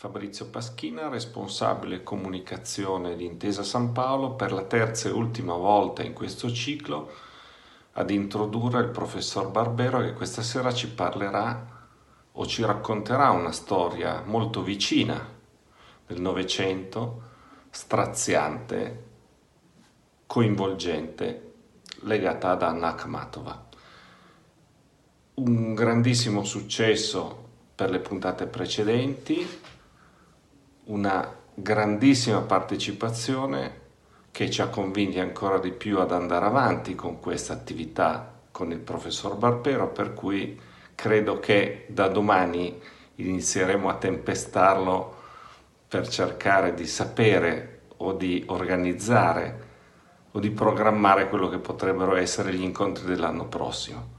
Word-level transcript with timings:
Fabrizio 0.00 0.46
Paschina, 0.46 1.10
responsabile 1.10 2.02
comunicazione 2.02 3.16
di 3.16 3.26
Intesa 3.26 3.62
San 3.62 3.92
Paolo, 3.92 4.30
per 4.30 4.50
la 4.50 4.62
terza 4.62 5.10
e 5.10 5.12
ultima 5.12 5.52
volta 5.52 6.02
in 6.02 6.14
questo 6.14 6.50
ciclo 6.50 7.10
ad 7.92 8.08
introdurre 8.08 8.80
il 8.80 8.88
professor 8.88 9.50
Barbero 9.50 10.00
che 10.00 10.14
questa 10.14 10.40
sera 10.40 10.72
ci 10.72 10.88
parlerà 10.88 11.86
o 12.32 12.46
ci 12.46 12.64
racconterà 12.64 13.28
una 13.28 13.52
storia 13.52 14.22
molto 14.24 14.62
vicina 14.62 15.22
del 16.06 16.18
Novecento, 16.18 17.22
straziante, 17.68 19.04
coinvolgente, 20.24 21.52
legata 22.04 22.52
ad 22.52 22.62
Anna 22.62 22.88
Akhmatova. 22.88 23.66
Un 25.34 25.74
grandissimo 25.74 26.42
successo 26.42 27.48
per 27.74 27.90
le 27.90 27.98
puntate 27.98 28.46
precedenti, 28.46 29.46
una 30.84 31.36
grandissima 31.54 32.40
partecipazione 32.40 33.78
che 34.30 34.50
ci 34.50 34.62
ha 34.62 34.68
convinti 34.68 35.18
ancora 35.18 35.58
di 35.58 35.72
più 35.72 35.98
ad 35.98 36.12
andare 36.12 36.46
avanti 36.46 36.94
con 36.94 37.20
questa 37.20 37.52
attività 37.52 38.38
con 38.50 38.72
il 38.72 38.78
professor 38.78 39.36
Barbero, 39.36 39.88
per 39.88 40.14
cui 40.14 40.58
credo 40.94 41.38
che 41.38 41.86
da 41.88 42.08
domani 42.08 42.80
inizieremo 43.16 43.88
a 43.88 43.94
tempestarlo 43.94 45.16
per 45.88 46.08
cercare 46.08 46.74
di 46.74 46.86
sapere 46.86 47.80
o 47.98 48.12
di 48.12 48.44
organizzare 48.46 49.68
o 50.32 50.38
di 50.38 50.50
programmare 50.50 51.28
quello 51.28 51.48
che 51.48 51.58
potrebbero 51.58 52.14
essere 52.16 52.52
gli 52.54 52.62
incontri 52.62 53.04
dell'anno 53.04 53.46
prossimo. 53.46 54.18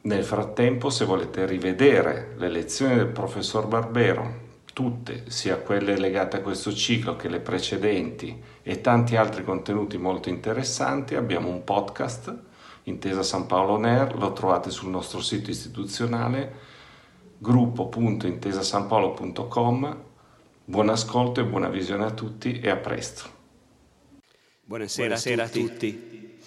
Nel 0.00 0.24
frattempo, 0.24 0.90
se 0.90 1.04
volete 1.04 1.46
rivedere 1.46 2.34
le 2.36 2.48
lezioni 2.48 2.96
del 2.96 3.08
professor 3.08 3.66
Barbero, 3.66 4.46
tutte, 4.78 5.24
sia 5.26 5.56
quelle 5.56 5.98
legate 5.98 6.36
a 6.36 6.40
questo 6.40 6.72
ciclo 6.72 7.16
che 7.16 7.28
le 7.28 7.40
precedenti 7.40 8.40
e 8.62 8.80
tanti 8.80 9.16
altri 9.16 9.42
contenuti 9.42 9.98
molto 9.98 10.28
interessanti, 10.28 11.16
abbiamo 11.16 11.48
un 11.48 11.64
podcast, 11.64 12.32
Intesa 12.84 13.24
San 13.24 13.46
Paolo 13.46 13.76
Ner, 13.76 14.16
lo 14.16 14.32
trovate 14.32 14.70
sul 14.70 14.90
nostro 14.90 15.20
sito 15.20 15.50
istituzionale 15.50 16.54
gruppo.intesasanpaolo.com. 17.38 20.02
Buon 20.64 20.88
ascolto 20.90 21.40
e 21.40 21.44
buona 21.44 21.68
visione 21.68 22.04
a 22.04 22.12
tutti 22.12 22.60
e 22.60 22.70
a 22.70 22.76
presto. 22.76 23.28
Buonasera, 24.62 25.08
Buonasera 25.08 25.42
a, 25.42 25.48
tutti. 25.48 25.60
a 25.60 25.68
tutti. 25.72 26.38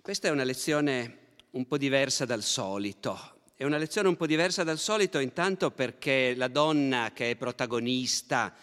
Questa 0.00 0.28
è 0.28 0.30
una 0.30 0.44
lezione 0.44 1.18
un 1.50 1.66
po' 1.66 1.76
diversa 1.76 2.24
dal 2.24 2.44
solito 2.44 3.32
è 3.58 3.64
una 3.64 3.76
lezione 3.76 4.06
un 4.06 4.16
po' 4.16 4.26
diversa 4.26 4.62
dal 4.62 4.78
solito 4.78 5.18
intanto 5.18 5.72
perché 5.72 6.32
la 6.36 6.46
donna 6.46 7.10
che 7.12 7.30
è 7.30 7.36
protagonista 7.36 8.54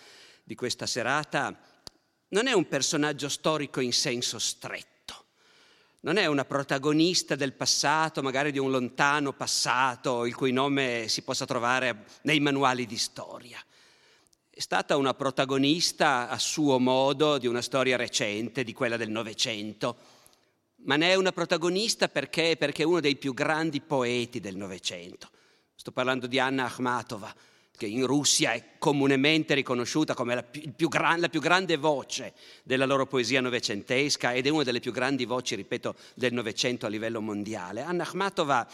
di 0.42 0.56
questa 0.56 0.86
serata 0.86 1.54
non 2.30 2.48
è 2.48 2.54
un 2.54 2.66
personaggio 2.70 3.28
storico 3.28 3.82
in 3.82 3.92
senso 3.92 4.40
stretto, 4.40 5.26
non 6.02 6.16
è 6.16 6.28
una 6.28 6.46
protagonista 6.46 7.36
del 7.36 7.52
passato, 7.52 8.22
magari 8.22 8.54
di 8.54 8.58
un 8.58 8.72
lontano 8.72 9.34
passato, 9.34 10.26
il 10.26 10.34
cui 10.34 10.54
nome 10.54 11.10
si 11.10 11.24
possa 11.24 11.46
trovare 11.46 12.06
nei 12.22 12.40
manuali 12.40 12.86
di 12.86 12.98
storia. 12.98 13.62
È 14.50 14.62
stata 14.62 14.96
una 14.96 15.14
protagonista 15.14 16.30
a 16.30 16.40
suo 16.40 16.80
modo 16.80 17.38
di 17.38 17.48
una 17.48 17.62
storia 17.62 17.98
recente, 17.98 18.64
di 18.64 18.72
quella 18.72 18.96
del 18.96 19.10
Novecento 19.10 20.15
ma 20.86 20.96
ne 20.96 21.12
è 21.12 21.16
una 21.16 21.32
protagonista 21.32 22.08
perché, 22.08 22.56
perché 22.58 22.84
è 22.84 22.86
uno 22.86 23.00
dei 23.00 23.16
più 23.16 23.34
grandi 23.34 23.82
poeti 23.82 24.40
del 24.40 24.56
Novecento. 24.56 25.30
Sto 25.76 25.92
parlando 25.92 26.28
di 26.28 26.40
Anna 26.40 26.66
Akhmatova, 26.66 27.34
che 27.76 27.86
in 27.86 28.06
Russia 28.06 28.54
è 28.54 28.78
comunemente 28.78 29.54
riconosciuta 29.54 30.14
come 30.14 30.36
la 30.36 30.44
più, 30.44 30.74
più 30.74 30.88
gran, 30.88 31.20
la 31.20 31.30
più, 31.30 31.42
grande 31.42 31.76
voce 31.76 32.34
della 32.64 32.86
loro 32.86 33.06
poesia 33.06 33.42
novecentesca 33.42 34.34
ed 34.34 34.46
è 34.46 34.50
una 34.50 34.64
delle 34.64 34.80
più 34.80 34.92
grandi 34.92 35.26
voci, 35.26 35.56
ripeto, 35.56 35.96
del 36.14 36.34
Novecento 36.34 36.86
a 36.86 36.90
livello 36.90 37.20
mondiale. 37.20 37.82
Anna 37.82 38.04
Akhmatova 38.04 38.68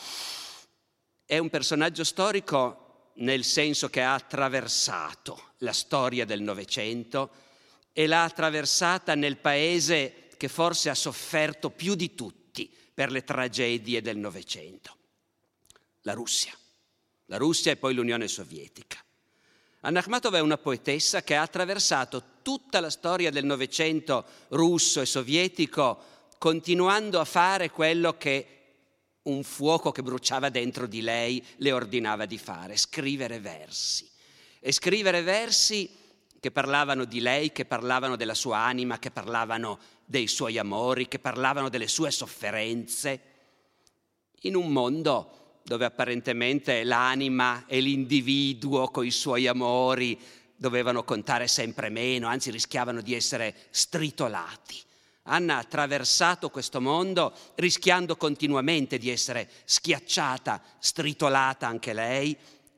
è 1.26 1.38
un 1.38 1.50
personaggio 1.50 2.04
storico 2.04 3.12
nel 3.16 3.44
senso 3.44 3.90
che 3.90 4.02
ha 4.02 4.14
attraversato 4.14 5.54
la 5.60 5.74
storia 5.74 6.26
del 6.26 6.42
Novecento 6.42 7.30
e 7.94 8.06
l'ha 8.06 8.24
attraversata 8.24 9.16
nel 9.16 9.38
paese 9.38 10.21
che 10.42 10.48
forse 10.48 10.90
ha 10.90 10.96
sofferto 10.96 11.70
più 11.70 11.94
di 11.94 12.16
tutti 12.16 12.68
per 12.92 13.12
le 13.12 13.24
tragedie 13.24 14.02
del 14.02 14.18
Novecento. 14.18 14.98
La 16.02 16.14
Russia. 16.14 16.52
La 17.26 17.38
Russia 17.38 17.72
e 17.72 17.76
poi 17.76 17.94
l'Unione 17.94 18.28
Sovietica. 18.28 18.98
Anna 19.82 20.00
Akhmatova 20.00 20.40
è 20.40 20.42
una 20.42 20.58
poetessa 20.58 21.22
che 21.22 21.36
ha 21.36 21.44
attraversato 21.44 22.40
tutta 22.42 22.80
la 22.80 22.90
storia 22.90 23.30
del 23.30 23.46
Novecento 23.46 24.26
russo 24.48 25.00
e 25.00 25.06
sovietico 25.06 26.30
continuando 26.40 27.20
a 27.20 27.26
fare 27.26 27.70
quello 27.70 28.18
che 28.18 28.48
un 29.22 29.44
fuoco 29.44 29.92
che 29.92 30.02
bruciava 30.02 30.50
dentro 30.50 30.88
di 30.88 31.02
lei 31.02 31.46
le 31.58 31.72
ordinava 31.72 32.26
di 32.26 32.40
fare, 32.40 32.78
scrivere 32.78 33.40
versi. 33.40 34.10
E 34.60 34.72
scrivere 34.72 35.22
versi 35.22 36.01
che 36.42 36.50
parlavano 36.50 37.06
di 37.06 37.20
lei, 37.20 37.52
che 37.52 37.66
parlavano 37.66 38.16
della 38.16 38.34
sua 38.34 38.58
anima, 38.58 38.98
che 38.98 39.12
parlavano 39.12 39.78
dei 40.04 40.26
suoi 40.26 40.58
amori, 40.58 41.08
che 41.08 41.20
parlavano 41.20 41.70
delle 41.70 41.88
sue 41.88 42.10
sofferenze, 42.10 43.22
in 44.42 44.56
un 44.56 44.72
mondo 44.72 45.60
dove 45.64 45.86
apparentemente 45.86 46.84
l'anima 46.84 47.66
e 47.68 47.80
l'individuo 47.80 48.88
con 48.88 49.06
i 49.06 49.12
suoi 49.12 49.46
amori 49.46 50.20
dovevano 50.56 51.04
contare 51.04 51.48
sempre 51.48 51.90
meno, 51.90 52.28
anzi 52.28 52.50
rischiavano 52.50 53.02
di 53.02 53.14
essere 53.14 53.56
stritolati. 53.70 54.82
Anna 55.26 55.58
ha 55.58 55.60
attraversato 55.60 56.50
questo 56.50 56.82
mondo 56.82 57.36
rischiando 57.54 58.18
continuamente 58.18 58.98
di 58.98 59.12
essere 59.12 59.48
schiacciata, 59.66 60.60
stritolata 60.80 61.68
anche 61.68 61.94
lei, 61.94 62.36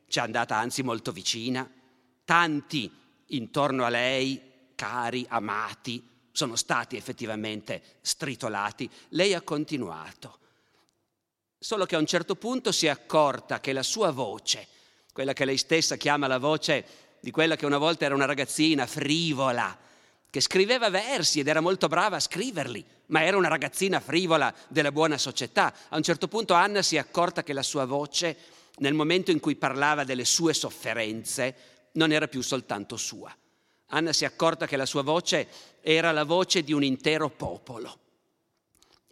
ci 0.09 0.19
è 0.19 0.21
andata 0.21 0.57
anzi 0.57 0.83
molto 0.83 1.13
vicina. 1.13 1.65
Tanti 2.25 3.02
intorno 3.35 3.85
a 3.85 3.89
lei, 3.89 4.71
cari, 4.75 5.25
amati, 5.29 6.09
sono 6.31 6.55
stati 6.55 6.97
effettivamente 6.97 7.81
stritolati, 8.01 8.89
lei 9.09 9.33
ha 9.33 9.41
continuato. 9.41 10.39
Solo 11.59 11.85
che 11.85 11.95
a 11.95 11.99
un 11.99 12.05
certo 12.05 12.35
punto 12.35 12.71
si 12.71 12.87
è 12.87 12.89
accorta 12.89 13.59
che 13.59 13.71
la 13.71 13.83
sua 13.83 14.11
voce, 14.11 14.67
quella 15.13 15.33
che 15.33 15.45
lei 15.45 15.57
stessa 15.57 15.95
chiama 15.95 16.27
la 16.27 16.39
voce 16.39 16.85
di 17.21 17.31
quella 17.31 17.55
che 17.55 17.65
una 17.65 17.77
volta 17.77 18.03
era 18.03 18.15
una 18.15 18.25
ragazzina 18.25 18.85
frivola, 18.85 19.77
che 20.29 20.41
scriveva 20.41 20.89
versi 20.89 21.39
ed 21.39 21.47
era 21.47 21.61
molto 21.61 21.87
brava 21.87 22.15
a 22.15 22.19
scriverli, 22.19 22.83
ma 23.07 23.23
era 23.23 23.37
una 23.37 23.47
ragazzina 23.47 23.99
frivola 23.99 24.53
della 24.67 24.91
buona 24.91 25.17
società. 25.19 25.71
A 25.89 25.95
un 25.95 26.03
certo 26.03 26.27
punto 26.27 26.55
Anna 26.55 26.81
si 26.81 26.95
è 26.95 26.99
accorta 26.99 27.43
che 27.43 27.53
la 27.53 27.61
sua 27.61 27.85
voce, 27.85 28.35
nel 28.77 28.95
momento 28.95 29.29
in 29.29 29.39
cui 29.39 29.55
parlava 29.55 30.03
delle 30.03 30.25
sue 30.25 30.55
sofferenze, 30.55 31.55
non 31.93 32.11
era 32.11 32.27
più 32.27 32.41
soltanto 32.41 32.97
sua. 32.97 33.35
Anna 33.87 34.13
si 34.13 34.23
è 34.23 34.27
accorta 34.27 34.65
che 34.65 34.77
la 34.77 34.85
sua 34.85 35.03
voce 35.03 35.47
era 35.81 36.11
la 36.11 36.23
voce 36.23 36.63
di 36.63 36.73
un 36.73 36.83
intero 36.83 37.29
popolo 37.29 37.99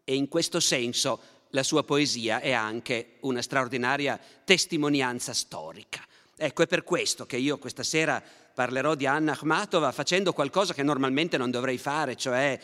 e 0.04 0.16
in 0.16 0.28
questo 0.28 0.60
senso 0.60 1.22
la 1.50 1.63
sua 1.63 1.83
poesia 1.83 2.39
è 2.39 2.51
anche 2.51 3.18
una 3.22 3.42
straordinaria 3.42 4.19
testimonianza 4.44 5.33
storica. 5.33 6.06
Ecco, 6.36 6.63
è 6.63 6.68
per 6.68 6.83
questo 6.83 7.25
che 7.25 7.38
io 7.38 7.60
questa 7.60 7.83
sera 7.83 8.24
parlerò 8.54 8.95
di 8.95 9.06
Anna 9.06 9.33
Akhmatova 9.33 9.92
facendo 9.92 10.33
qualcosa 10.33 10.74
che 10.74 10.83
normalmente 10.83 11.38
non 11.38 11.51
dovrei 11.51 11.78
fare, 11.78 12.16
cioè 12.16 12.60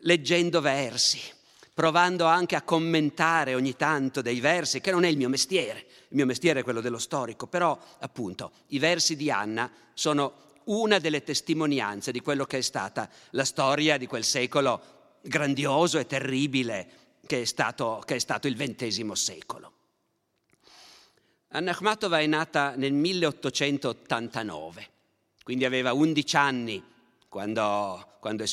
leggendo 0.00 0.60
versi, 0.60 1.20
provando 1.74 2.26
anche 2.26 2.56
a 2.56 2.62
commentare 2.62 3.54
ogni 3.54 3.76
tanto 3.76 4.20
dei 4.20 4.40
versi, 4.40 4.80
che 4.80 4.90
non 4.90 5.04
è 5.04 5.08
il 5.08 5.16
mio 5.16 5.28
mestiere, 5.28 5.86
il 6.08 6.16
mio 6.16 6.26
mestiere 6.26 6.60
è 6.60 6.62
quello 6.62 6.80
dello 6.80 6.98
storico, 6.98 7.46
però 7.46 7.78
appunto 8.00 8.52
i 8.68 8.78
versi 8.78 9.16
di 9.16 9.30
Anna 9.30 9.70
sono 9.94 10.50
una 10.64 10.98
delle 10.98 11.22
testimonianze 11.22 12.12
di 12.12 12.20
quello 12.20 12.44
che 12.44 12.58
è 12.58 12.62
stata 12.62 13.08
la 13.30 13.44
storia 13.44 13.96
di 13.96 14.06
quel 14.06 14.24
secolo 14.24 14.80
grandioso 15.22 15.98
e 15.98 16.06
terribile 16.06 17.00
che 17.26 17.42
è 17.42 17.44
stato, 17.44 18.02
che 18.04 18.16
è 18.16 18.18
stato 18.18 18.48
il 18.48 18.56
XX 18.56 19.12
secolo. 19.12 19.72
Anna 21.54 21.72
Akhmatova 21.72 22.20
è 22.20 22.26
nata 22.26 22.74
nel 22.76 22.92
1889, 22.92 24.88
quindi 25.42 25.64
aveva 25.64 25.92
11 25.92 26.36
anni 26.36 26.82
quando, 27.28 28.16
quando 28.20 28.42
è 28.42 28.46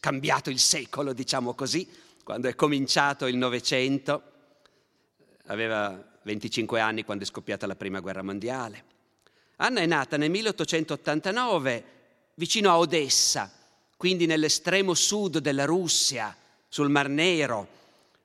cambiato 0.00 0.50
il 0.50 0.58
secolo, 0.58 1.12
diciamo 1.12 1.54
così, 1.54 1.88
quando 2.24 2.48
è 2.48 2.54
cominciato 2.54 3.26
il 3.26 3.36
Novecento, 3.36 4.22
aveva 5.46 6.02
25 6.22 6.80
anni 6.80 7.04
quando 7.04 7.24
è 7.24 7.26
scoppiata 7.26 7.66
la 7.66 7.76
Prima 7.76 8.00
Guerra 8.00 8.22
Mondiale. 8.22 8.84
Anna 9.56 9.80
è 9.80 9.86
nata 9.86 10.16
nel 10.16 10.30
1889 10.30 11.84
vicino 12.34 12.70
a 12.70 12.78
Odessa, 12.78 13.50
quindi 13.96 14.26
nell'estremo 14.26 14.94
sud 14.94 15.38
della 15.38 15.64
Russia, 15.64 16.36
sul 16.68 16.88
Mar 16.88 17.08
Nero, 17.08 17.80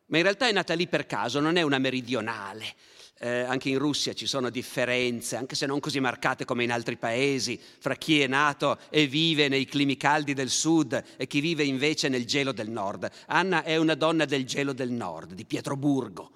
ma 0.07 0.17
in 0.17 0.23
realtà 0.23 0.47
è 0.47 0.51
nata 0.51 0.73
lì 0.73 0.87
per 0.87 1.05
caso, 1.05 1.39
non 1.39 1.57
è 1.57 1.61
una 1.61 1.79
meridionale. 1.79 2.73
Eh, 3.19 3.39
anche 3.41 3.69
in 3.69 3.79
Russia 3.79 4.13
ci 4.13 4.27
sono 4.27 4.51
differenze, 4.51 5.37
anche 5.37 5.55
se 5.55 5.65
non 5.65 5.79
così 5.79 5.99
marcate 5.99 6.45
come 6.45 6.63
in 6.63 6.71
altri 6.71 6.97
paesi, 6.97 7.59
fra 7.79 7.95
chi 7.95 8.21
è 8.21 8.27
nato 8.27 8.77
e 8.89 9.07
vive 9.07 9.47
nei 9.47 9.65
climi 9.65 9.97
caldi 9.97 10.35
del 10.35 10.51
sud 10.51 11.03
e 11.17 11.25
chi 11.25 11.39
vive 11.39 11.63
invece 11.63 12.09
nel 12.09 12.27
gelo 12.27 12.51
del 12.51 12.69
nord. 12.69 13.09
Anna 13.25 13.63
è 13.63 13.75
una 13.75 13.95
donna 13.95 14.25
del 14.25 14.45
gelo 14.45 14.71
del 14.71 14.91
nord, 14.91 15.33
di 15.33 15.45
Pietroburgo. 15.45 16.31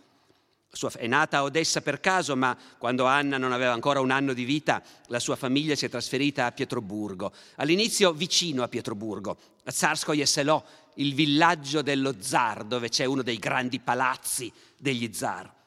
È 0.97 1.05
nata 1.05 1.37
a 1.37 1.43
Odessa 1.43 1.81
per 1.81 1.99
caso, 1.99 2.35
ma 2.35 2.57
quando 2.79 3.05
Anna 3.05 3.37
non 3.37 3.51
aveva 3.51 3.73
ancora 3.73 3.99
un 3.99 4.09
anno 4.09 4.33
di 4.33 4.45
vita, 4.45 4.81
la 5.07 5.19
sua 5.19 5.35
famiglia 5.35 5.75
si 5.75 5.85
è 5.85 5.89
trasferita 5.89 6.45
a 6.47 6.51
Pietroburgo. 6.51 7.31
All'inizio 7.57 8.11
vicino 8.13 8.63
a 8.63 8.67
Pietroburgo, 8.67 9.37
a 9.65 9.71
Tsarskoye 9.71 10.25
Selo, 10.25 10.63
il 10.95 11.13
villaggio 11.13 11.83
dello 11.83 12.15
zar, 12.21 12.63
dove 12.63 12.89
c'è 12.89 13.05
uno 13.05 13.21
dei 13.21 13.37
grandi 13.37 13.79
palazzi 13.79 14.51
degli 14.77 15.13
zar. 15.13 15.59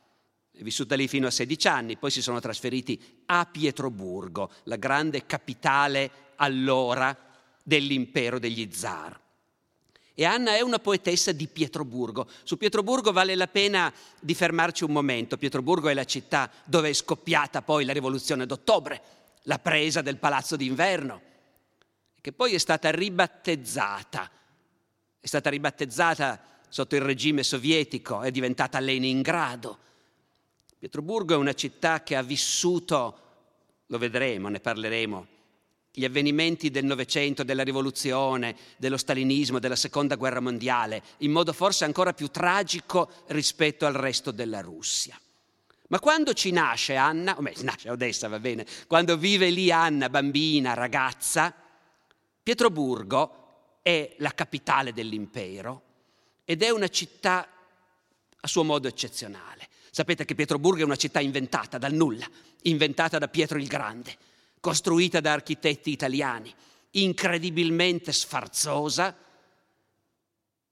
Vissuta 0.59 0.95
lì 0.95 1.09
fino 1.09 1.27
a 1.27 1.31
16 1.31 1.69
anni, 1.69 1.97
poi 1.97 2.11
si 2.11 2.23
sono 2.23 2.41
trasferiti 2.41 3.01
a 3.27 3.45
Pietroburgo, 3.45 4.51
la 4.65 4.77
grande 4.77 5.27
capitale 5.27 6.11
allora 6.37 7.17
dell'impero 7.63 8.39
degli 8.39 8.71
zar. 8.73 9.21
E 10.17 10.25
Anna 10.25 10.55
è 10.55 10.61
una 10.61 10.79
poetessa 10.79 11.33
di 11.33 11.49
Pietroburgo. 11.49 12.29
Su 12.45 12.57
Pietroburgo 12.57 13.11
vale 13.11 13.35
la 13.35 13.49
pena 13.49 13.93
di 14.21 14.35
fermarci 14.35 14.85
un 14.85 14.93
momento. 14.93 15.37
Pietroburgo 15.37 15.89
è 15.89 15.95
la 15.95 16.05
città 16.05 16.49
dove 16.65 16.91
è 16.91 16.93
scoppiata 16.93 17.63
poi 17.63 17.85
la 17.85 17.93
rivoluzione 17.93 18.47
d'ottobre, 18.47 19.03
la 19.43 19.59
presa 19.59 20.03
del 20.03 20.19
palazzo 20.19 20.55
d'inverno, 20.55 21.21
che 22.21 22.33
poi 22.33 22.55
è 22.55 22.59
stata 22.59 22.93
ribattezzata. 22.93 24.31
È 25.19 25.27
stata 25.27 25.51
ribattezzata 25.51 26.41
sotto 26.69 26.95
il 26.95 27.03
regime 27.03 27.43
sovietico, 27.43 28.21
è 28.21 28.31
diventata 28.31 28.79
Leningrado. 28.79 29.79
Pietroburgo 30.85 31.33
è 31.33 31.39
una 31.39 31.55
città 31.55 32.03
che 32.03 32.15
ha 32.15 32.21
vissuto, 32.21 33.19
lo 33.87 33.97
vedremo, 33.97 34.51
ne 34.51 34.61
parleremo, 34.61 35.27
gli 35.91 36.05
avvenimenti 36.05 36.71
del 36.71 36.85
Novecento, 36.85 37.43
della 37.43 37.63
rivoluzione, 37.63 38.55
dello 38.77 38.99
stalinismo, 38.99 39.59
della 39.59 39.77
seconda 39.77 40.17
guerra 40.17 40.41
mondiale, 40.41 41.03
in 41.21 41.31
modo 41.31 41.55
forse 41.55 41.87
ancora 41.87 42.13
più 42.13 42.29
tragico 42.29 43.11
rispetto 43.29 43.87
al 43.87 43.95
resto 43.95 44.31
della 44.31 44.61
Russia. 44.61 45.19
Ma 45.89 45.99
quando 46.01 46.35
ci 46.35 46.51
nasce 46.51 46.97
Anna, 46.97 47.35
o 47.39 47.41
meglio, 47.41 47.63
nasce 47.65 47.89
Odessa, 47.89 48.29
va 48.29 48.39
bene, 48.39 48.67
quando 48.87 49.17
vive 49.17 49.49
lì 49.49 49.71
Anna, 49.71 50.11
bambina, 50.11 50.75
ragazza, 50.75 51.55
Pietroburgo 52.43 53.79
è 53.81 54.17
la 54.19 54.35
capitale 54.35 54.93
dell'impero 54.93 55.83
ed 56.45 56.63
è 56.63 56.69
una 56.69 56.89
città 56.89 57.49
a 58.39 58.47
suo 58.47 58.65
modo 58.65 58.87
eccezionale. 58.87 59.73
Sapete 59.95 60.25
che 60.25 60.35
Pietroburgo 60.35 60.81
è 60.81 60.85
una 60.85 60.97
città 60.97 61.21
inventata 61.21 61.79
dal 61.79 61.93
nulla, 61.93 62.29
inventata 62.63 63.17
da 63.19 63.29
Pietro 63.29 63.59
il 63.59 63.69
Grande 63.69 64.17
costruita 64.59 65.21
da 65.21 65.35
architetti 65.35 65.91
italiani, 65.91 66.53
incredibilmente 66.93 68.13
sfarzosa, 68.13 69.15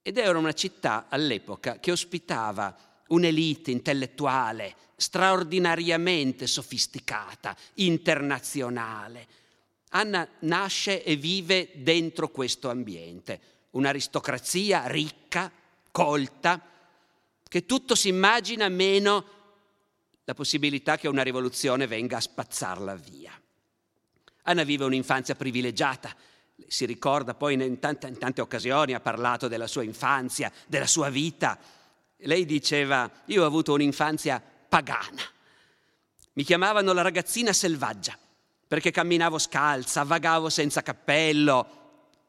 ed 0.01 0.17
era 0.17 0.37
una 0.37 0.51
città 0.51 1.05
all'epoca 1.07 1.79
che 1.79 1.91
ospitava 1.91 2.75
un'elite 3.07 3.71
intellettuale 3.71 4.75
straordinariamente 4.97 6.45
sofisticata, 6.45 7.55
internazionale. 7.75 9.27
Anna 9.91 10.27
nasce 10.39 11.01
e 11.01 11.15
vive 11.15 11.69
dentro 11.75 12.27
questo 12.29 12.69
ambiente, 12.69 13.39
un'aristocrazia 13.71 14.87
ricca, 14.87 15.49
colta, 15.91 16.72
che 17.53 17.67
tutto 17.67 17.93
si 17.93 18.07
immagina 18.07 18.67
meno 18.67 19.25
la 20.23 20.33
possibilità 20.33 20.97
che 20.97 21.07
una 21.07 21.21
rivoluzione 21.21 21.85
venga 21.85 22.17
a 22.17 22.19
spazzarla 22.19 22.95
via. 22.95 23.31
Anna 24.45 24.63
vive 24.63 24.85
un'infanzia 24.85 25.35
privilegiata, 25.35 26.15
si 26.65 26.87
ricorda 26.87 27.35
poi 27.35 27.53
in 27.53 27.77
tante, 27.77 28.07
in 28.07 28.17
tante 28.17 28.41
occasioni, 28.41 28.95
ha 28.95 28.99
parlato 28.99 29.47
della 29.47 29.67
sua 29.67 29.83
infanzia, 29.83 30.51
della 30.65 30.87
sua 30.87 31.11
vita. 31.11 31.59
Lei 32.17 32.47
diceva, 32.47 33.07
io 33.25 33.43
ho 33.43 33.45
avuto 33.45 33.73
un'infanzia 33.73 34.41
pagana. 34.67 35.21
Mi 36.33 36.43
chiamavano 36.43 36.91
la 36.91 37.03
ragazzina 37.03 37.53
selvaggia 37.53 38.17
perché 38.67 38.89
camminavo 38.89 39.37
scalza, 39.37 40.01
vagavo 40.01 40.49
senza 40.49 40.81
cappello, 40.81 41.82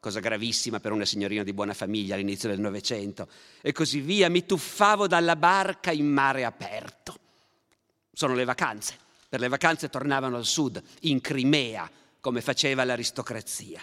cosa 0.05 0.21
gravissima 0.21 0.81
per 0.81 0.93
una 0.93 1.06
signorina 1.06 1.43
di 1.43 1.55
buona 1.55 1.73
famiglia 1.73 2.15
all'inizio 2.15 2.51
del 2.51 2.61
Novecento, 2.61 3.27
e 3.62 3.73
così 3.73 4.01
via, 4.01 4.29
mi 4.29 4.45
tuffavo 4.45 5.06
dalla 5.06 5.35
barca 5.35 5.93
in 5.93 6.05
mare 6.05 6.45
aperto. 6.45 7.19
Sono 8.12 8.35
le 8.35 8.45
vacanze. 8.45 8.99
Per 9.31 9.41
le 9.41 9.49
vacanze 9.49 9.89
tornavano 9.89 10.37
al 10.37 10.45
sud, 10.45 10.83
in 11.03 11.23
Crimea, 11.23 11.91
come 12.21 12.43
faceva 12.43 12.85
l'aristocrazia. 12.85 13.81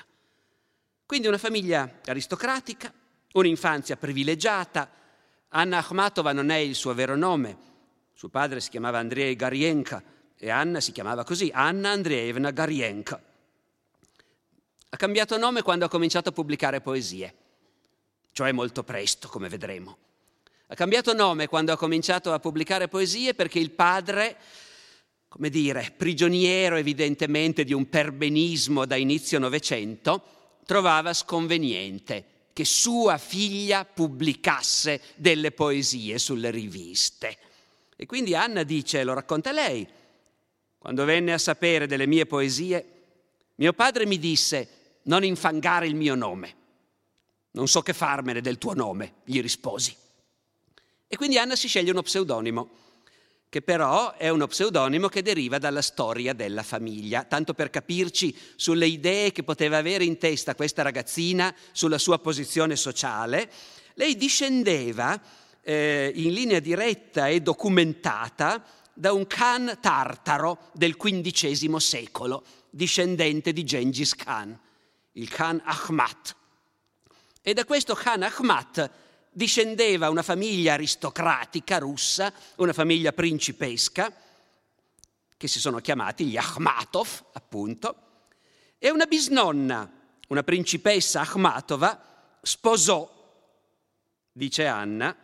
Quindi 1.08 1.28
una 1.28 1.40
famiglia 1.40 2.02
aristocratica, 2.06 2.94
un'infanzia 3.34 3.98
privilegiata. 3.98 4.92
Anna 5.50 5.80
Akhmatova 5.80 6.34
non 6.34 6.52
è 6.52 6.58
il 6.58 6.76
suo 6.76 6.94
vero 6.94 7.16
nome. 7.16 7.58
Suo 8.14 8.30
padre 8.30 8.60
si 8.60 8.70
chiamava 8.70 9.00
Andrei 9.00 9.36
Garienka 9.36 10.04
e 10.38 10.52
Anna 10.52 10.82
si 10.82 10.92
chiamava 10.92 11.24
così, 11.24 11.50
Anna 11.52 11.90
Andreevna 11.90 12.52
Garienka. 12.52 13.20
Ha 14.94 14.98
cambiato 14.98 15.38
nome 15.38 15.62
quando 15.62 15.86
ha 15.86 15.90
cominciato 15.90 16.30
a 16.30 16.32
pubblicare 16.32 16.82
poesie, 16.82 17.34
cioè 18.32 18.52
molto 18.52 18.84
presto, 18.84 19.28
come 19.28 19.50
vedremo. 19.50 19.98
Ha 20.68 20.76
cambiato 20.76 21.14
nome 21.14 21.48
quando 21.48 21.72
ha 21.72 21.78
cominciato 21.78 22.32
a 22.32 22.40
pubblicare 22.40 22.88
poesie 22.88 23.34
perché 23.34 23.60
il 23.60 23.72
padre 23.72 24.38
come 25.32 25.50
dire, 25.50 25.94
prigioniero 25.96 26.76
evidentemente 26.76 27.64
di 27.64 27.72
un 27.72 27.88
perbenismo 27.88 28.86
da 28.86 28.98
inizio 28.98 29.40
Novecento, 29.40 30.22
trovava 30.66 31.14
sconveniente 31.14 32.26
che 32.52 32.66
sua 32.66 33.18
figlia 33.18 33.86
pubblicasse 33.86 35.00
delle 35.16 35.52
poesie 35.52 36.20
sulle 36.20 36.52
riviste. 36.52 37.38
E 37.96 38.06
quindi 38.06 38.36
Anna 38.36 38.64
dice, 38.64 39.06
lo 39.06 39.14
racconta 39.14 39.54
lei, 39.54 39.88
quando 40.78 41.06
venne 41.06 41.32
a 41.32 41.38
sapere 41.38 41.88
delle 41.88 42.08
mie 42.08 42.26
poesie, 42.26 42.86
mio 43.56 43.72
padre 43.72 44.06
mi 44.06 44.20
disse, 44.20 44.81
non 45.04 45.24
infangare 45.24 45.88
il 45.88 45.96
mio 45.96 46.16
nome. 46.16 46.56
Non 47.52 47.68
so 47.68 47.82
che 47.82 47.94
farmene 47.94 48.42
del 48.42 48.58
tuo 48.58 48.74
nome, 48.74 49.16
gli 49.26 49.42
risposi. 49.42 49.96
E 51.08 51.18
quindi 51.18 51.38
Anna 51.38 51.56
si 51.56 51.68
sceglie 51.68 51.92
uno 51.92 52.02
pseudonimo 52.02 52.70
che 53.52 53.62
però 53.62 54.16
è 54.16 54.30
uno 54.30 54.48
pseudonimo 54.48 55.10
che 55.10 55.22
deriva 55.22 55.58
dalla 55.58 55.82
storia 55.82 56.32
della 56.32 56.64
famiglia, 56.64 57.26
tanto 57.26 57.54
per 57.54 57.70
capirci 57.70 58.34
sulle 58.56 58.88
idee 58.88 59.34
che 59.34 59.44
poteva 59.44 59.76
avere 59.76 60.06
in 60.06 60.18
testa 60.18 60.56
questa 60.56 60.84
ragazzina 60.84 61.54
sulla 61.74 61.98
sua 61.98 62.18
posizione 62.20 62.78
sociale. 62.78 63.52
Lei 63.96 64.16
discendeva 64.16 65.22
eh, 65.64 66.14
in 66.16 66.32
linea 66.32 66.62
diretta 66.62 67.28
e 67.28 67.42
documentata 67.42 68.64
da 68.94 69.12
un 69.12 69.28
Khan 69.28 69.80
tartaro 69.82 70.70
del 70.72 70.96
XV 70.96 71.76
secolo, 71.76 72.46
discendente 72.70 73.52
di 73.52 73.66
Gengis 73.66 74.16
Khan, 74.16 74.58
il 75.14 75.30
Khan 75.30 75.62
Ahmad. 75.64 76.36
E 77.42 77.54
da 77.54 77.66
questo 77.66 77.96
Khan 77.96 78.24
Ahmad 78.24 78.92
discendeva 79.32 80.10
una 80.10 80.24
famiglia 80.24 80.74
aristocratica 80.74 81.78
russa, 81.78 82.34
una 82.58 82.74
famiglia 82.74 83.14
principesca, 83.14 84.14
che 85.38 85.48
si 85.48 85.60
sono 85.60 85.80
chiamati 85.80 86.26
gli 86.26 86.38
Akhmatov, 86.38 87.26
appunto, 87.34 87.96
e 88.78 88.92
una 88.92 89.06
bisnonna, 89.06 89.90
una 90.28 90.44
principessa 90.44 91.22
Akhmatova, 91.22 92.38
sposò, 92.42 93.10
dice 94.32 94.66
Anna, 94.68 95.16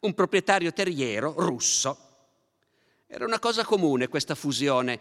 un 0.00 0.14
proprietario 0.14 0.72
terriero 0.72 1.34
russo. 1.36 2.08
Era 3.06 3.24
una 3.24 3.38
cosa 3.38 3.64
comune 3.64 4.08
questa 4.08 4.34
fusione. 4.34 5.00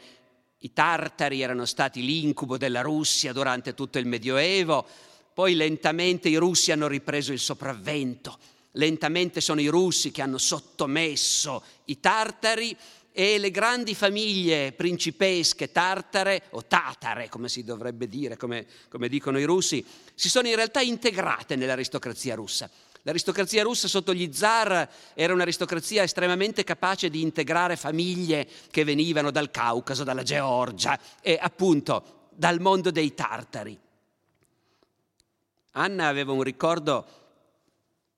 I 0.62 0.74
tartari 0.74 1.42
erano 1.42 1.66
stati 1.66 2.04
l'incubo 2.04 2.58
della 2.58 2.82
Russia 2.82 3.32
durante 3.32 3.74
tutto 3.74 3.98
il 3.98 4.06
Medioevo, 4.06 4.86
poi 5.34 5.56
lentamente 5.56 6.28
i 6.28 6.36
russi 6.36 6.74
hanno 6.74 6.88
ripreso 6.88 7.32
il 7.32 7.40
sopravvento, 7.40 8.38
lentamente 8.72 9.40
sono 9.40 9.62
i 9.62 9.68
russi 9.68 10.12
che 10.12 10.22
hanno 10.22 10.38
sottomesso 10.38 11.64
i 11.86 12.02
tartari 12.02 12.76
e 13.14 13.38
le 13.38 13.52
grandi 13.52 13.96
famiglie 13.96 14.74
principesche 14.74 15.72
tartare, 15.72 16.44
o 16.52 16.66
tatare 16.66 17.30
come 17.30 17.48
si 17.48 17.64
dovrebbe 17.64 18.10
dire, 18.10 18.36
come, 18.36 18.66
come 18.90 19.08
dicono 19.08 19.40
i 19.40 19.46
russi, 19.46 19.86
si 20.14 20.30
sono 20.30 20.50
in 20.50 20.56
realtà 20.56 20.82
integrate 20.82 21.56
nell'aristocrazia 21.56 22.36
russa. 22.36 22.70
L'aristocrazia 23.04 23.64
russa 23.64 23.88
sotto 23.88 24.14
gli 24.14 24.32
zar 24.34 24.88
era 25.14 25.34
un'aristocrazia 25.34 26.04
estremamente 26.04 26.66
capace 26.66 27.10
di 27.10 27.22
integrare 27.22 27.78
famiglie 27.78 28.48
che 28.70 28.84
venivano 28.84 29.32
dal 29.32 29.52
Caucaso, 29.52 30.04
dalla 30.04 30.24
Georgia 30.24 31.00
e 31.22 31.38
appunto 31.42 32.28
dal 32.32 32.60
mondo 32.60 32.92
dei 32.92 33.14
tartari. 33.14 33.80
Anna 35.72 36.08
aveva 36.08 36.34
un 36.34 36.44
ricordo 36.44 37.08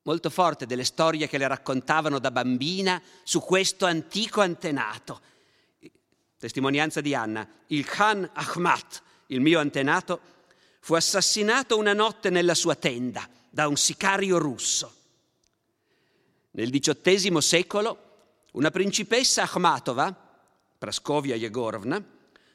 molto 0.02 0.30
forte 0.30 0.66
delle 0.66 0.84
storie 0.84 1.28
che 1.28 1.38
le 1.38 1.46
raccontavano 1.46 2.18
da 2.18 2.32
bambina 2.32 3.00
su 3.22 3.40
questo 3.40 3.86
antico 3.86 4.40
antenato. 4.40 5.20
Testimonianza 6.38 7.00
di 7.00 7.14
Anna, 7.14 7.48
il 7.68 7.84
Khan 7.84 8.28
Ahmat, 8.32 9.02
il 9.26 9.40
mio 9.40 9.60
antenato, 9.60 10.20
fu 10.80 10.94
assassinato 10.94 11.78
una 11.78 11.92
notte 11.92 12.30
nella 12.30 12.54
sua 12.54 12.74
tenda 12.74 13.28
da 13.52 13.68
un 13.68 13.76
sicario 13.76 14.38
russo. 14.38 14.94
Nel 16.52 16.70
XVIII 16.70 17.42
secolo 17.42 17.98
una 18.52 18.70
principessa 18.70 19.42
Akhmatova, 19.42 20.14
Praskovia 20.78 21.36
Yegorovna, 21.36 22.02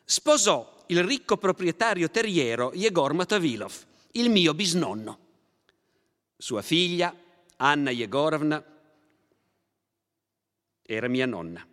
sposò 0.04 0.84
il 0.88 1.04
ricco 1.04 1.38
proprietario 1.38 2.10
terriero 2.10 2.72
Yegor 2.74 3.14
Matovilov, 3.14 3.74
il 4.14 4.32
mio 4.32 4.56
bisnonno. 4.56 5.20
Sua 6.36 6.64
figlia, 6.64 7.16
Anna 7.58 7.92
Yegorovna 7.92 8.64
era 10.82 11.08
mia 11.08 11.28
nonna. 11.28 11.66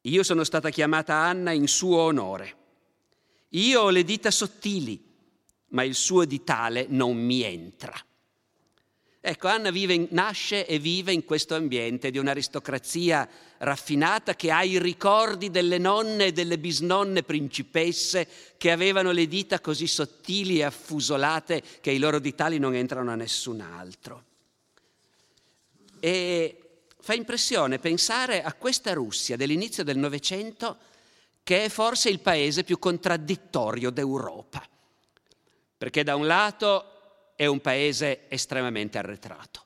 Io 0.00 0.22
sono 0.22 0.44
stata 0.44 0.70
chiamata 0.70 1.14
Anna 1.14 1.52
in 1.52 1.68
suo 1.68 1.98
onore. 1.98 2.56
Io 3.50 3.82
ho 3.82 3.90
le 3.90 4.02
dita 4.02 4.30
sottili, 4.30 5.12
ma 5.68 5.82
il 5.82 5.94
suo 5.94 6.24
ditale 6.24 6.86
non 6.88 7.16
mi 7.16 7.42
entra. 7.42 7.94
Ecco, 9.26 9.48
Anna 9.48 9.70
vive, 9.70 10.08
nasce 10.10 10.66
e 10.66 10.78
vive 10.78 11.10
in 11.10 11.24
questo 11.24 11.54
ambiente 11.54 12.10
di 12.10 12.18
un'aristocrazia 12.18 13.26
raffinata 13.56 14.34
che 14.34 14.50
ha 14.50 14.62
i 14.62 14.78
ricordi 14.78 15.50
delle 15.50 15.78
nonne 15.78 16.26
e 16.26 16.32
delle 16.32 16.58
bisnonne 16.58 17.22
principesse 17.22 18.28
che 18.58 18.70
avevano 18.70 19.12
le 19.12 19.26
dita 19.26 19.60
così 19.60 19.86
sottili 19.86 20.58
e 20.58 20.64
affusolate 20.64 21.62
che 21.80 21.90
i 21.90 21.96
loro 21.96 22.18
ditali 22.18 22.58
non 22.58 22.74
entrano 22.74 23.12
a 23.12 23.14
nessun 23.14 23.62
altro. 23.62 24.24
E 26.00 26.58
fa 27.00 27.14
impressione 27.14 27.78
pensare 27.78 28.42
a 28.42 28.52
questa 28.52 28.92
Russia 28.92 29.36
dell'inizio 29.38 29.84
del 29.84 29.96
Novecento 29.96 30.76
che 31.42 31.64
è 31.64 31.68
forse 31.70 32.10
il 32.10 32.20
paese 32.20 32.62
più 32.62 32.78
contraddittorio 32.78 33.88
d'Europa. 33.88 34.62
Perché 35.78 36.02
da 36.02 36.14
un 36.14 36.26
lato 36.26 36.93
è 37.36 37.46
un 37.46 37.60
paese 37.60 38.28
estremamente 38.28 38.98
arretrato, 38.98 39.64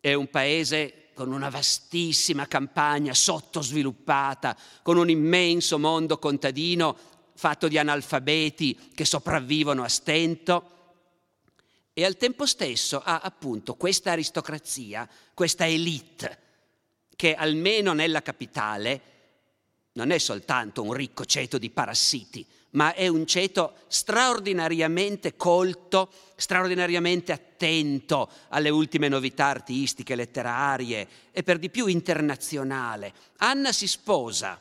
è 0.00 0.12
un 0.14 0.28
paese 0.28 1.10
con 1.14 1.32
una 1.32 1.48
vastissima 1.48 2.46
campagna 2.46 3.14
sottosviluppata, 3.14 4.56
con 4.82 4.96
un 4.96 5.08
immenso 5.08 5.78
mondo 5.78 6.18
contadino 6.18 6.96
fatto 7.34 7.68
di 7.68 7.78
analfabeti 7.78 8.90
che 8.94 9.04
sopravvivono 9.04 9.82
a 9.82 9.88
stento, 9.88 10.70
e 11.96 12.04
al 12.04 12.16
tempo 12.16 12.44
stesso 12.44 13.00
ha 13.00 13.20
appunto 13.20 13.76
questa 13.76 14.10
aristocrazia, 14.10 15.08
questa 15.32 15.64
elite, 15.66 16.38
che 17.14 17.34
almeno 17.34 17.92
nella 17.92 18.20
capitale 18.20 19.12
non 19.92 20.10
è 20.10 20.18
soltanto 20.18 20.82
un 20.82 20.92
ricco 20.92 21.24
ceto 21.24 21.56
di 21.56 21.70
parassiti, 21.70 22.44
ma 22.74 22.94
è 22.94 23.08
un 23.08 23.26
ceto 23.26 23.74
straordinariamente 23.88 25.36
colto, 25.36 26.10
straordinariamente 26.36 27.32
attento 27.32 28.30
alle 28.48 28.70
ultime 28.70 29.08
novità 29.08 29.46
artistiche, 29.46 30.14
letterarie 30.14 31.08
e 31.30 31.42
per 31.42 31.58
di 31.58 31.70
più 31.70 31.86
internazionale. 31.86 33.12
Anna 33.38 33.72
si 33.72 33.86
sposa 33.86 34.60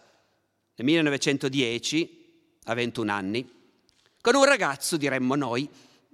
nel 0.75 0.87
1910, 0.87 2.21
a 2.65 2.73
21 2.73 3.11
anni, 3.11 3.51
con 4.21 4.35
un 4.35 4.45
ragazzo, 4.45 4.95
diremmo 4.95 5.35
noi, 5.35 5.69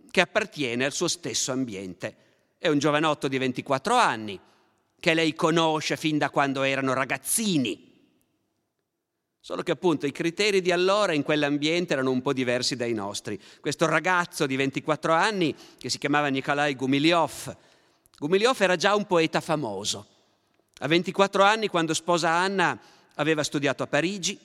che 0.09 0.21
appartiene 0.21 0.85
al 0.85 0.93
suo 0.93 1.07
stesso 1.07 1.51
ambiente. 1.51 2.15
È 2.57 2.67
un 2.67 2.79
giovanotto 2.79 3.27
di 3.27 3.37
24 3.37 3.95
anni 3.95 4.39
che 4.99 5.13
lei 5.13 5.33
conosce 5.33 5.95
fin 5.95 6.17
da 6.17 6.29
quando 6.29 6.63
erano 6.63 6.93
ragazzini. 6.93 7.88
Solo 9.41 9.63
che 9.63 9.71
appunto 9.71 10.05
i 10.05 10.11
criteri 10.11 10.61
di 10.61 10.71
allora 10.71 11.13
in 11.13 11.23
quell'ambiente 11.23 11.93
erano 11.93 12.11
un 12.11 12.21
po' 12.21 12.33
diversi 12.33 12.75
dai 12.75 12.93
nostri. 12.93 13.39
Questo 13.59 13.85
ragazzo 13.85 14.45
di 14.45 14.55
24 14.55 15.13
anni, 15.13 15.55
che 15.77 15.89
si 15.89 15.97
chiamava 15.97 16.27
Nikolai 16.27 16.75
Gumilyov, 16.75 17.55
Gumilyov 18.19 18.61
era 18.61 18.75
già 18.75 18.95
un 18.95 19.05
poeta 19.05 19.39
famoso. 19.39 20.05
A 20.79 20.87
24 20.87 21.41
anni, 21.41 21.69
quando 21.69 21.93
sposa 21.93 22.29
Anna, 22.29 22.77
aveva 23.15 23.43
studiato 23.43 23.81
a 23.81 23.87
Parigi, 23.87 24.37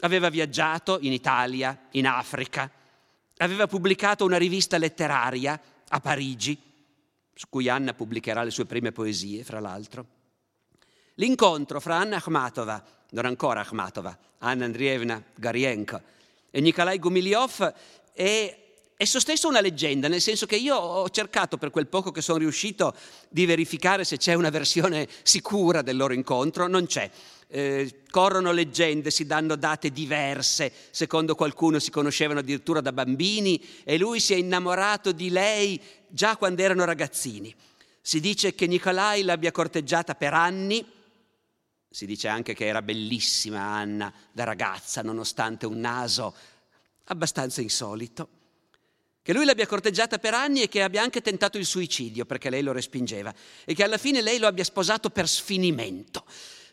aveva 0.00 0.28
viaggiato 0.30 0.98
in 1.00 1.12
Italia, 1.12 1.86
in 1.92 2.08
Africa, 2.08 2.68
aveva 3.36 3.68
pubblicato 3.68 4.24
una 4.24 4.36
rivista 4.36 4.78
letteraria 4.78 5.60
a 5.88 6.00
Parigi, 6.00 6.60
su 7.32 7.46
cui 7.48 7.68
Anna 7.68 7.94
pubblicherà 7.94 8.42
le 8.42 8.50
sue 8.50 8.66
prime 8.66 8.90
poesie, 8.90 9.44
fra 9.44 9.60
l'altro. 9.60 10.06
L'incontro 11.14 11.78
fra 11.78 11.96
Anna 11.96 12.16
Akhmatova, 12.16 12.84
non 13.10 13.26
ancora 13.26 13.60
Akhmatova, 13.60 14.16
Anna 14.38 14.64
Andrievna 14.64 15.22
Garienko, 15.34 16.00
e 16.50 16.60
Nikolai 16.60 16.98
Gumilyov 16.98 17.74
è 18.12 18.58
esso 18.96 19.18
stesso 19.18 19.48
una 19.48 19.60
leggenda, 19.60 20.08
nel 20.08 20.20
senso 20.20 20.46
che 20.46 20.56
io 20.56 20.76
ho 20.76 21.10
cercato 21.10 21.58
per 21.58 21.70
quel 21.70 21.88
poco 21.88 22.10
che 22.10 22.22
sono 22.22 22.38
riuscito 22.38 22.94
di 23.28 23.44
verificare 23.44 24.04
se 24.04 24.16
c'è 24.16 24.34
una 24.34 24.50
versione 24.50 25.08
sicura 25.22 25.82
del 25.82 25.96
loro 25.96 26.14
incontro, 26.14 26.66
non 26.68 26.86
c'è. 26.86 27.10
Eh, 27.48 28.02
corrono 28.10 28.52
leggende, 28.52 29.10
si 29.10 29.26
danno 29.26 29.56
date 29.56 29.90
diverse, 29.90 30.72
secondo 30.90 31.34
qualcuno 31.34 31.78
si 31.78 31.90
conoscevano 31.90 32.40
addirittura 32.40 32.80
da 32.80 32.92
bambini 32.92 33.62
e 33.84 33.98
lui 33.98 34.20
si 34.20 34.32
è 34.32 34.36
innamorato 34.36 35.12
di 35.12 35.30
lei 35.30 35.80
già 36.08 36.36
quando 36.36 36.62
erano 36.62 36.84
ragazzini. 36.84 37.54
Si 38.00 38.20
dice 38.20 38.54
che 38.54 38.66
Nicolai 38.66 39.22
l'abbia 39.22 39.50
corteggiata 39.50 40.14
per 40.14 40.34
anni, 40.34 40.84
si 41.94 42.06
dice 42.06 42.26
anche 42.26 42.54
che 42.54 42.66
era 42.66 42.82
bellissima 42.82 43.60
Anna 43.60 44.12
da 44.32 44.42
ragazza, 44.42 45.00
nonostante 45.00 45.64
un 45.64 45.78
naso 45.78 46.34
abbastanza 47.04 47.60
insolito, 47.60 48.28
che 49.22 49.32
lui 49.32 49.44
l'abbia 49.44 49.68
corteggiata 49.68 50.18
per 50.18 50.34
anni 50.34 50.62
e 50.62 50.68
che 50.68 50.82
abbia 50.82 51.02
anche 51.02 51.20
tentato 51.20 51.56
il 51.56 51.64
suicidio 51.64 52.24
perché 52.24 52.50
lei 52.50 52.62
lo 52.62 52.72
respingeva 52.72 53.32
e 53.64 53.74
che 53.74 53.84
alla 53.84 53.96
fine 53.96 54.22
lei 54.22 54.38
lo 54.38 54.48
abbia 54.48 54.64
sposato 54.64 55.10
per 55.10 55.28
sfinimento. 55.28 56.24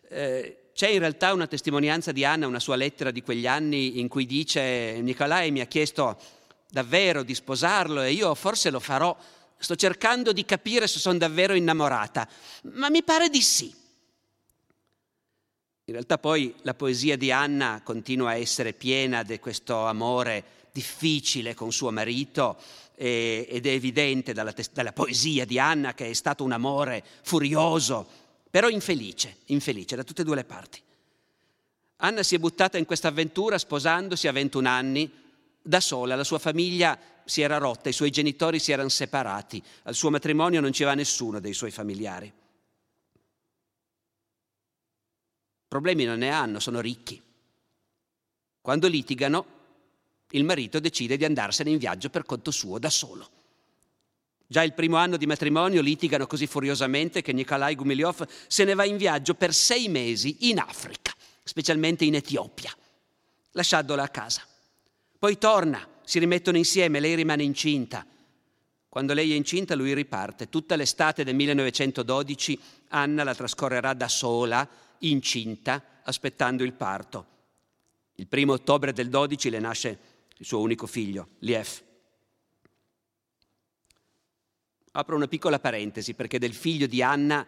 Eh, 0.09 0.71
c'è 0.73 0.87
in 0.87 0.97
realtà 0.97 1.33
una 1.33 1.45
testimonianza 1.45 2.11
di 2.11 2.25
Anna, 2.25 2.47
una 2.47 2.59
sua 2.59 2.75
lettera 2.75 3.11
di 3.11 3.21
quegli 3.21 3.45
anni 3.45 3.99
in 3.99 4.07
cui 4.07 4.25
dice 4.25 4.97
Nicolai 5.01 5.51
mi 5.51 5.61
ha 5.61 5.65
chiesto 5.65 6.19
davvero 6.67 7.21
di 7.21 7.35
sposarlo 7.35 8.01
e 8.01 8.11
io 8.11 8.33
forse 8.33 8.71
lo 8.71 8.79
farò, 8.79 9.15
sto 9.55 9.75
cercando 9.75 10.33
di 10.33 10.45
capire 10.45 10.87
se 10.87 10.97
sono 10.97 11.19
davvero 11.19 11.53
innamorata, 11.53 12.27
ma 12.73 12.89
mi 12.89 13.03
pare 13.03 13.29
di 13.29 13.43
sì. 13.43 13.80
In 15.91 15.97
realtà 15.97 16.17
poi 16.17 16.55
la 16.61 16.73
poesia 16.73 17.17
di 17.17 17.33
Anna 17.33 17.81
continua 17.83 18.29
a 18.29 18.37
essere 18.37 18.71
piena 18.71 19.23
di 19.23 19.39
questo 19.39 19.87
amore 19.87 20.69
difficile 20.71 21.53
con 21.53 21.73
suo 21.73 21.91
marito 21.91 22.55
ed 22.95 23.65
è 23.65 23.69
evidente 23.69 24.31
dalla, 24.31 24.53
dalla 24.71 24.93
poesia 24.93 25.43
di 25.43 25.59
Anna 25.59 25.93
che 25.93 26.09
è 26.09 26.13
stato 26.13 26.45
un 26.45 26.53
amore 26.53 27.03
furioso, 27.23 28.07
però 28.49 28.69
infelice, 28.69 29.39
infelice 29.47 29.97
da 29.97 30.05
tutte 30.05 30.21
e 30.21 30.23
due 30.23 30.35
le 30.35 30.45
parti. 30.45 30.81
Anna 31.97 32.23
si 32.23 32.35
è 32.35 32.39
buttata 32.39 32.77
in 32.77 32.85
questa 32.85 33.09
avventura 33.09 33.57
sposandosi 33.57 34.29
a 34.29 34.31
21 34.31 34.69
anni, 34.69 35.11
da 35.61 35.81
sola, 35.81 36.15
la 36.15 36.23
sua 36.23 36.39
famiglia 36.39 36.97
si 37.25 37.41
era 37.41 37.57
rotta, 37.57 37.89
i 37.89 37.93
suoi 37.93 38.11
genitori 38.11 38.59
si 38.59 38.71
erano 38.71 38.87
separati, 38.87 39.61
al 39.83 39.93
suo 39.93 40.09
matrimonio 40.09 40.61
non 40.61 40.71
c'era 40.71 40.93
nessuno 40.93 41.41
dei 41.41 41.53
suoi 41.53 41.71
familiari. 41.71 42.31
Problemi 45.71 46.03
non 46.03 46.17
ne 46.17 46.29
hanno, 46.29 46.59
sono 46.59 46.81
ricchi. 46.81 47.21
Quando 48.59 48.89
litigano, 48.89 49.45
il 50.31 50.43
marito 50.43 50.81
decide 50.81 51.15
di 51.15 51.23
andarsene 51.23 51.69
in 51.69 51.77
viaggio 51.77 52.09
per 52.09 52.25
conto 52.25 52.51
suo 52.51 52.77
da 52.77 52.89
solo. 52.89 53.29
Già 54.45 54.63
il 54.63 54.73
primo 54.73 54.97
anno 54.97 55.15
di 55.15 55.25
matrimonio 55.25 55.81
litigano 55.81 56.27
così 56.27 56.45
furiosamente 56.45 57.21
che 57.21 57.31
Nikolai 57.31 57.75
Gumilyov 57.75 58.27
se 58.47 58.65
ne 58.65 58.73
va 58.73 58.83
in 58.83 58.97
viaggio 58.97 59.33
per 59.33 59.53
sei 59.53 59.87
mesi 59.87 60.49
in 60.49 60.59
Africa, 60.59 61.13
specialmente 61.41 62.03
in 62.03 62.15
Etiopia, 62.15 62.75
lasciandola 63.51 64.03
a 64.03 64.09
casa. 64.09 64.41
Poi 65.17 65.37
torna, 65.37 65.87
si 66.03 66.19
rimettono 66.19 66.57
insieme, 66.57 66.99
lei 66.99 67.15
rimane 67.15 67.43
incinta. 67.43 68.05
Quando 68.89 69.13
lei 69.13 69.31
è 69.31 69.35
incinta 69.35 69.73
lui 69.75 69.93
riparte. 69.93 70.49
Tutta 70.49 70.75
l'estate 70.75 71.23
del 71.23 71.35
1912 71.35 72.59
Anna 72.89 73.23
la 73.23 73.33
trascorrerà 73.33 73.93
da 73.93 74.09
sola 74.09 74.89
incinta, 75.01 76.01
aspettando 76.03 76.63
il 76.63 76.73
parto. 76.73 77.27
Il 78.15 78.27
primo 78.27 78.53
ottobre 78.53 78.93
del 78.93 79.09
12 79.09 79.49
le 79.49 79.59
nasce 79.59 79.99
il 80.37 80.45
suo 80.45 80.59
unico 80.59 80.87
figlio, 80.87 81.29
Lief. 81.39 81.83
Apro 84.93 85.15
una 85.15 85.27
piccola 85.27 85.59
parentesi 85.59 86.13
perché 86.13 86.37
del 86.37 86.53
figlio 86.53 86.87
di 86.87 87.01
Anna, 87.01 87.45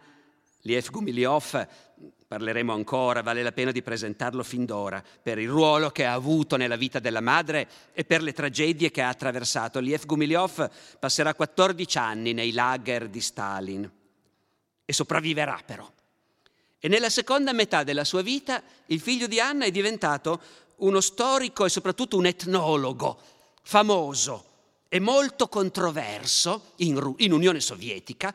Lief 0.62 0.90
Gumiliov, 0.90 1.68
parleremo 2.26 2.72
ancora, 2.72 3.22
vale 3.22 3.42
la 3.42 3.52
pena 3.52 3.70
di 3.70 3.82
presentarlo 3.82 4.42
fin 4.42 4.64
d'ora, 4.64 5.02
per 5.22 5.38
il 5.38 5.48
ruolo 5.48 5.90
che 5.90 6.06
ha 6.06 6.14
avuto 6.14 6.56
nella 6.56 6.76
vita 6.76 6.98
della 6.98 7.20
madre 7.20 7.68
e 7.92 8.04
per 8.04 8.22
le 8.22 8.32
tragedie 8.32 8.90
che 8.90 9.02
ha 9.02 9.08
attraversato. 9.08 9.78
Lief 9.78 10.06
Gumiliov 10.06 10.70
passerà 10.98 11.34
14 11.34 11.98
anni 11.98 12.32
nei 12.32 12.52
lager 12.52 13.08
di 13.08 13.20
Stalin 13.20 13.90
e 14.84 14.92
sopravviverà 14.92 15.60
però. 15.64 15.88
E 16.84 16.88
nella 16.88 17.08
seconda 17.08 17.54
metà 17.54 17.82
della 17.82 18.04
sua 18.04 18.20
vita 18.20 18.62
il 18.88 19.00
figlio 19.00 19.26
di 19.26 19.40
Anna 19.40 19.64
è 19.64 19.70
diventato 19.70 20.38
uno 20.80 21.00
storico 21.00 21.64
e 21.64 21.70
soprattutto 21.70 22.18
un 22.18 22.26
etnologo 22.26 23.18
famoso 23.62 24.44
e 24.90 25.00
molto 25.00 25.48
controverso 25.48 26.72
in, 26.76 27.14
in 27.20 27.32
Unione 27.32 27.60
Sovietica, 27.60 28.34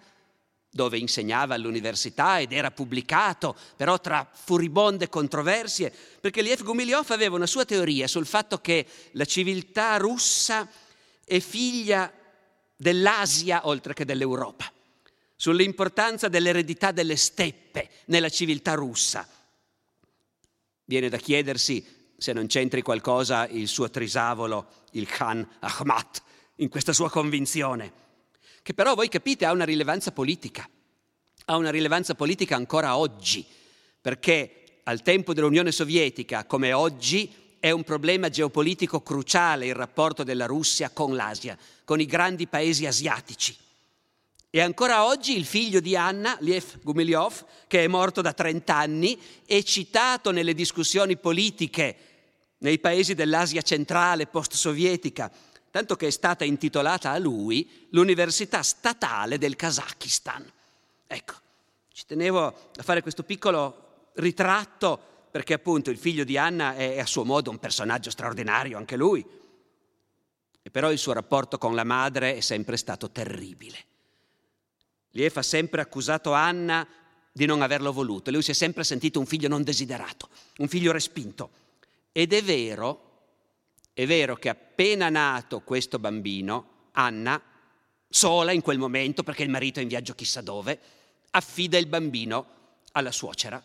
dove 0.68 0.98
insegnava 0.98 1.54
all'università 1.54 2.40
ed 2.40 2.52
era 2.52 2.72
pubblicato, 2.72 3.56
però 3.76 4.00
tra 4.00 4.28
furibonde 4.32 5.10
controversie, 5.10 5.94
perché 6.20 6.42
Liev 6.42 6.64
Gumilyov 6.64 7.12
aveva 7.12 7.36
una 7.36 7.46
sua 7.46 7.66
teoria 7.66 8.08
sul 8.08 8.26
fatto 8.26 8.58
che 8.58 8.88
la 9.12 9.26
civiltà 9.26 9.98
russa 9.98 10.68
è 11.24 11.40
figlia 11.40 12.12
dell'Asia 12.76 13.68
oltre 13.68 13.94
che 13.94 14.06
dell'Europa, 14.06 14.74
sull'importanza 15.42 16.28
dell'eredità 16.28 16.92
delle 16.92 17.16
steppe 17.16 17.90
nella 18.08 18.28
civiltà 18.28 18.74
russa. 18.74 19.26
Viene 20.84 21.08
da 21.08 21.16
chiedersi 21.16 22.14
se 22.18 22.34
non 22.34 22.48
c'entri 22.48 22.82
qualcosa 22.82 23.48
il 23.48 23.70
suo 23.70 23.90
trisavolo, 23.90 24.68
il 24.92 25.08
Khan 25.08 25.48
Ahmad, 25.60 26.22
in 26.56 26.68
questa 26.68 26.92
sua 26.92 27.10
convinzione, 27.10 27.90
che 28.62 28.74
però 28.74 28.96
voi 28.96 29.08
capite 29.08 29.46
ha 29.46 29.54
una 29.54 29.64
rilevanza 29.64 30.12
politica, 30.12 30.70
ha 31.46 31.56
una 31.56 31.72
rilevanza 31.72 32.16
politica 32.16 32.58
ancora 32.58 32.98
oggi, 32.98 33.46
perché 34.02 34.82
al 34.84 35.02
tempo 35.02 35.34
dell'Unione 35.34 35.72
Sovietica, 35.72 36.44
come 36.44 36.74
oggi, 36.74 37.34
è 37.62 37.72
un 37.72 37.86
problema 37.86 38.28
geopolitico 38.28 39.02
cruciale 39.02 39.68
il 39.68 39.76
rapporto 39.76 40.24
della 40.24 40.48
Russia 40.48 40.90
con 40.90 41.16
l'Asia, 41.16 41.58
con 41.86 42.02
i 42.02 42.06
grandi 42.06 42.46
paesi 42.48 42.86
asiatici. 42.86 43.56
E 44.52 44.62
ancora 44.62 45.06
oggi 45.06 45.38
il 45.38 45.46
figlio 45.46 45.80
di 45.80 45.96
Anna, 45.96 46.36
Liev 46.40 46.82
Gumilyov, 46.82 47.46
che 47.68 47.84
è 47.84 47.88
morto 47.88 48.22
da 48.22 48.34
30 48.34 48.76
anni, 48.76 49.22
è 49.46 49.62
citato 49.62 50.32
nelle 50.32 50.56
discussioni 50.56 51.18
politiche 51.18 51.98
nei 52.60 52.80
paesi 52.80 53.14
dell'Asia 53.14 53.62
centrale 53.62 54.26
post-sovietica, 54.26 55.32
tanto 55.70 55.96
che 55.96 56.08
è 56.08 56.10
stata 56.10 56.46
intitolata 56.46 57.12
a 57.12 57.20
lui 57.20 57.88
l'Università 57.92 58.64
Statale 58.64 59.38
del 59.38 59.56
Kazakistan. 59.56 60.52
Ecco, 61.06 61.34
ci 61.94 62.06
tenevo 62.08 62.46
a 62.48 62.84
fare 62.84 63.04
questo 63.04 63.22
piccolo 63.22 64.10
ritratto 64.16 65.00
perché 65.30 65.54
appunto 65.54 65.92
il 65.92 66.00
figlio 66.00 66.24
di 66.24 66.40
Anna 66.40 66.76
è 66.76 67.00
a 67.00 67.06
suo 67.06 67.24
modo 67.24 67.52
un 67.52 67.60
personaggio 67.60 68.10
straordinario, 68.10 68.78
anche 68.78 68.96
lui. 68.96 69.24
E 70.60 70.72
però 70.72 70.92
il 70.92 70.98
suo 70.98 71.14
rapporto 71.14 71.60
con 71.60 71.76
la 71.76 71.84
madre 71.84 72.36
è 72.36 72.42
sempre 72.42 72.78
stato 72.78 73.12
terribile. 73.12 73.86
Lief 75.12 75.38
ha 75.38 75.44
sempre 75.44 75.82
accusato 75.82 76.34
Anna 76.34 76.88
di 77.32 77.46
non 77.46 77.62
averlo 77.62 77.92
voluto, 77.92 78.32
lui 78.32 78.42
si 78.42 78.52
è 78.52 78.54
sempre 78.54 78.84
sentito 78.84 79.20
un 79.20 79.26
figlio 79.26 79.48
non 79.48 79.64
desiderato, 79.64 80.30
un 80.58 80.68
figlio 80.68 80.92
respinto. 80.92 81.52
Ed 82.12 82.34
è 82.34 82.44
vero, 82.44 83.08
è 83.94 84.06
vero 84.06 84.36
che 84.36 84.50
appena 84.50 85.10
nato 85.10 85.62
questo 85.62 86.00
bambino, 86.00 86.88
Anna, 86.94 87.42
sola 88.10 88.52
in 88.52 88.62
quel 88.62 88.78
momento, 88.78 89.24
perché 89.24 89.44
il 89.44 89.50
marito 89.50 89.80
è 89.80 89.84
in 89.84 89.88
viaggio 89.88 90.16
chissà 90.16 90.42
dove, 90.42 90.80
affida 91.32 91.78
il 91.78 91.86
bambino 91.86 92.58
alla 92.94 93.12
suocera 93.12 93.64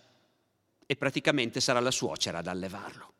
e 0.86 0.96
praticamente 0.96 1.60
sarà 1.60 1.80
la 1.80 1.90
suocera 1.90 2.38
ad 2.38 2.46
allevarlo. 2.46 3.12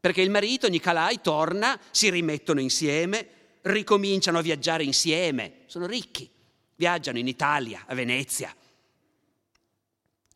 Perché 0.00 0.22
il 0.22 0.30
marito, 0.30 0.68
Nicolai, 0.68 1.20
torna, 1.20 1.78
si 1.90 2.08
rimettono 2.08 2.60
insieme, 2.60 3.28
ricominciano 3.62 4.38
a 4.38 4.42
viaggiare 4.42 4.84
insieme, 4.84 5.64
sono 5.66 5.86
ricchi, 5.86 6.30
viaggiano 6.78 7.18
in 7.18 7.26
Italia, 7.26 7.82
a 7.86 7.94
Venezia, 7.94 8.54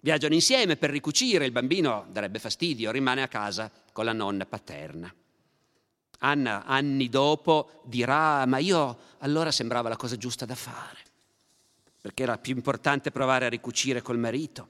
Viaggiano 0.04 0.34
insieme 0.34 0.76
per 0.76 0.90
ricucire, 0.90 1.44
il 1.44 1.52
bambino 1.52 2.06
darebbe 2.10 2.40
fastidio, 2.40 2.90
rimane 2.90 3.22
a 3.22 3.28
casa 3.28 3.70
con 3.92 4.04
la 4.04 4.12
nonna 4.12 4.44
paterna. 4.44 5.14
Anna, 6.18 6.64
anni 6.64 7.08
dopo, 7.08 7.82
dirà, 7.84 8.44
ma 8.46 8.58
io 8.58 8.98
allora 9.18 9.52
sembrava 9.52 9.88
la 9.88 9.94
cosa 9.94 10.16
giusta 10.16 10.44
da 10.44 10.56
fare, 10.56 10.98
perché 12.00 12.24
era 12.24 12.36
più 12.36 12.56
importante 12.56 13.12
provare 13.12 13.46
a 13.46 13.48
ricucire 13.48 14.02
col 14.02 14.18
marito. 14.18 14.68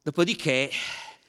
Dopodiché 0.00 0.70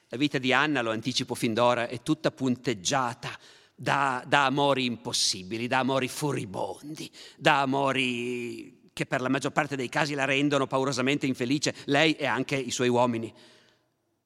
la 0.09 0.17
vita 0.17 0.37
di 0.37 0.53
Anna, 0.53 0.83
lo 0.83 0.91
anticipo 0.91 1.33
fin 1.33 1.55
d'ora, 1.55 1.87
è 1.87 2.03
tutta 2.03 2.29
punteggiata 2.29 3.35
da, 3.75 4.23
da 4.25 4.45
amori 4.45 4.85
impossibili, 4.85 5.67
da 5.67 5.79
amori 5.79 6.07
furibondi, 6.07 7.11
da 7.37 7.61
amori 7.61 8.89
che 8.93 9.05
per 9.05 9.19
la 9.19 9.27
maggior 9.27 9.51
parte 9.51 9.75
dei 9.75 9.89
casi 9.89 10.13
la 10.13 10.23
rendono 10.23 10.67
paurosamente 10.67 11.25
infelice, 11.25 11.75
lei 11.85 12.13
e 12.13 12.25
anche 12.25 12.55
i 12.55 12.71
suoi 12.71 12.87
uomini. 12.87 13.33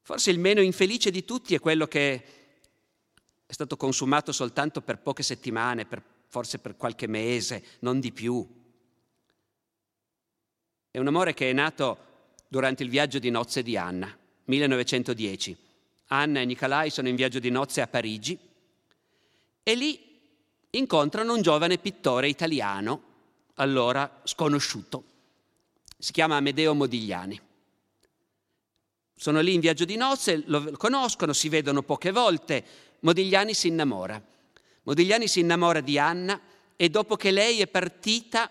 Forse 0.02 0.30
il 0.30 0.38
meno 0.38 0.62
infelice 0.62 1.10
di 1.10 1.26
tutti 1.26 1.56
è 1.56 1.60
quello 1.60 1.88
che 1.88 2.24
è 3.46 3.52
stato 3.52 3.78
consumato 3.78 4.32
soltanto 4.32 4.82
per 4.82 5.00
poche 5.00 5.24
settimane, 5.24 5.86
per, 5.86 6.04
forse 6.28 6.60
per 6.60 6.78
qualche 6.78 7.08
mese, 7.08 7.64
non 7.80 8.00
di 8.00 8.12
più. 8.12 8.48
È 10.92 11.00
un 11.00 11.08
amore 11.08 11.34
che 11.34 11.50
è 11.50 11.54
nato 11.54 12.06
durante 12.48 12.84
il 12.84 12.90
viaggio 12.90 13.18
di 13.18 13.32
nozze 13.32 13.64
di 13.64 13.76
Anna, 13.76 14.16
1910. 14.46 15.58
Anna 16.10 16.42
e 16.42 16.46
Nicolai 16.46 16.92
sono 16.92 17.08
in 17.08 17.16
viaggio 17.16 17.40
di 17.40 17.50
nozze 17.50 17.82
a 17.82 17.88
Parigi 17.88 18.49
e 19.64 19.76
lì 19.76 20.00
incontrano 20.72 21.34
un 21.34 21.42
giovane 21.42 21.78
pittore 21.78 22.28
italiano 22.28 23.04
allora 23.56 24.22
sconosciuto. 24.24 25.04
Si 25.98 26.12
chiama 26.12 26.38
Amedeo 26.38 26.74
Modigliani. 26.74 27.40
Sono 29.16 29.42
lì 29.42 29.54
in 29.54 29.60
viaggio 29.60 29.84
di 29.84 29.98
nozze, 29.98 30.44
lo 30.46 30.72
conoscono, 30.78 31.34
si 31.34 31.50
vedono 31.50 31.84
poche 31.84 32.12
volte. 32.12 32.64
Modigliani 33.02 33.54
si 33.54 33.68
innamora. 33.68 34.22
Modigliani 34.84 35.28
si 35.28 35.42
innamora 35.42 35.82
di 35.82 36.00
Anna 36.00 36.40
e 36.76 36.90
dopo 36.90 37.18
che 37.18 37.32
lei 37.32 37.60
è 37.60 37.68
partita 37.68 38.50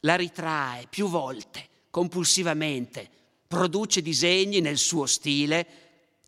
la 0.00 0.16
ritrae 0.16 0.86
più 0.88 1.08
volte, 1.08 1.68
compulsivamente. 1.90 3.08
Produce 3.46 4.00
disegni 4.00 4.60
nel 4.60 4.78
suo 4.78 5.04
stile, 5.04 5.66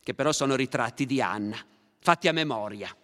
che 0.02 0.12
però 0.12 0.32
sono 0.32 0.56
ritratti 0.56 1.06
di 1.06 1.22
Anna, 1.22 1.56
fatti 2.00 2.28
a 2.28 2.32
memoria. 2.32 2.94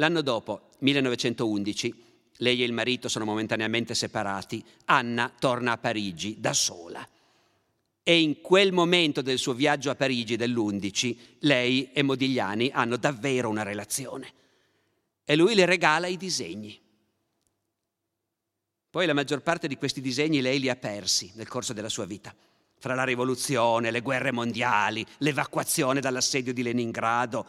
L'anno 0.00 0.22
dopo, 0.22 0.70
1911, 0.78 2.04
lei 2.38 2.62
e 2.62 2.64
il 2.64 2.72
marito 2.72 3.06
sono 3.10 3.26
momentaneamente 3.26 3.94
separati. 3.94 4.64
Anna 4.86 5.30
torna 5.38 5.72
a 5.72 5.78
Parigi 5.78 6.40
da 6.40 6.54
sola. 6.54 7.06
E 8.02 8.18
in 8.18 8.40
quel 8.40 8.72
momento 8.72 9.20
del 9.20 9.36
suo 9.36 9.52
viaggio 9.52 9.90
a 9.90 9.94
Parigi 9.94 10.36
dell'11, 10.36 11.16
lei 11.40 11.92
e 11.92 12.02
Modigliani 12.02 12.70
hanno 12.72 12.96
davvero 12.96 13.50
una 13.50 13.62
relazione. 13.62 14.32
E 15.22 15.36
lui 15.36 15.54
le 15.54 15.66
regala 15.66 16.06
i 16.06 16.16
disegni. 16.16 16.80
Poi 18.88 19.04
la 19.04 19.12
maggior 19.12 19.42
parte 19.42 19.68
di 19.68 19.76
questi 19.76 20.00
disegni 20.00 20.40
lei 20.40 20.60
li 20.60 20.70
ha 20.70 20.76
persi 20.76 21.30
nel 21.34 21.46
corso 21.46 21.74
della 21.74 21.90
sua 21.90 22.06
vita. 22.06 22.34
Fra 22.78 22.94
la 22.94 23.04
rivoluzione, 23.04 23.90
le 23.90 24.00
guerre 24.00 24.32
mondiali, 24.32 25.04
l'evacuazione 25.18 26.00
dall'assedio 26.00 26.54
di 26.54 26.62
Leningrado, 26.62 27.46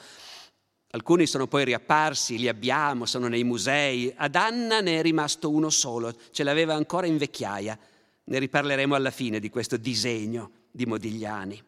Alcuni 0.93 1.25
sono 1.25 1.47
poi 1.47 1.63
riapparsi, 1.63 2.37
li 2.37 2.49
abbiamo, 2.49 3.05
sono 3.05 3.27
nei 3.27 3.45
musei. 3.45 4.13
Ad 4.15 4.35
Anna 4.35 4.81
ne 4.81 4.99
è 4.99 5.01
rimasto 5.01 5.49
uno 5.49 5.69
solo, 5.69 6.13
ce 6.31 6.43
l'aveva 6.43 6.73
ancora 6.73 7.07
in 7.07 7.17
vecchiaia. 7.17 7.77
Ne 8.25 8.39
riparleremo 8.39 8.93
alla 8.93 9.11
fine 9.11 9.39
di 9.39 9.49
questo 9.49 9.77
disegno 9.77 10.51
di 10.69 10.85
Modigliani. 10.85 11.63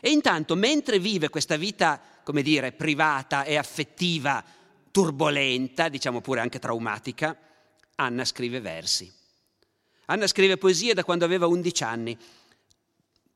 E 0.00 0.10
intanto, 0.10 0.54
mentre 0.54 1.00
vive 1.00 1.28
questa 1.30 1.56
vita, 1.56 2.00
come 2.22 2.42
dire, 2.42 2.70
privata 2.70 3.42
e 3.42 3.56
affettiva, 3.56 4.44
turbolenta, 4.92 5.88
diciamo 5.88 6.20
pure 6.20 6.40
anche 6.40 6.60
traumatica, 6.60 7.36
Anna 7.96 8.24
scrive 8.24 8.60
versi. 8.60 9.12
Anna 10.06 10.28
scrive 10.28 10.58
poesie 10.58 10.94
da 10.94 11.02
quando 11.02 11.24
aveva 11.24 11.48
11 11.48 11.82
anni 11.82 12.16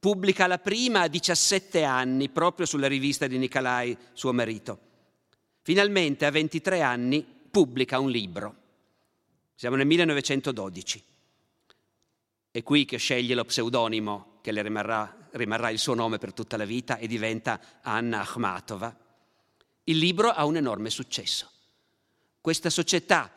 Pubblica 0.01 0.47
la 0.47 0.57
prima 0.57 1.03
a 1.03 1.09
17 1.09 1.85
anni, 1.85 2.31
proprio 2.31 2.65
sulla 2.65 2.87
rivista 2.87 3.27
di 3.27 3.37
Nicolai, 3.37 3.95
suo 4.15 4.33
marito. 4.33 4.79
Finalmente, 5.61 6.25
a 6.25 6.31
23 6.31 6.81
anni, 6.81 7.23
pubblica 7.23 7.99
un 7.99 8.11
libro. 8.11 8.55
Siamo 9.55 9.77
nel 9.77 9.87
1912. 9.87 11.05
È 12.51 12.63
qui 12.63 12.87
che 12.87 12.97
sceglie 12.97 13.35
lo 13.35 13.45
pseudonimo 13.45 14.39
che 14.41 14.53
le 14.53 14.63
rimarrà, 14.63 15.29
rimarrà 15.33 15.69
il 15.69 15.79
suo 15.79 15.93
nome 15.93 16.17
per 16.17 16.33
tutta 16.33 16.57
la 16.57 16.65
vita 16.65 16.97
e 16.97 17.07
diventa 17.07 17.61
Anna 17.83 18.23
Akhmatova. 18.23 18.97
Il 19.85 19.99
libro 19.99 20.31
ha 20.31 20.47
un 20.47 20.57
enorme 20.57 20.89
successo. 20.89 21.51
Questa 22.41 22.71
società 22.71 23.31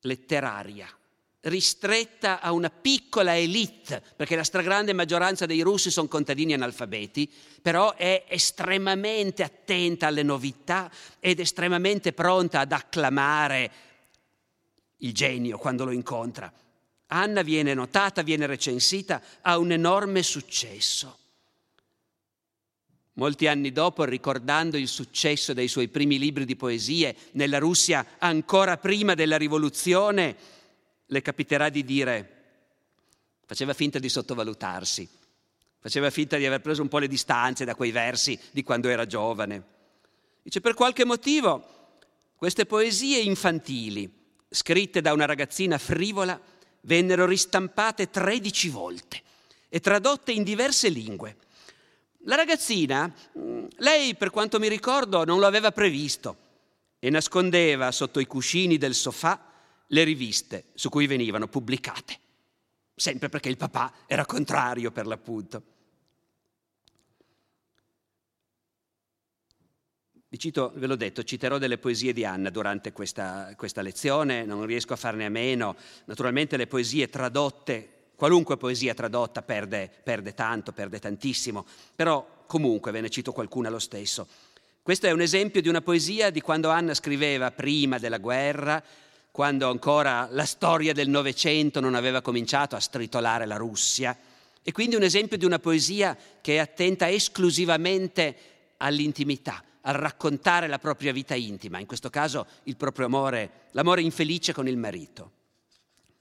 letteraria 0.00 0.88
ristretta 1.44 2.40
a 2.40 2.52
una 2.52 2.70
piccola 2.70 3.36
elite, 3.36 4.02
perché 4.16 4.36
la 4.36 4.44
stragrande 4.44 4.92
maggioranza 4.92 5.46
dei 5.46 5.60
russi 5.60 5.90
sono 5.90 6.08
contadini 6.08 6.54
analfabeti, 6.54 7.30
però 7.60 7.94
è 7.94 8.24
estremamente 8.28 9.42
attenta 9.42 10.06
alle 10.06 10.22
novità 10.22 10.90
ed 11.18 11.40
estremamente 11.40 12.12
pronta 12.12 12.60
ad 12.60 12.72
acclamare 12.72 13.72
il 14.98 15.12
genio 15.12 15.58
quando 15.58 15.84
lo 15.84 15.90
incontra. 15.90 16.52
Anna 17.08 17.42
viene 17.42 17.74
notata, 17.74 18.22
viene 18.22 18.46
recensita, 18.46 19.20
ha 19.42 19.58
un 19.58 19.72
enorme 19.72 20.22
successo. 20.22 21.18
Molti 23.16 23.46
anni 23.46 23.70
dopo, 23.70 24.02
ricordando 24.04 24.76
il 24.76 24.88
successo 24.88 25.52
dei 25.52 25.68
suoi 25.68 25.88
primi 25.88 26.18
libri 26.18 26.44
di 26.44 26.56
poesie 26.56 27.14
nella 27.32 27.58
Russia 27.58 28.04
ancora 28.18 28.76
prima 28.78 29.14
della 29.14 29.36
rivoluzione, 29.36 30.36
le 31.06 31.22
capiterà 31.22 31.68
di 31.68 31.84
dire, 31.84 32.42
faceva 33.46 33.74
finta 33.74 33.98
di 33.98 34.08
sottovalutarsi, 34.08 35.08
faceva 35.78 36.10
finta 36.10 36.36
di 36.36 36.46
aver 36.46 36.60
preso 36.60 36.82
un 36.82 36.88
po' 36.88 36.98
le 36.98 37.08
distanze 37.08 37.64
da 37.64 37.74
quei 37.74 37.90
versi 37.90 38.38
di 38.50 38.62
quando 38.62 38.88
era 38.88 39.06
giovane. 39.06 39.72
Dice, 40.42 40.60
per 40.60 40.74
qualche 40.74 41.04
motivo 41.04 41.72
queste 42.36 42.66
poesie 42.66 43.20
infantili, 43.20 44.10
scritte 44.48 45.00
da 45.00 45.12
una 45.12 45.24
ragazzina 45.24 45.78
frivola, 45.78 46.40
vennero 46.82 47.26
ristampate 47.26 48.10
13 48.10 48.68
volte 48.68 49.22
e 49.68 49.80
tradotte 49.80 50.32
in 50.32 50.42
diverse 50.42 50.88
lingue. 50.88 51.36
La 52.26 52.36
ragazzina, 52.36 53.12
lei 53.76 54.14
per 54.14 54.30
quanto 54.30 54.58
mi 54.58 54.68
ricordo, 54.68 55.24
non 55.24 55.38
lo 55.38 55.46
aveva 55.46 55.72
previsto 55.72 56.36
e 56.98 57.10
nascondeva 57.10 57.90
sotto 57.92 58.20
i 58.20 58.26
cuscini 58.26 58.78
del 58.78 58.94
sofà 58.94 59.52
le 59.88 60.04
riviste 60.04 60.66
su 60.74 60.88
cui 60.88 61.06
venivano 61.06 61.48
pubblicate, 61.48 62.18
sempre 62.94 63.28
perché 63.28 63.48
il 63.48 63.56
papà 63.56 63.92
era 64.06 64.24
contrario 64.24 64.90
per 64.90 65.06
l'appunto. 65.06 65.62
Vi 70.34 70.40
cito, 70.40 70.72
ve 70.74 70.88
l'ho 70.88 70.96
detto, 70.96 71.22
citerò 71.22 71.58
delle 71.58 71.78
poesie 71.78 72.12
di 72.12 72.24
Anna 72.24 72.50
durante 72.50 72.90
questa, 72.90 73.54
questa 73.56 73.82
lezione, 73.82 74.44
non 74.44 74.66
riesco 74.66 74.92
a 74.92 74.96
farne 74.96 75.26
a 75.26 75.28
meno. 75.28 75.76
Naturalmente 76.06 76.56
le 76.56 76.66
poesie 76.66 77.08
tradotte, 77.08 78.08
qualunque 78.16 78.56
poesia 78.56 78.94
tradotta 78.94 79.42
perde, 79.42 79.88
perde 80.02 80.34
tanto, 80.34 80.72
perde 80.72 80.98
tantissimo, 80.98 81.64
però 81.94 82.42
comunque 82.46 82.90
ve 82.90 83.00
ne 83.00 83.10
cito 83.10 83.30
qualcuna 83.30 83.68
lo 83.68 83.78
stesso. 83.78 84.26
Questo 84.82 85.06
è 85.06 85.12
un 85.12 85.20
esempio 85.20 85.62
di 85.62 85.68
una 85.68 85.82
poesia 85.82 86.30
di 86.30 86.40
quando 86.40 86.68
Anna 86.68 86.94
scriveva 86.94 87.52
prima 87.52 87.98
della 87.98 88.18
guerra, 88.18 88.82
quando 89.34 89.68
ancora 89.68 90.28
la 90.30 90.44
storia 90.44 90.92
del 90.92 91.08
Novecento 91.08 91.80
non 91.80 91.96
aveva 91.96 92.22
cominciato 92.22 92.76
a 92.76 92.78
stritolare 92.78 93.46
la 93.46 93.56
Russia. 93.56 94.16
E 94.62 94.70
quindi 94.70 94.94
un 94.94 95.02
esempio 95.02 95.36
di 95.36 95.44
una 95.44 95.58
poesia 95.58 96.16
che 96.40 96.54
è 96.54 96.58
attenta 96.58 97.10
esclusivamente 97.10 98.36
all'intimità, 98.76 99.60
al 99.80 99.94
raccontare 99.94 100.68
la 100.68 100.78
propria 100.78 101.12
vita 101.12 101.34
intima, 101.34 101.80
in 101.80 101.86
questo 101.86 102.10
caso 102.10 102.46
il 102.62 102.76
proprio 102.76 103.06
amore, 103.06 103.62
l'amore 103.72 104.02
infelice 104.02 104.52
con 104.52 104.68
il 104.68 104.76
marito. 104.76 105.32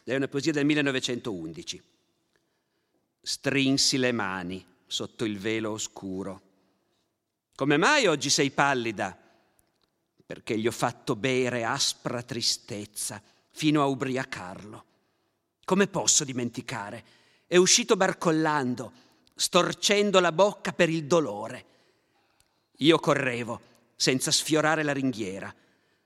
È 0.04 0.16
una 0.16 0.28
poesia 0.28 0.52
del 0.52 0.66
1911. 0.66 1.84
Strinsi 3.22 3.98
le 3.98 4.12
mani 4.12 4.66
sotto 4.88 5.24
il 5.24 5.38
velo 5.38 5.70
oscuro. 5.70 6.42
Come 7.54 7.78
mai 7.78 8.08
oggi 8.08 8.32
sei 8.32 8.50
pallida? 8.50 9.23
Perché 10.26 10.58
gli 10.58 10.68
ho 10.68 10.72
fatto 10.72 11.16
bere 11.16 11.64
aspra 11.64 12.22
tristezza 12.22 13.22
fino 13.52 13.82
a 13.82 13.86
ubriacarlo. 13.86 14.86
Come 15.64 15.88
posso 15.88 16.24
dimenticare? 16.24 17.04
È 17.48 17.58
uscito 17.58 17.96
barcollando, 17.96 18.92
storcendo 19.36 20.20
la 20.20 20.32
bocca 20.32 20.74
per 20.74 20.90
il 20.90 21.06
dolore. 21.06 21.66
Io 22.78 23.00
correvo, 23.00 23.62
senza 23.96 24.32
sfiorare 24.32 24.84
la 24.84 24.94
ringhiera. 24.94 25.54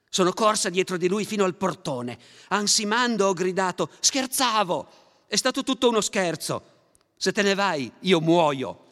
Sono 0.09 0.33
corsa 0.33 0.69
dietro 0.69 0.97
di 0.97 1.07
lui 1.07 1.25
fino 1.25 1.43
al 1.43 1.55
portone. 1.55 2.17
Ansimando 2.49 3.27
ho 3.27 3.33
gridato, 3.33 3.89
scherzavo, 3.99 4.87
è 5.27 5.35
stato 5.35 5.63
tutto 5.63 5.89
uno 5.89 6.01
scherzo. 6.01 6.75
Se 7.15 7.31
te 7.31 7.41
ne 7.41 7.53
vai, 7.53 7.91
io 8.01 8.19
muoio. 8.19 8.85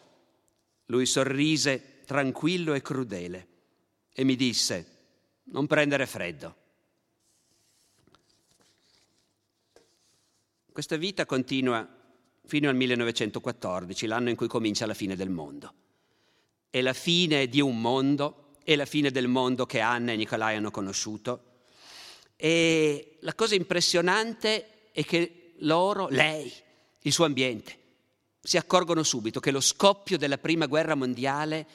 Lui 0.88 1.06
sorrise 1.06 2.04
tranquillo 2.06 2.74
e 2.74 2.82
crudele 2.82 3.48
e 4.18 4.24
mi 4.24 4.38
disse, 4.38 4.95
non 5.46 5.68
prendere 5.68 6.06
freddo. 6.06 6.56
Questa 10.72 10.98
vita 10.98 11.26
continua 11.26 11.88
fino 12.46 12.70
al 12.70 12.76
1914, 12.76 14.08
l'anno 14.08 14.30
in 14.30 14.36
cui 14.36 14.48
comincia 14.48 14.86
la 14.86 14.94
fine 14.94 15.16
del 15.16 15.30
mondo. 15.30 15.74
È 16.70 16.82
la 16.82 16.94
fine 16.94 17.48
di 17.48 17.62
un 17.62 17.80
mondo, 17.80 18.58
è 18.64 18.76
la 18.76 18.86
fine 18.86 19.12
del 19.12 19.28
mondo 19.28 19.66
che 19.66 19.80
Anna 19.80 20.12
e 20.12 20.16
Nicolai 20.16 20.58
hanno 20.58 20.72
conosciuto. 20.72 21.54
E 22.36 23.18
la 23.22 23.34
cosa 23.34 23.56
impressionante 23.56 24.92
è 24.92 25.04
che 25.06 25.54
loro, 25.60 26.08
lei, 26.10 26.52
il 27.02 27.14
suo 27.14 27.26
ambiente, 27.26 27.84
si 28.42 28.58
accorgono 28.58 29.04
subito 29.04 29.40
che 29.40 29.52
lo 29.52 29.62
scoppio 29.62 30.18
della 30.18 30.38
prima 30.38 30.66
guerra 30.66 30.96
mondiale 30.96 31.66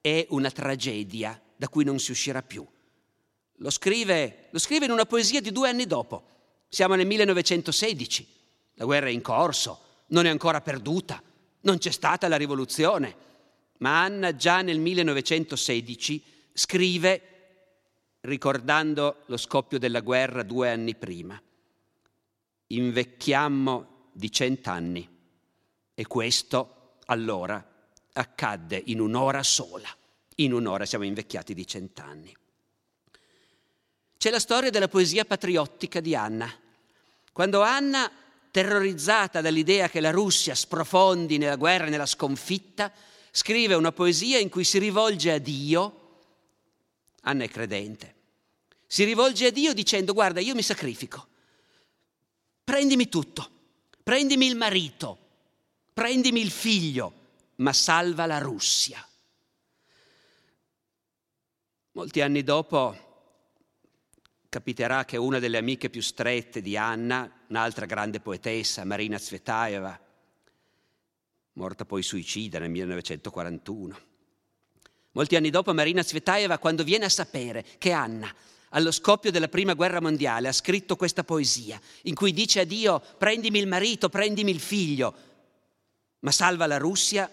è 0.00 0.26
una 0.30 0.50
tragedia 0.50 1.40
da 1.56 1.68
cui 1.68 1.84
non 1.84 1.98
si 1.98 2.10
uscirà 2.10 2.42
più. 2.42 2.66
Lo 3.62 3.70
scrive, 3.70 4.46
lo 4.50 4.58
scrive 4.58 4.86
in 4.86 4.90
una 4.90 5.04
poesia 5.04 5.40
di 5.40 5.52
due 5.52 5.68
anni 5.68 5.86
dopo. 5.86 6.24
Siamo 6.68 6.94
nel 6.94 7.06
1916, 7.06 8.26
la 8.74 8.84
guerra 8.84 9.08
è 9.08 9.10
in 9.10 9.20
corso, 9.20 9.80
non 10.08 10.24
è 10.24 10.30
ancora 10.30 10.62
perduta, 10.62 11.22
non 11.62 11.76
c'è 11.76 11.90
stata 11.90 12.26
la 12.28 12.36
rivoluzione. 12.36 13.28
Ma 13.78 14.02
Anna 14.02 14.34
già 14.34 14.62
nel 14.62 14.78
1916 14.78 16.22
scrive, 16.54 17.22
ricordando 18.20 19.22
lo 19.26 19.36
scoppio 19.36 19.78
della 19.78 20.00
guerra 20.00 20.42
due 20.42 20.70
anni 20.70 20.94
prima, 20.94 21.40
invecchiammo 22.68 24.08
di 24.12 24.32
cent'anni 24.32 25.08
e 25.94 26.06
questo 26.06 26.96
allora 27.06 27.62
accadde 28.12 28.82
in 28.86 29.00
un'ora 29.00 29.42
sola. 29.42 29.88
In 30.36 30.54
un'ora 30.54 30.86
siamo 30.86 31.04
invecchiati 31.04 31.52
di 31.52 31.66
cent'anni. 31.66 32.34
C'è 34.20 34.28
la 34.28 34.38
storia 34.38 34.68
della 34.68 34.88
poesia 34.88 35.24
patriottica 35.24 35.98
di 36.00 36.14
Anna. 36.14 36.54
Quando 37.32 37.62
Anna, 37.62 38.12
terrorizzata 38.50 39.40
dall'idea 39.40 39.88
che 39.88 39.98
la 40.00 40.10
Russia 40.10 40.54
sprofondi 40.54 41.38
nella 41.38 41.56
guerra 41.56 41.86
e 41.86 41.88
nella 41.88 42.04
sconfitta, 42.04 42.92
scrive 43.30 43.76
una 43.76 43.92
poesia 43.92 44.38
in 44.38 44.50
cui 44.50 44.64
si 44.64 44.78
rivolge 44.78 45.32
a 45.32 45.38
Dio. 45.38 46.18
Anna 47.22 47.44
è 47.44 47.48
credente. 47.48 48.14
Si 48.86 49.04
rivolge 49.04 49.46
a 49.46 49.50
Dio 49.50 49.72
dicendo 49.72 50.12
guarda, 50.12 50.40
io 50.40 50.54
mi 50.54 50.62
sacrifico. 50.62 51.26
Prendimi 52.62 53.08
tutto. 53.08 53.50
Prendimi 54.02 54.48
il 54.48 54.56
marito. 54.56 55.16
Prendimi 55.94 56.42
il 56.42 56.50
figlio, 56.50 57.12
ma 57.56 57.72
salva 57.72 58.26
la 58.26 58.36
Russia. 58.36 59.02
Molti 61.92 62.20
anni 62.20 62.42
dopo 62.42 63.08
capiterà 64.50 65.04
che 65.04 65.16
una 65.16 65.38
delle 65.38 65.58
amiche 65.58 65.88
più 65.88 66.02
strette 66.02 66.60
di 66.60 66.76
Anna, 66.76 67.30
un'altra 67.46 67.86
grande 67.86 68.18
poetessa, 68.18 68.84
Marina 68.84 69.16
Zvetaeva, 69.16 69.98
morta 71.52 71.84
poi 71.84 72.02
suicida 72.02 72.58
nel 72.58 72.68
1941. 72.68 74.00
Molti 75.12 75.36
anni 75.36 75.50
dopo 75.50 75.72
Marina 75.72 76.02
Zvetaeva, 76.02 76.58
quando 76.58 76.82
viene 76.82 77.04
a 77.04 77.08
sapere 77.08 77.64
che 77.78 77.92
Anna, 77.92 78.32
allo 78.70 78.90
scoppio 78.90 79.30
della 79.30 79.48
prima 79.48 79.74
guerra 79.74 80.00
mondiale, 80.00 80.48
ha 80.48 80.52
scritto 80.52 80.96
questa 80.96 81.22
poesia 81.22 81.80
in 82.02 82.16
cui 82.16 82.32
dice 82.32 82.60
a 82.60 82.64
Dio 82.64 83.00
prendimi 83.18 83.60
il 83.60 83.68
marito, 83.68 84.08
prendimi 84.08 84.50
il 84.50 84.60
figlio, 84.60 85.14
ma 86.20 86.32
salva 86.32 86.66
la 86.66 86.76
Russia, 86.76 87.30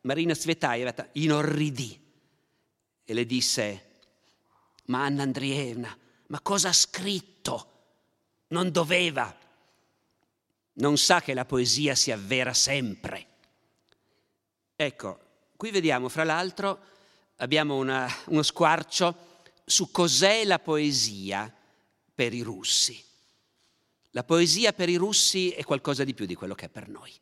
Marina 0.00 0.34
Zvetaeva 0.34 0.94
inorridì 1.12 2.00
e 3.04 3.12
le 3.12 3.26
disse, 3.26 3.84
ma 4.86 5.04
Anna 5.04 5.22
Andrievna, 5.22 5.94
ma 6.26 6.40
cosa 6.40 6.68
ha 6.68 6.72
scritto? 6.72 7.72
Non 8.48 8.70
doveva. 8.70 9.34
Non 10.74 10.96
sa 10.98 11.20
che 11.20 11.34
la 11.34 11.44
poesia 11.44 11.94
si 11.94 12.10
avvera 12.10 12.52
sempre. 12.52 13.26
Ecco, 14.76 15.20
qui 15.56 15.70
vediamo, 15.70 16.08
fra 16.08 16.24
l'altro, 16.24 16.80
abbiamo 17.36 17.76
una, 17.76 18.08
uno 18.26 18.42
squarcio 18.42 19.32
su 19.64 19.90
cos'è 19.90 20.44
la 20.44 20.58
poesia 20.58 21.52
per 22.14 22.34
i 22.34 22.42
russi. 22.42 23.02
La 24.10 24.24
poesia 24.24 24.72
per 24.72 24.88
i 24.88 24.96
russi 24.96 25.50
è 25.50 25.64
qualcosa 25.64 26.04
di 26.04 26.14
più 26.14 26.26
di 26.26 26.34
quello 26.34 26.54
che 26.54 26.66
è 26.66 26.68
per 26.68 26.88
noi. 26.88 27.12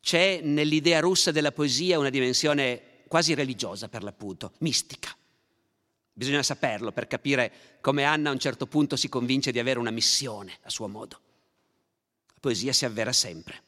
C'è 0.00 0.40
nell'idea 0.42 1.00
russa 1.00 1.30
della 1.30 1.52
poesia 1.52 1.98
una 1.98 2.10
dimensione 2.10 3.02
quasi 3.08 3.34
religiosa 3.34 3.88
per 3.88 4.02
l'appunto, 4.02 4.52
mistica. 4.58 5.14
Bisogna 6.16 6.44
saperlo 6.44 6.92
per 6.92 7.08
capire 7.08 7.52
come 7.80 8.04
Anna 8.04 8.30
a 8.30 8.32
un 8.32 8.38
certo 8.38 8.66
punto 8.66 8.94
si 8.94 9.08
convince 9.08 9.50
di 9.50 9.58
avere 9.58 9.80
una 9.80 9.90
missione 9.90 10.58
a 10.62 10.70
suo 10.70 10.86
modo. 10.86 11.20
La 12.28 12.38
poesia 12.38 12.72
si 12.72 12.84
avvera 12.84 13.12
sempre. 13.12 13.62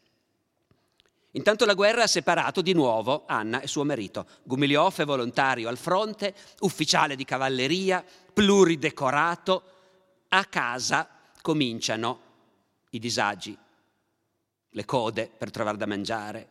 Intanto 1.33 1.67
la 1.67 1.75
guerra 1.75 2.05
ha 2.05 2.07
separato 2.07 2.63
di 2.63 2.73
nuovo 2.73 3.25
Anna 3.27 3.61
e 3.61 3.67
suo 3.67 3.85
marito. 3.85 4.29
Gumilyov 4.45 5.01
è 5.01 5.05
volontario 5.05 5.69
al 5.69 5.77
fronte, 5.77 6.35
ufficiale 6.61 7.17
di 7.17 7.25
cavalleria, 7.25 8.05
pluridecorato. 8.33 9.63
A 10.29 10.45
casa 10.45 11.09
cominciano 11.43 12.21
i 12.91 13.01
disagi, 13.01 13.59
le 14.71 14.85
code 14.85 15.29
per 15.37 15.51
trovare 15.51 15.77
da 15.77 15.87
mangiare, 15.87 16.49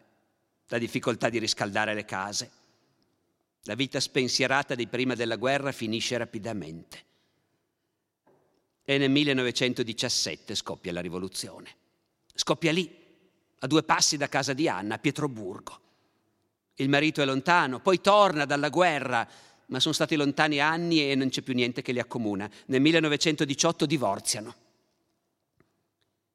la 0.68 0.78
difficoltà 0.78 1.30
di 1.30 1.40
riscaldare 1.40 1.94
le 1.94 2.06
case. 2.06 2.52
La 3.68 3.76
vita 3.76 4.00
spensierata 4.00 4.76
di 4.76 4.88
prima 4.88 5.16
della 5.16 5.38
guerra 5.38 5.72
finisce 5.72 6.18
rapidamente. 6.18 7.04
E 8.84 8.98
nel 9.00 9.10
1917 9.10 10.54
scoppia 10.54 10.94
la 10.94 11.02
rivoluzione. 11.02 11.76
Scoppia 12.34 12.72
lì, 12.72 12.88
a 13.60 13.68
due 13.68 13.82
passi 13.82 14.18
da 14.18 14.30
casa 14.30 14.54
di 14.54 14.70
Anna, 14.70 14.96
a 14.96 15.00
Pietroburgo. 15.00 15.80
Il 16.76 16.90
marito 16.90 17.22
è 17.22 17.26
lontano, 17.26 17.80
poi 17.80 18.02
torna 18.02 18.46
dalla 18.46 18.70
guerra, 18.70 19.28
ma 19.68 19.80
sono 19.80 19.94
stati 19.94 20.16
lontani 20.16 20.60
anni 20.60 21.10
e 21.10 21.16
non 21.16 21.30
c'è 21.30 21.42
più 21.42 21.56
niente 21.56 21.82
che 21.82 21.92
li 21.92 22.00
accomuna. 22.00 22.48
Nel 22.68 22.82
1918 22.82 23.86
divorziano. 23.88 24.56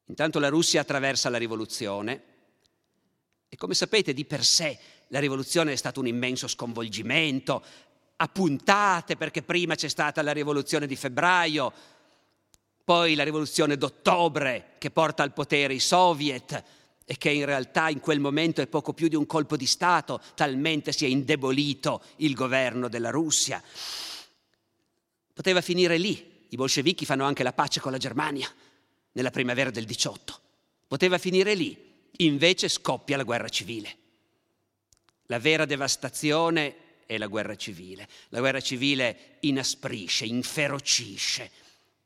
Intanto 0.07 0.39
la 0.39 0.49
Russia 0.49 0.81
attraversa 0.81 1.29
la 1.29 1.37
rivoluzione 1.37 2.23
e 3.47 3.55
come 3.55 3.73
sapete 3.73 4.13
di 4.13 4.25
per 4.25 4.43
sé 4.43 4.77
la 5.11 5.19
rivoluzione 5.19 5.73
è 5.73 5.75
stato 5.75 5.99
un 5.99 6.07
immenso 6.07 6.47
sconvolgimento, 6.47 7.63
a 8.15 8.27
puntate 8.27 9.17
perché 9.17 9.41
prima 9.41 9.75
c'è 9.75 9.89
stata 9.89 10.21
la 10.21 10.31
rivoluzione 10.31 10.87
di 10.87 10.95
febbraio, 10.95 11.71
poi 12.83 13.15
la 13.15 13.23
rivoluzione 13.23 13.77
d'ottobre 13.77 14.75
che 14.77 14.89
porta 14.89 15.23
al 15.23 15.33
potere 15.33 15.73
i 15.73 15.79
soviet 15.79 16.63
e 17.03 17.17
che 17.17 17.29
in 17.29 17.45
realtà 17.45 17.89
in 17.89 17.99
quel 17.99 18.21
momento 18.21 18.61
è 18.61 18.67
poco 18.67 18.93
più 18.93 19.09
di 19.09 19.15
un 19.15 19.25
colpo 19.25 19.57
di 19.57 19.65
Stato, 19.65 20.21
talmente 20.33 20.93
si 20.93 21.03
è 21.05 21.09
indebolito 21.09 22.01
il 22.17 22.33
governo 22.33 22.87
della 22.87 23.09
Russia. 23.09 23.61
Poteva 25.33 25.59
finire 25.59 25.97
lì, 25.97 26.45
i 26.49 26.55
bolscevichi 26.55 27.05
fanno 27.05 27.25
anche 27.25 27.43
la 27.43 27.53
pace 27.53 27.81
con 27.81 27.91
la 27.91 27.97
Germania 27.97 28.49
nella 29.13 29.31
primavera 29.31 29.71
del 29.71 29.85
18. 29.85 30.39
Poteva 30.87 31.17
finire 31.17 31.53
lì, 31.53 31.77
invece 32.17 32.69
scoppia 32.69 33.17
la 33.17 33.23
guerra 33.23 33.49
civile. 33.49 33.97
La 35.31 35.39
vera 35.39 35.63
devastazione 35.63 37.05
è 37.05 37.17
la 37.17 37.27
guerra 37.27 37.55
civile. 37.55 38.05
La 38.29 38.39
guerra 38.39 38.59
civile 38.59 39.37
inasprisce, 39.39 40.25
inferocisce, 40.25 41.49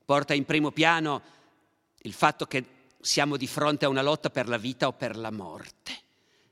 porta 0.05 0.35
in 0.35 0.45
primo 0.45 0.69
piano 0.69 1.23
il 2.03 2.13
fatto 2.13 2.45
che 2.45 2.63
siamo 3.01 3.35
di 3.35 3.47
fronte 3.47 3.85
a 3.85 3.89
una 3.89 4.03
lotta 4.03 4.29
per 4.29 4.47
la 4.47 4.57
vita 4.57 4.85
o 4.85 4.93
per 4.93 5.17
la 5.17 5.31
morte. 5.31 6.01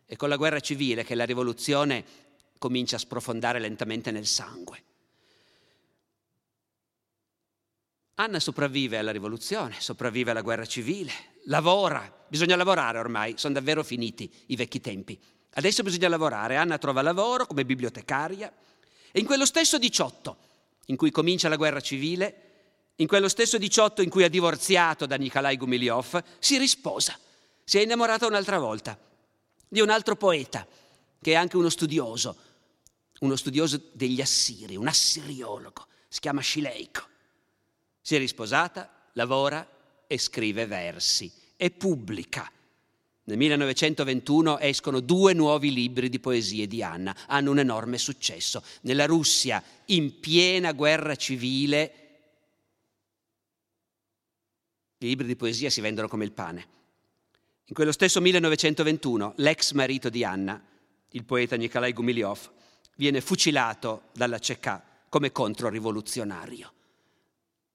È 0.04 0.16
con 0.16 0.30
la 0.30 0.36
guerra 0.36 0.60
civile 0.62 1.04
che 1.04 1.14
la 1.14 1.26
rivoluzione 1.26 2.04
comincia 2.58 2.96
a 2.96 3.00
sprofondare 3.00 3.60
lentamente 3.60 4.10
nel 4.10 4.26
sangue. 4.26 4.84
Anna 8.16 8.40
sopravvive 8.40 8.98
alla 8.98 9.12
rivoluzione, 9.12 9.80
sopravvive 9.80 10.32
alla 10.32 10.42
guerra 10.42 10.66
civile, 10.66 11.12
lavora, 11.46 12.12
bisogna 12.28 12.56
lavorare 12.56 12.98
ormai, 12.98 13.36
sono 13.38 13.54
davvero 13.54 13.84
finiti 13.84 14.32
i 14.48 14.56
vecchi 14.56 14.82
tempi. 14.82 15.20
Adesso 15.56 15.84
bisogna 15.84 16.10
lavorare, 16.10 16.56
Anna 16.56 16.78
trova 16.78 17.02
lavoro 17.02 17.46
come 17.46 17.66
bibliotecaria 17.66 18.52
e 19.12 19.20
in 19.20 19.26
quello 19.26 19.46
stesso 19.46 19.78
18 19.78 20.38
in 20.88 20.96
cui 20.96 21.12
comincia 21.12 21.50
la 21.50 21.56
guerra 21.56 21.80
civile, 21.80 22.52
in 22.98 23.08
quello 23.08 23.28
stesso 23.28 23.58
18 23.58 24.02
in 24.02 24.10
cui 24.10 24.24
ha 24.24 24.30
divorziato 24.30 25.06
da 25.06 25.16
Nikolai 25.16 25.58
Gumilyov, 25.58 26.24
si 26.40 26.58
risposa, 26.58 27.18
si 27.64 27.78
è 27.78 27.82
innamorata 27.82 28.28
un'altra 28.28 28.60
volta 28.60 28.98
di 29.68 29.80
un 29.80 29.90
altro 29.90 30.16
poeta 30.16 30.68
che 31.22 31.32
è 31.32 31.36
anche 31.36 31.58
uno 31.58 31.70
studioso, 31.70 32.36
uno 33.20 33.36
studioso 33.36 33.82
degli 33.94 34.22
assiri, 34.22 34.76
un 34.76 34.88
assiriologo, 34.88 35.88
si 36.08 36.20
chiama 36.20 36.42
Scileico. 36.42 37.08
Si 38.02 38.16
è 38.16 38.18
risposata, 38.18 38.92
lavora 39.14 39.68
e 40.06 40.18
scrive 40.18 40.66
versi 40.66 41.32
e 41.56 41.72
pubblica. 41.72 42.52
Nel 43.26 43.38
1921 43.38 44.60
escono 44.60 45.00
due 45.00 45.34
nuovi 45.34 45.72
libri 45.72 46.10
di 46.10 46.20
poesie 46.20 46.68
di 46.68 46.84
Anna, 46.84 47.16
hanno 47.28 47.52
un 47.52 47.60
enorme 47.60 47.98
successo. 47.98 48.62
Nella 48.82 49.06
Russia, 49.06 49.64
in 49.86 50.20
piena 50.20 50.74
guerra 50.74 51.16
civile, 51.16 51.94
i 54.98 55.08
libri 55.08 55.26
di 55.26 55.38
poesia 55.38 55.70
si 55.70 55.80
vendono 55.80 56.10
come 56.10 56.26
il 56.26 56.34
pane. 56.34 56.68
In 57.66 57.76
quello 57.76 57.94
stesso 57.94 58.20
1921 58.20 59.36
l'ex 59.38 59.72
marito 59.72 60.10
di 60.10 60.26
Anna, 60.26 60.62
il 61.10 61.24
poeta 61.24 61.56
Nikolai 61.56 61.94
Gumilyov, 61.94 62.52
viene 62.98 63.22
fucilato 63.22 64.10
dalla 64.14 64.38
CK 64.38 64.82
come 65.08 65.32
controrivoluzionario. 65.32 66.74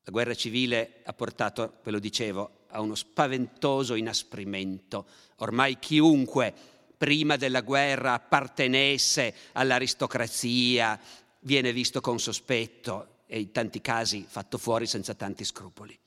La 0.05 0.11
guerra 0.11 0.35
civile 0.35 1.01
ha 1.05 1.13
portato, 1.15 1.79
ve 1.83 1.91
lo 1.91 1.99
dicevo, 1.99 2.58
a 2.71 2.81
uno 2.81 2.95
spaventoso 2.95 3.95
inasprimento. 3.95 5.07
Ormai 5.37 5.79
chiunque 5.79 6.53
prima 6.97 7.37
della 7.37 7.61
guerra 7.61 8.15
appartenesse 8.15 9.35
all'aristocrazia 9.53 10.99
viene 11.41 11.73
visto 11.73 12.01
con 12.01 12.19
sospetto 12.19 13.23
e 13.27 13.41
in 13.41 13.53
tanti 13.53 13.81
casi 13.81 14.25
fatto 14.27 14.59
fuori 14.59 14.87
senza 14.87 15.15
tanti 15.15 15.45
scrupoli. 15.45 15.99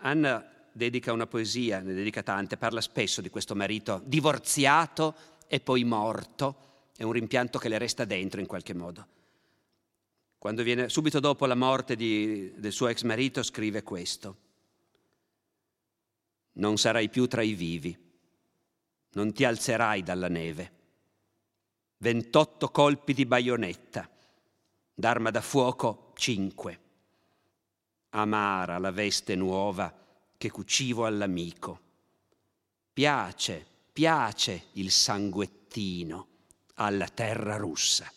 Anna 0.00 0.48
dedica 0.72 1.12
una 1.12 1.26
poesia, 1.26 1.80
ne 1.80 1.92
dedica 1.92 2.22
tante, 2.22 2.56
parla 2.56 2.80
spesso 2.80 3.20
di 3.20 3.30
questo 3.30 3.56
marito 3.56 4.00
divorziato 4.04 5.14
e 5.48 5.60
poi 5.60 5.82
morto, 5.82 6.66
è 6.96 7.02
un 7.02 7.12
rimpianto 7.12 7.58
che 7.58 7.68
le 7.68 7.78
resta 7.78 8.04
dentro 8.04 8.40
in 8.40 8.46
qualche 8.46 8.74
modo. 8.74 9.06
Quando 10.38 10.62
viene, 10.62 10.88
subito 10.88 11.18
dopo 11.18 11.46
la 11.46 11.56
morte 11.56 11.96
di, 11.96 12.52
del 12.56 12.70
suo 12.70 12.86
ex 12.86 13.02
marito, 13.02 13.42
scrive 13.42 13.82
questo. 13.82 14.36
Non 16.52 16.78
sarai 16.78 17.08
più 17.08 17.26
tra 17.26 17.42
i 17.42 17.54
vivi, 17.54 17.96
non 19.14 19.32
ti 19.32 19.44
alzerai 19.44 20.04
dalla 20.04 20.28
neve. 20.28 20.76
28 21.98 22.70
colpi 22.70 23.14
di 23.14 23.26
baionetta, 23.26 24.08
d'arma 24.94 25.30
da 25.30 25.40
fuoco 25.40 26.12
5. 26.14 26.80
Amara 28.10 28.78
la 28.78 28.92
veste 28.92 29.34
nuova 29.34 29.92
che 30.36 30.50
cucivo 30.52 31.04
all'amico. 31.04 31.80
Piace, 32.92 33.66
piace 33.92 34.66
il 34.74 34.92
sanguettino 34.92 36.26
alla 36.74 37.08
terra 37.08 37.56
russa 37.56 38.08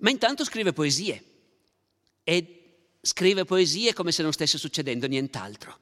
ma 0.00 0.10
intanto 0.10 0.44
scrive 0.44 0.72
poesie 0.72 1.24
e 2.22 2.60
scrive 3.00 3.44
poesie 3.44 3.92
come 3.92 4.12
se 4.12 4.22
non 4.22 4.32
stesse 4.32 4.58
succedendo 4.58 5.06
nient'altro. 5.06 5.78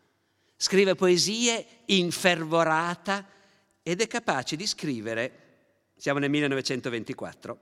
Scrive 0.57 0.95
poesie 0.95 1.83
infervorata 1.87 3.27
ed 3.83 4.01
è 4.01 4.07
capace 4.07 4.57
di 4.57 4.67
scrivere, 4.67 5.93
siamo 5.97 6.19
nel 6.19 6.31
1924, 6.31 7.59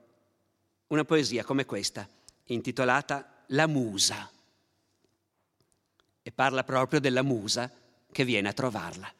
una 0.87 1.05
poesia 1.05 1.43
come 1.43 1.65
questa, 1.65 2.07
intitolata 2.45 3.43
La 3.47 3.67
Musa. 3.67 4.29
E 6.23 6.31
parla 6.31 6.63
proprio 6.63 6.99
della 6.99 7.21
musa 7.21 7.71
che 8.11 8.25
viene 8.25 8.49
a 8.49 8.53
trovarla. 8.53 9.13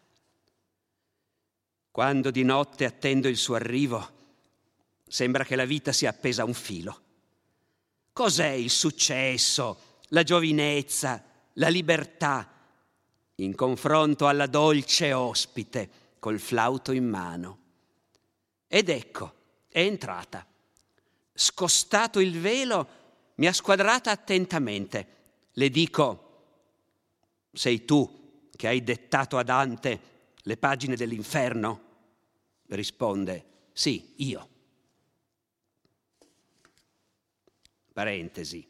Quando 1.91 2.31
di 2.31 2.43
notte 2.43 2.83
attendo 2.83 3.27
il 3.27 3.37
suo 3.37 3.55
arrivo, 3.55 4.15
sembra 5.07 5.45
che 5.45 5.55
la 5.55 5.65
vita 5.65 5.93
sia 5.93 6.09
appesa 6.09 6.41
a 6.41 6.45
un 6.45 6.53
filo 6.53 7.05
Cos'è 8.17 8.49
il 8.49 8.71
successo, 8.71 9.77
la 10.07 10.23
giovinezza, 10.23 11.23
la 11.53 11.67
libertà 11.67 12.49
in 13.35 13.53
confronto 13.53 14.25
alla 14.25 14.47
dolce 14.47 15.13
ospite 15.13 16.15
col 16.17 16.39
flauto 16.39 16.93
in 16.93 17.07
mano? 17.07 17.59
Ed 18.67 18.89
ecco, 18.89 19.33
è 19.67 19.81
entrata. 19.81 20.43
Scostato 21.31 22.19
il 22.19 22.39
velo, 22.39 22.87
mi 23.35 23.45
ha 23.45 23.53
squadrata 23.53 24.09
attentamente. 24.09 25.07
Le 25.51 25.69
dico, 25.69 26.45
sei 27.53 27.85
tu 27.85 28.49
che 28.55 28.67
hai 28.67 28.83
dettato 28.83 29.37
a 29.37 29.43
Dante 29.43 30.01
le 30.41 30.57
pagine 30.57 30.95
dell'inferno? 30.95 31.81
Risponde, 32.65 33.45
sì, 33.73 34.15
io. 34.15 34.55
Parentesi. 37.97 38.63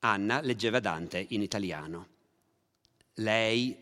Anna 0.00 0.42
leggeva 0.42 0.78
Dante 0.78 1.24
in 1.30 1.40
italiano. 1.40 2.08
Lei 3.14 3.74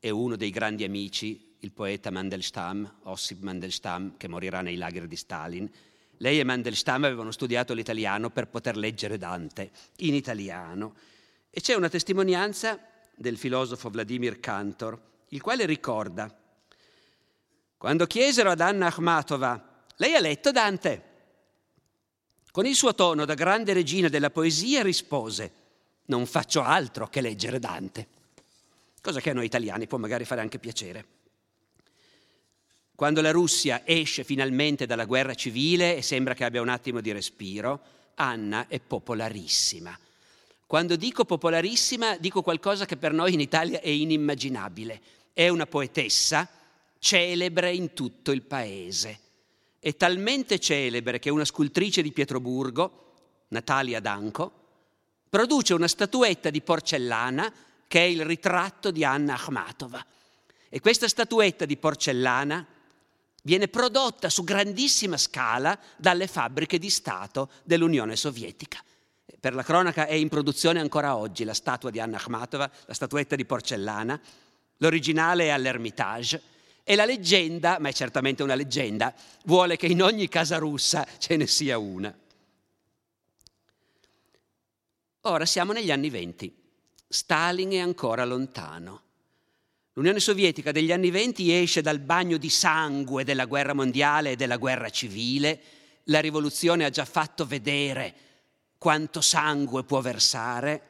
e 0.00 0.08
uno 0.08 0.36
dei 0.36 0.48
grandi 0.48 0.82
amici, 0.82 1.56
il 1.58 1.70
poeta 1.70 2.10
Mandelstam, 2.10 3.00
Ossip 3.02 3.42
Mandelstam, 3.42 4.16
che 4.16 4.28
morirà 4.28 4.62
nei 4.62 4.76
lager 4.76 5.06
di 5.06 5.14
Stalin, 5.14 5.70
lei 6.16 6.40
e 6.40 6.44
Mandelstam 6.44 7.04
avevano 7.04 7.32
studiato 7.32 7.74
l'italiano 7.74 8.30
per 8.30 8.48
poter 8.48 8.78
leggere 8.78 9.18
Dante 9.18 9.72
in 9.96 10.14
italiano. 10.14 10.94
E 11.50 11.60
c'è 11.60 11.74
una 11.74 11.90
testimonianza 11.90 12.80
del 13.14 13.36
filosofo 13.36 13.90
Vladimir 13.90 14.40
Kantor, 14.40 14.98
il 15.28 15.42
quale 15.42 15.66
ricorda, 15.66 16.34
quando 17.76 18.06
chiesero 18.06 18.52
ad 18.52 18.60
Anna 18.62 18.86
Akhmatova, 18.86 19.84
lei 19.96 20.14
ha 20.14 20.20
letto 20.20 20.50
Dante? 20.50 21.08
Con 22.50 22.66
il 22.66 22.74
suo 22.74 22.94
tono 22.94 23.24
da 23.24 23.34
grande 23.34 23.72
regina 23.72 24.08
della 24.08 24.30
poesia 24.30 24.82
rispose, 24.82 25.52
non 26.06 26.26
faccio 26.26 26.62
altro 26.62 27.08
che 27.08 27.20
leggere 27.20 27.58
Dante 27.58 28.18
cosa 29.00 29.20
che 29.20 29.30
a 29.30 29.34
noi 29.34 29.46
italiani 29.46 29.86
può 29.86 29.98
magari 29.98 30.24
fare 30.24 30.40
anche 30.40 30.58
piacere. 30.58 31.18
Quando 32.94 33.22
la 33.22 33.30
Russia 33.30 33.82
esce 33.84 34.24
finalmente 34.24 34.84
dalla 34.84 35.06
guerra 35.06 35.34
civile 35.34 35.96
e 35.96 36.02
sembra 36.02 36.34
che 36.34 36.44
abbia 36.44 36.60
un 36.60 36.68
attimo 36.68 37.00
di 37.00 37.12
respiro, 37.12 37.80
Anna 38.16 38.68
è 38.68 38.78
popolarissima. 38.78 39.98
Quando 40.66 40.96
dico 40.96 41.24
popolarissima, 41.24 42.18
dico 42.18 42.42
qualcosa 42.42 42.84
che 42.84 42.98
per 42.98 43.12
noi 43.12 43.32
in 43.32 43.40
Italia 43.40 43.80
è 43.80 43.88
inimmaginabile. 43.88 45.00
È 45.32 45.48
una 45.48 45.66
poetessa 45.66 46.48
celebre 46.98 47.72
in 47.72 47.94
tutto 47.94 48.32
il 48.32 48.42
paese. 48.42 49.18
È 49.82 49.96
talmente 49.96 50.58
celebre 50.58 51.18
che 51.18 51.30
una 51.30 51.46
scultrice 51.46 52.02
di 52.02 52.12
Pietroburgo, 52.12 53.14
Natalia 53.48 53.98
Danko, 53.98 54.52
produce 55.30 55.72
una 55.72 55.88
statuetta 55.88 56.50
di 56.50 56.60
porcellana 56.60 57.50
che 57.88 58.00
è 58.00 58.04
il 58.04 58.26
ritratto 58.26 58.90
di 58.90 59.04
Anna 59.04 59.32
Akhmatova. 59.36 60.04
E 60.68 60.80
questa 60.80 61.08
statuetta 61.08 61.64
di 61.64 61.78
porcellana 61.78 62.66
viene 63.42 63.68
prodotta 63.68 64.28
su 64.28 64.44
grandissima 64.44 65.16
scala 65.16 65.78
dalle 65.96 66.26
fabbriche 66.26 66.78
di 66.78 66.90
Stato 66.90 67.48
dell'Unione 67.64 68.16
Sovietica. 68.16 68.84
Per 69.40 69.54
la 69.54 69.62
cronaca 69.62 70.06
è 70.06 70.12
in 70.12 70.28
produzione 70.28 70.80
ancora 70.80 71.16
oggi 71.16 71.44
la 71.44 71.54
statua 71.54 71.88
di 71.88 72.00
Anna 72.00 72.18
Akhmatova, 72.18 72.70
la 72.84 72.92
statuetta 72.92 73.34
di 73.34 73.46
porcellana. 73.46 74.20
L'originale 74.76 75.44
è 75.44 75.48
all'Ermitage 75.48 76.58
e 76.90 76.96
la 76.96 77.04
leggenda, 77.04 77.78
ma 77.78 77.90
è 77.90 77.92
certamente 77.92 78.42
una 78.42 78.56
leggenda, 78.56 79.14
vuole 79.44 79.76
che 79.76 79.86
in 79.86 80.02
ogni 80.02 80.26
casa 80.26 80.58
russa 80.58 81.06
ce 81.18 81.36
ne 81.36 81.46
sia 81.46 81.78
una. 81.78 82.12
Ora 85.20 85.46
siamo 85.46 85.70
negli 85.70 85.92
anni 85.92 86.10
venti. 86.10 86.52
Stalin 87.06 87.70
è 87.70 87.78
ancora 87.78 88.24
lontano. 88.24 89.02
L'Unione 89.92 90.18
Sovietica 90.18 90.72
degli 90.72 90.90
anni 90.90 91.12
venti 91.12 91.52
esce 91.52 91.80
dal 91.80 92.00
bagno 92.00 92.38
di 92.38 92.50
sangue 92.50 93.22
della 93.22 93.44
guerra 93.44 93.72
mondiale 93.72 94.32
e 94.32 94.36
della 94.36 94.56
guerra 94.56 94.90
civile. 94.90 95.60
La 96.06 96.18
rivoluzione 96.18 96.84
ha 96.84 96.90
già 96.90 97.04
fatto 97.04 97.46
vedere 97.46 98.14
quanto 98.78 99.20
sangue 99.20 99.84
può 99.84 100.00
versare, 100.00 100.82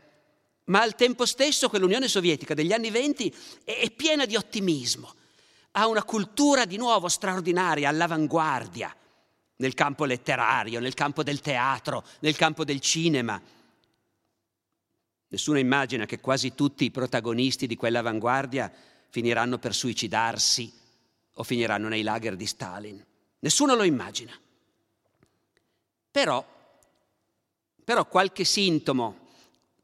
ma 0.65 0.81
al 0.81 0.95
tempo 0.95 1.27
stesso 1.27 1.69
quell'Unione 1.69 2.09
Sovietica 2.09 2.55
degli 2.55 2.73
anni 2.73 2.89
venti 2.89 3.31
è 3.65 3.91
piena 3.91 4.25
di 4.25 4.37
ottimismo, 4.37 5.19
ha 5.73 5.87
una 5.87 6.05
cultura 6.05 6.65
di 6.65 6.77
nuovo 6.77 7.09
straordinaria, 7.09 7.89
all'avanguardia, 7.89 8.95
nel 9.57 9.75
campo 9.75 10.05
letterario, 10.05 10.81
nel 10.81 10.95
campo 10.95 11.23
del 11.23 11.41
teatro, 11.41 12.05
nel 12.21 12.37
campo 12.37 12.65
del 12.65 12.81
cinema 12.81 13.41
Nessuno 15.33 15.61
immagina 15.61 16.07
che 16.07 16.19
quasi 16.19 16.55
tutti 16.55 16.85
i 16.85 16.91
protagonisti 16.91 17.69
di 17.69 17.77
quell'avanguardia 17.77 18.71
finiranno 19.11 19.59
per 19.59 19.75
suicidarsi 19.75 20.73
o 21.35 21.45
finiranno 21.45 21.87
nei 21.87 22.03
lager 22.03 22.35
di 22.35 22.47
Stalin. 22.47 23.05
Nessuno 23.39 23.77
lo 23.77 23.85
immagina. 23.85 24.37
Però, 26.11 26.45
però 27.85 28.09
qualche 28.09 28.43
sintomo 28.43 29.29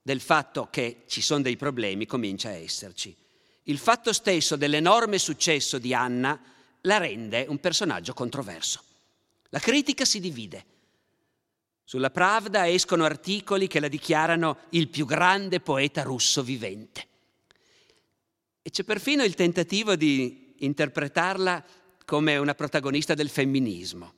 del 0.03 0.21
fatto 0.21 0.67
che 0.69 1.05
ci 1.07 1.21
sono 1.21 1.43
dei 1.43 1.57
problemi 1.57 2.07
comincia 2.07 2.49
a 2.49 2.55
esserci. 2.55 3.17
Il 3.69 3.79
fatto 3.79 4.13
stesso 4.13 4.57
dell'enorme 4.57 5.19
successo 5.19 5.79
di 5.79 5.93
Anna 5.93 6.41
la 6.83 6.99
rende 6.99 7.47
un 7.49 7.59
personaggio 7.59 8.15
controverso. 8.15 8.83
La 9.49 9.59
critica 9.59 10.05
si 10.05 10.21
divide. 10.21 10.65
Sulla 11.83 12.11
Pravda 12.11 12.69
escono 12.69 13.05
articoli 13.05 13.67
che 13.67 13.81
la 13.81 13.89
dichiarano 13.89 14.59
il 14.71 14.89
più 14.89 15.05
grande 15.05 15.61
poeta 15.61 16.03
russo 16.03 16.43
vivente. 16.43 17.07
E 18.63 18.71
c'è 18.71 18.85
perfino 18.85 19.25
il 19.25 19.35
tentativo 19.35 19.97
di 19.97 20.55
interpretarla 20.59 21.65
come 22.05 22.37
una 22.37 22.55
protagonista 22.55 23.15
del 23.15 23.29
femminismo. 23.29 24.15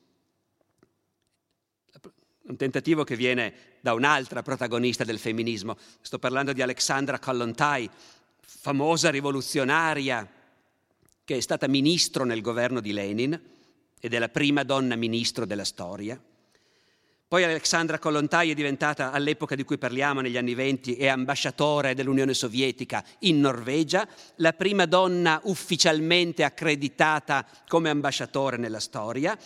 Un 2.43 2.57
tentativo 2.57 3.05
che 3.05 3.17
viene 3.17 3.77
da 3.81 3.93
un'altra 3.95 4.43
protagonista 4.43 5.05
del 5.05 5.19
femminismo. 5.19 5.77
Sto 6.01 6.19
parlando 6.19 6.53
di 6.53 6.63
Alexandra 6.63 7.19
Kollontai, 7.19 7.91
famosa 8.49 9.11
rivoluzionaria 9.11 10.27
che 11.23 11.37
è 11.37 11.41
stata 11.41 11.69
ministro 11.69 12.25
nel 12.25 12.41
governo 12.41 12.81
di 12.81 12.93
Lenin 12.93 13.39
ed 14.01 14.15
è 14.15 14.19
la 14.19 14.31
prima 14.31 14.63
donna 14.63 14.97
ministro 14.97 15.45
della 15.45 15.65
storia. 15.65 16.19
Poi 17.29 17.45
Alexandra 17.45 17.99
Kollontai 17.99 18.51
è 18.51 18.55
diventata, 18.55 19.13
all'epoca 19.13 19.55
di 19.55 19.63
cui 19.63 19.77
parliamo, 19.77 20.23
negli 20.23 20.39
anni 20.39 20.55
venti, 20.55 20.95
è 20.95 21.09
ambasciatore 21.09 21.95
dell'Unione 21.95 22.33
Sovietica 22.33 23.05
in 23.21 23.39
Norvegia, 23.39 24.09
la 24.37 24.55
prima 24.55 24.87
donna 24.87 25.39
ufficialmente 25.45 26.43
accreditata 26.43 27.47
come 27.67 27.91
ambasciatore 27.91 28.57
nella 28.57 28.81
storia. 28.81 29.39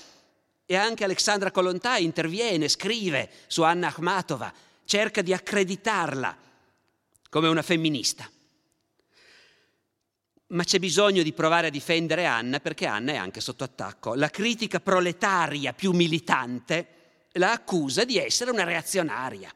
E 0.65 0.77
anche 0.77 1.03
Alexandra 1.03 1.51
Kollontai 1.51 2.05
interviene, 2.05 2.69
scrive 2.69 3.29
su 3.49 3.65
Anna 3.65 3.89
Akhmatova, 3.89 4.53
cerca 4.85 5.21
di 5.21 5.33
accreditarla 5.33 6.37
come 7.29 7.49
una 7.49 7.63
femminista. 7.63 8.31
Ma 10.53 10.65
c'è 10.65 10.79
bisogno 10.79 11.23
di 11.23 11.33
provare 11.33 11.69
a 11.69 11.71
difendere 11.71 12.27
Anna 12.27 12.61
perché 12.61 12.87
Anna 12.87 13.13
è 13.13 13.17
anche 13.17 13.41
sotto 13.41 13.65
attacco. 13.65 14.15
La 14.15 14.29
critica 14.29 14.81
proletaria 14.81 15.73
più 15.73 15.93
militante 15.93 17.01
la 17.33 17.53
accusa 17.53 18.05
di 18.05 18.19
essere 18.19 18.51
una 18.51 18.65
reazionaria, 18.65 19.51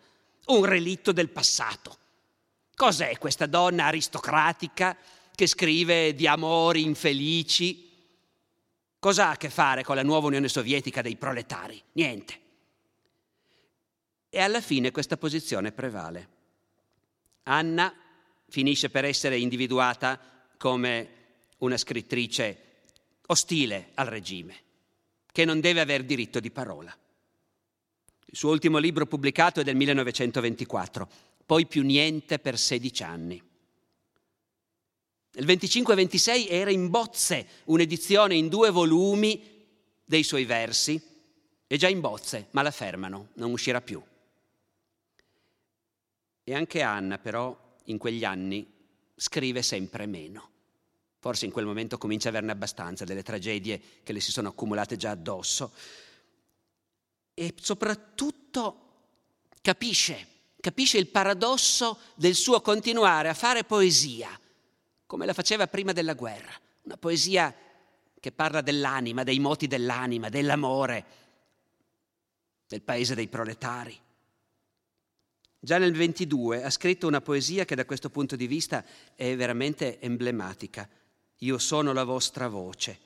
un 0.46 0.64
relitto 0.64 1.12
del 1.12 1.28
passato. 1.28 1.98
Cos'è 2.74 3.18
questa 3.18 3.44
donna 3.44 3.84
aristocratica 3.84 4.96
che 5.34 5.46
scrive 5.46 6.14
di 6.14 6.26
amori 6.26 6.82
infelici? 6.82 7.90
Cosa 8.98 9.26
ha 9.26 9.30
a 9.32 9.36
che 9.36 9.50
fare 9.50 9.84
con 9.84 9.96
la 9.96 10.02
nuova 10.02 10.28
Unione 10.28 10.48
Sovietica 10.48 11.02
dei 11.02 11.16
proletari? 11.16 11.80
Niente. 11.92 12.40
E 14.30 14.40
alla 14.40 14.62
fine 14.62 14.90
questa 14.90 15.18
posizione 15.18 15.72
prevale. 15.72 16.28
Anna 17.42 17.94
finisce 18.48 18.88
per 18.88 19.04
essere 19.04 19.38
individuata 19.38 20.35
come 20.56 21.08
una 21.58 21.76
scrittrice 21.76 22.60
ostile 23.26 23.90
al 23.94 24.06
regime, 24.06 24.56
che 25.32 25.44
non 25.44 25.60
deve 25.60 25.80
aver 25.80 26.04
diritto 26.04 26.40
di 26.40 26.50
parola. 26.50 26.96
Il 28.28 28.36
suo 28.36 28.50
ultimo 28.50 28.78
libro 28.78 29.06
pubblicato 29.06 29.60
è 29.60 29.64
del 29.64 29.76
1924, 29.76 31.08
poi 31.46 31.66
più 31.66 31.82
niente 31.82 32.38
per 32.38 32.58
16 32.58 33.02
anni. 33.02 33.42
Nel 35.32 35.46
25-26 35.46 36.48
era 36.48 36.70
in 36.70 36.88
bozze 36.88 37.46
un'edizione 37.64 38.34
in 38.34 38.48
due 38.48 38.70
volumi 38.70 39.54
dei 40.04 40.22
suoi 40.22 40.44
versi, 40.44 41.00
è 41.66 41.76
già 41.76 41.88
in 41.88 42.00
bozze, 42.00 42.48
ma 42.52 42.62
la 42.62 42.70
fermano, 42.70 43.28
non 43.34 43.50
uscirà 43.52 43.80
più. 43.80 44.02
E 46.42 46.54
anche 46.54 46.80
Anna 46.80 47.18
però 47.18 47.74
in 47.84 47.98
quegli 47.98 48.24
anni 48.24 48.75
scrive 49.16 49.62
sempre 49.62 50.06
meno. 50.06 50.50
Forse 51.18 51.46
in 51.46 51.50
quel 51.50 51.64
momento 51.64 51.98
comincia 51.98 52.28
a 52.28 52.30
averne 52.30 52.52
abbastanza 52.52 53.04
delle 53.04 53.22
tragedie 53.22 53.80
che 54.02 54.12
le 54.12 54.20
si 54.20 54.30
sono 54.30 54.48
accumulate 54.48 54.96
già 54.96 55.10
addosso 55.10 55.72
e 57.34 57.52
soprattutto 57.60 58.80
capisce, 59.60 60.26
capisce 60.60 60.98
il 60.98 61.08
paradosso 61.08 61.98
del 62.14 62.34
suo 62.34 62.60
continuare 62.60 63.28
a 63.28 63.34
fare 63.34 63.64
poesia, 63.64 64.38
come 65.06 65.26
la 65.26 65.34
faceva 65.34 65.66
prima 65.66 65.92
della 65.92 66.14
guerra, 66.14 66.52
una 66.82 66.96
poesia 66.96 67.54
che 68.18 68.32
parla 68.32 68.60
dell'anima, 68.60 69.22
dei 69.24 69.38
moti 69.38 69.66
dell'anima, 69.66 70.28
dell'amore, 70.28 71.04
del 72.66 72.82
paese 72.82 73.14
dei 73.14 73.28
proletari. 73.28 73.98
Già 75.58 75.78
nel 75.78 75.94
22 75.94 76.62
ha 76.62 76.70
scritto 76.70 77.06
una 77.06 77.20
poesia 77.20 77.64
che 77.64 77.74
da 77.74 77.84
questo 77.84 78.10
punto 78.10 78.36
di 78.36 78.46
vista 78.46 78.84
è 79.14 79.34
veramente 79.36 80.00
emblematica. 80.00 80.88
Io 81.38 81.58
sono 81.58 81.92
la 81.92 82.04
vostra 82.04 82.48
voce. 82.48 82.98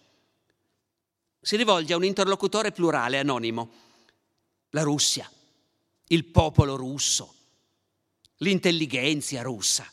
Si 1.41 1.57
rivolge 1.57 1.93
a 1.93 1.97
un 1.97 2.05
interlocutore 2.05 2.71
plurale, 2.71 3.19
anonimo, 3.19 3.71
la 4.71 4.83
Russia, 4.83 5.31
il 6.09 6.25
popolo 6.27 6.77
russo, 6.77 7.35
l'intelligenza 8.39 9.41
russa. 9.43 9.91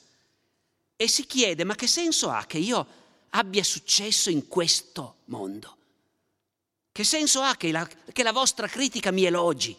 E 0.95 1.07
si 1.07 1.25
chiede, 1.25 1.63
ma 1.63 1.75
che 1.75 1.87
senso 1.87 2.29
ha 2.29 2.45
che 2.45 2.57
io 2.57 2.87
abbia 3.29 3.63
successo 3.63 4.29
in 4.29 4.47
questo 4.47 5.17
mondo? 5.25 5.75
Che 6.91 7.03
senso 7.03 7.41
ha 7.41 7.55
che 7.55 7.71
la, 7.71 7.87
che 8.11 8.23
la 8.23 8.31
vostra 8.31 8.67
critica 8.67 9.11
mi 9.11 9.23
elogi? 9.23 9.77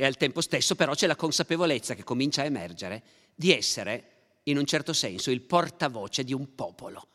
E 0.00 0.06
al 0.06 0.16
tempo 0.16 0.40
stesso 0.40 0.76
però 0.76 0.94
c'è 0.94 1.06
la 1.06 1.14
consapevolezza 1.14 1.94
che 1.94 2.04
comincia 2.04 2.40
a 2.40 2.46
emergere 2.46 3.02
di 3.34 3.52
essere, 3.52 4.38
in 4.44 4.56
un 4.56 4.64
certo 4.64 4.94
senso, 4.94 5.30
il 5.30 5.42
portavoce 5.42 6.24
di 6.24 6.32
un 6.32 6.54
popolo. 6.54 7.06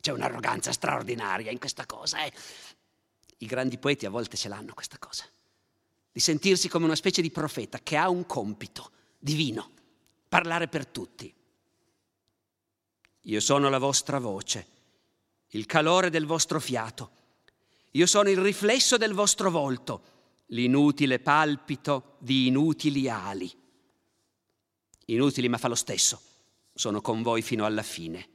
C'è 0.00 0.10
un'arroganza 0.10 0.72
straordinaria 0.72 1.52
in 1.52 1.60
questa 1.60 1.86
cosa. 1.86 2.24
Eh? 2.24 2.32
I 3.38 3.46
grandi 3.46 3.78
poeti 3.78 4.06
a 4.06 4.10
volte 4.10 4.36
ce 4.36 4.48
l'hanno 4.48 4.74
questa 4.74 4.98
cosa, 4.98 5.24
di 6.10 6.18
sentirsi 6.18 6.68
come 6.68 6.84
una 6.84 6.96
specie 6.96 7.22
di 7.22 7.30
profeta 7.30 7.78
che 7.78 7.96
ha 7.96 8.08
un 8.08 8.26
compito 8.26 8.90
divino, 9.20 9.70
parlare 10.28 10.66
per 10.66 10.88
tutti. 10.88 11.32
Io 13.20 13.40
sono 13.40 13.68
la 13.70 13.78
vostra 13.78 14.18
voce, 14.18 14.66
il 15.50 15.64
calore 15.66 16.10
del 16.10 16.26
vostro 16.26 16.58
fiato. 16.58 17.10
Io 17.92 18.06
sono 18.06 18.30
il 18.30 18.38
riflesso 18.38 18.96
del 18.96 19.12
vostro 19.12 19.48
volto 19.48 20.11
l'inutile 20.52 21.18
palpito 21.18 22.16
di 22.18 22.46
inutili 22.46 23.08
ali. 23.08 23.50
Inutili 25.06 25.48
ma 25.48 25.58
fa 25.58 25.68
lo 25.68 25.74
stesso, 25.74 26.20
sono 26.74 27.00
con 27.00 27.22
voi 27.22 27.42
fino 27.42 27.64
alla 27.64 27.82
fine. 27.82 28.28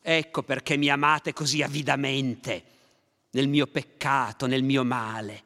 Ecco 0.00 0.42
perché 0.42 0.76
mi 0.76 0.88
amate 0.88 1.32
così 1.32 1.62
avidamente, 1.62 2.64
nel 3.30 3.48
mio 3.48 3.66
peccato, 3.66 4.46
nel 4.46 4.62
mio 4.62 4.84
male. 4.84 5.42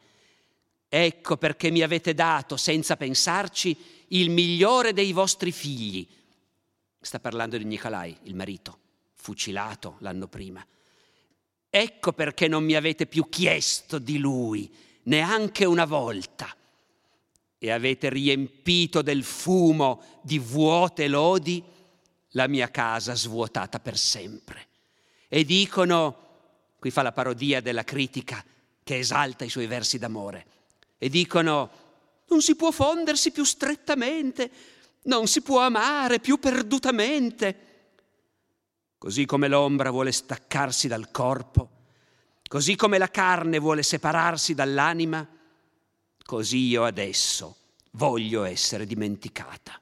Ecco 0.89 1.37
perché 1.37 1.71
mi 1.71 1.83
avete 1.83 2.15
dato, 2.15 2.57
senza 2.57 2.97
pensarci, 2.97 3.77
il 4.09 4.31
migliore 4.31 4.93
dei 4.93 5.13
vostri 5.13 5.53
figli. 5.53 6.07
Sta 7.01 7.21
parlando 7.21 7.57
di 7.57 7.65
Nicolai, 7.65 8.17
il 8.25 8.35
marito, 8.35 8.79
fucilato 9.15 9.97
l'anno 10.01 10.27
prima. 10.27 10.67
Ecco 11.71 12.13
perché 12.13 12.49
non 12.49 12.65
mi 12.65 12.75
avete 12.75 13.07
più 13.07 13.29
chiesto 13.29 13.99
di 13.99 14.19
lui, 14.19 14.71
neanche 15.09 15.65
una 15.65 15.85
volta, 15.85 16.55
e 17.59 17.71
avete 17.73 18.09
riempito 18.09 19.03
del 19.03 19.25
fumo 19.25 20.03
di 20.23 20.39
vuote 20.39 21.09
lodi 21.09 21.63
la 22.33 22.47
mia 22.47 22.71
casa 22.71 23.15
svuotata 23.15 23.81
per 23.81 23.99
sempre. 23.99 24.67
E 25.27 25.45
dicono, 25.45 26.27
qui 26.79 26.91
fa 26.91 27.03
la 27.03 27.13
parodia 27.13 27.61
della 27.61 27.85
critica 27.85 28.45
che 28.85 28.99
esalta 28.99 29.45
i 29.45 29.51
suoi 29.51 29.67
versi 29.67 29.99
d'amore, 29.99 30.47
e 30.99 31.09
dicono, 31.09 31.71
non 32.29 32.43
si 32.43 32.55
può 32.55 32.71
fondersi 32.71 33.33
più 33.33 33.45
strettamente, 33.45 34.51
non 35.05 35.27
si 35.27 35.41
può 35.41 35.61
amare 35.61 36.21
più 36.21 36.39
perdutamente. 36.39 37.67
Così 38.99 39.25
come 39.25 39.49
l'ombra 39.49 39.91
vuole 39.91 40.13
staccarsi 40.13 40.87
dal 40.87 41.11
corpo, 41.11 41.71
Così 42.49 42.77
come 42.77 42.97
la 42.97 43.11
carne 43.11 43.59
vuole 43.59 43.83
separarsi 43.83 44.55
dall'anima, 44.55 45.27
così 46.25 46.69
io 46.69 46.85
adesso 46.85 47.57
voglio 47.93 48.45
essere 48.45 48.87
dimenticata. 48.87 49.79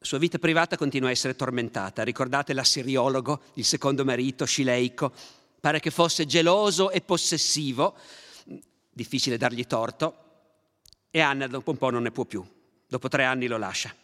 Sua 0.00 0.16
vita 0.16 0.38
privata 0.38 0.78
continua 0.78 1.08
a 1.10 1.12
essere 1.12 1.36
tormentata. 1.36 2.02
Ricordate 2.02 2.54
l'assiriologo, 2.54 3.42
il 3.54 3.64
secondo 3.66 4.06
marito, 4.06 4.46
Scileico, 4.46 5.12
pare 5.60 5.80
che 5.80 5.90
fosse 5.90 6.24
geloso 6.24 6.90
e 6.90 7.02
possessivo, 7.02 7.94
difficile 8.88 9.36
dargli 9.36 9.66
torto, 9.66 10.24
e 11.10 11.20
Anna 11.20 11.46
dopo 11.46 11.72
un 11.72 11.76
po' 11.76 11.90
non 11.90 12.04
ne 12.04 12.10
può 12.10 12.24
più, 12.24 12.42
dopo 12.86 13.08
tre 13.08 13.24
anni 13.24 13.46
lo 13.46 13.58
lascia. 13.58 13.94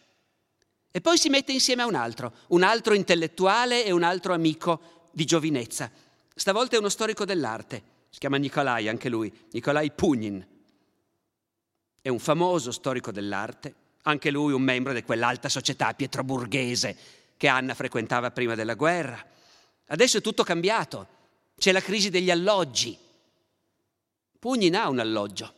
E 0.91 1.01
poi 1.01 1.17
si 1.17 1.29
mette 1.29 1.51
insieme 1.51 1.81
a 1.81 1.87
un 1.87 1.95
altro, 1.95 2.33
un 2.49 2.61
altro 2.61 2.93
intellettuale 2.93 3.83
e 3.83 3.91
un 3.91 4.03
altro 4.03 4.33
amico 4.33 5.04
di 5.15 5.23
giovinezza. 5.23 5.89
Stavolta 6.35 6.75
è 6.75 6.79
uno 6.79 6.89
storico 6.89 7.23
dell'arte, 7.23 7.81
si 8.09 8.19
chiama 8.19 8.35
Nicolai 8.35 8.89
anche 8.89 9.07
lui, 9.07 9.31
Nicolai 9.51 9.89
Pugnin. 9.91 10.45
È 12.01 12.09
un 12.09 12.19
famoso 12.19 12.71
storico 12.73 13.11
dell'arte, 13.11 13.73
anche 14.03 14.29
lui 14.29 14.51
un 14.51 14.61
membro 14.61 14.91
di 14.91 15.03
quell'alta 15.03 15.47
società 15.47 15.93
pietroburghese 15.93 16.97
che 17.37 17.47
Anna 17.47 17.73
frequentava 17.73 18.31
prima 18.31 18.55
della 18.55 18.73
guerra. 18.73 19.25
Adesso 19.87 20.17
è 20.17 20.21
tutto 20.21 20.43
cambiato, 20.43 21.07
c'è 21.57 21.71
la 21.71 21.81
crisi 21.81 22.09
degli 22.09 22.29
alloggi. 22.29 22.97
Pugnin 24.37 24.75
ha 24.75 24.89
un 24.89 24.99
alloggio, 24.99 25.53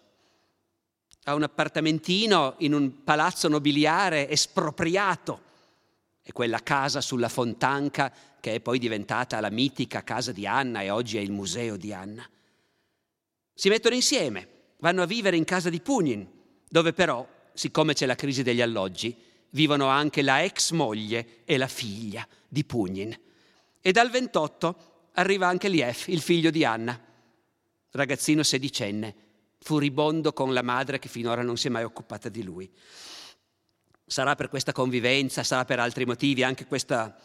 ha 1.24 1.34
un 1.34 1.44
appartamentino 1.44 2.56
in 2.60 2.76
un 2.76 3.04
palazzo 3.04 3.48
nobiliare 3.48 4.30
espropriato 4.30 5.42
e 6.22 6.32
quella 6.32 6.62
casa 6.62 7.02
sulla 7.02 7.30
Fontanca 7.30 8.14
che 8.40 8.56
è 8.56 8.60
poi 8.60 8.80
diventata 8.80 9.40
la 9.40 9.50
mitica 9.50 10.04
casa 10.04 10.32
di 10.32 10.46
Anna 10.46 10.82
e 10.82 10.90
oggi 10.90 11.18
è 11.18 11.22
il 11.22 11.32
museo 11.32 11.78
di 11.78 11.94
Anna. 11.94 12.28
Si 13.54 13.70
mettono 13.70 13.96
insieme, 13.96 14.48
vanno 14.78 15.02
a 15.02 15.08
vivere 15.08 15.38
in 15.38 15.46
casa 15.46 15.70
di 15.70 15.82
Pugnin, 15.82 16.28
dove 16.70 16.94
però, 16.94 17.28
siccome 17.54 17.94
c'è 17.94 18.06
la 18.06 18.16
crisi 18.16 18.44
degli 18.44 18.62
alloggi, 18.62 19.16
vivono 19.52 19.88
anche 19.88 20.22
la 20.22 20.44
ex 20.44 20.72
moglie 20.72 21.44
e 21.46 21.58
la 21.58 21.68
figlia 21.68 22.28
di 22.48 22.64
Pugnin. 22.64 23.18
E 23.82 23.92
dal 23.92 24.10
28 24.10 25.10
arriva 25.14 25.48
anche 25.48 25.70
Lief, 25.70 26.08
il 26.08 26.22
figlio 26.22 26.52
di 26.52 26.64
Anna, 26.64 27.00
ragazzino 27.92 28.44
sedicenne, 28.44 29.16
furibondo 29.60 30.34
con 30.34 30.54
la 30.54 30.62
madre 30.62 31.00
che 31.00 31.10
finora 31.10 31.42
non 31.42 31.58
si 31.58 31.68
è 31.68 31.70
mai 31.70 31.84
occupata 31.84 32.30
di 32.30 32.44
lui. 32.44 32.72
Sarà 34.06 34.36
per 34.36 34.50
questa 34.50 34.72
convivenza, 34.72 35.44
sarà 35.44 35.66
per 35.66 35.80
altri 35.80 36.06
motivi, 36.06 36.44
anche 36.44 36.66
questa, 36.66 37.18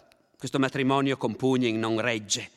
questo 0.43 0.59
matrimonio 0.59 1.16
con 1.16 1.36
Pugnin 1.36 1.78
non 1.78 2.01
regge. 2.01 2.51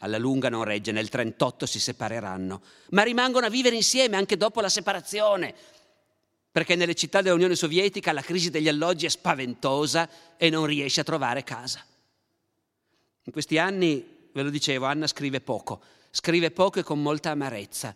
Alla 0.00 0.18
lunga 0.18 0.50
non 0.50 0.62
regge, 0.62 0.92
nel 0.92 1.08
38 1.08 1.64
si 1.64 1.80
separeranno, 1.80 2.60
ma 2.90 3.02
rimangono 3.02 3.46
a 3.46 3.48
vivere 3.48 3.76
insieme 3.76 4.18
anche 4.18 4.36
dopo 4.36 4.60
la 4.60 4.68
separazione, 4.68 5.54
perché 6.52 6.74
nelle 6.74 6.94
città 6.94 7.22
dell'Unione 7.22 7.54
Sovietica 7.54 8.12
la 8.12 8.20
crisi 8.20 8.50
degli 8.50 8.68
alloggi 8.68 9.06
è 9.06 9.08
spaventosa 9.08 10.06
e 10.36 10.50
non 10.50 10.66
riesce 10.66 11.00
a 11.00 11.04
trovare 11.04 11.44
casa. 11.44 11.82
In 13.22 13.32
questi 13.32 13.56
anni, 13.56 14.06
ve 14.30 14.42
lo 14.42 14.50
dicevo, 14.50 14.84
Anna 14.84 15.06
scrive 15.06 15.40
poco, 15.40 15.80
scrive 16.10 16.50
poco 16.50 16.80
e 16.80 16.82
con 16.82 17.00
molta 17.00 17.30
amarezza. 17.30 17.94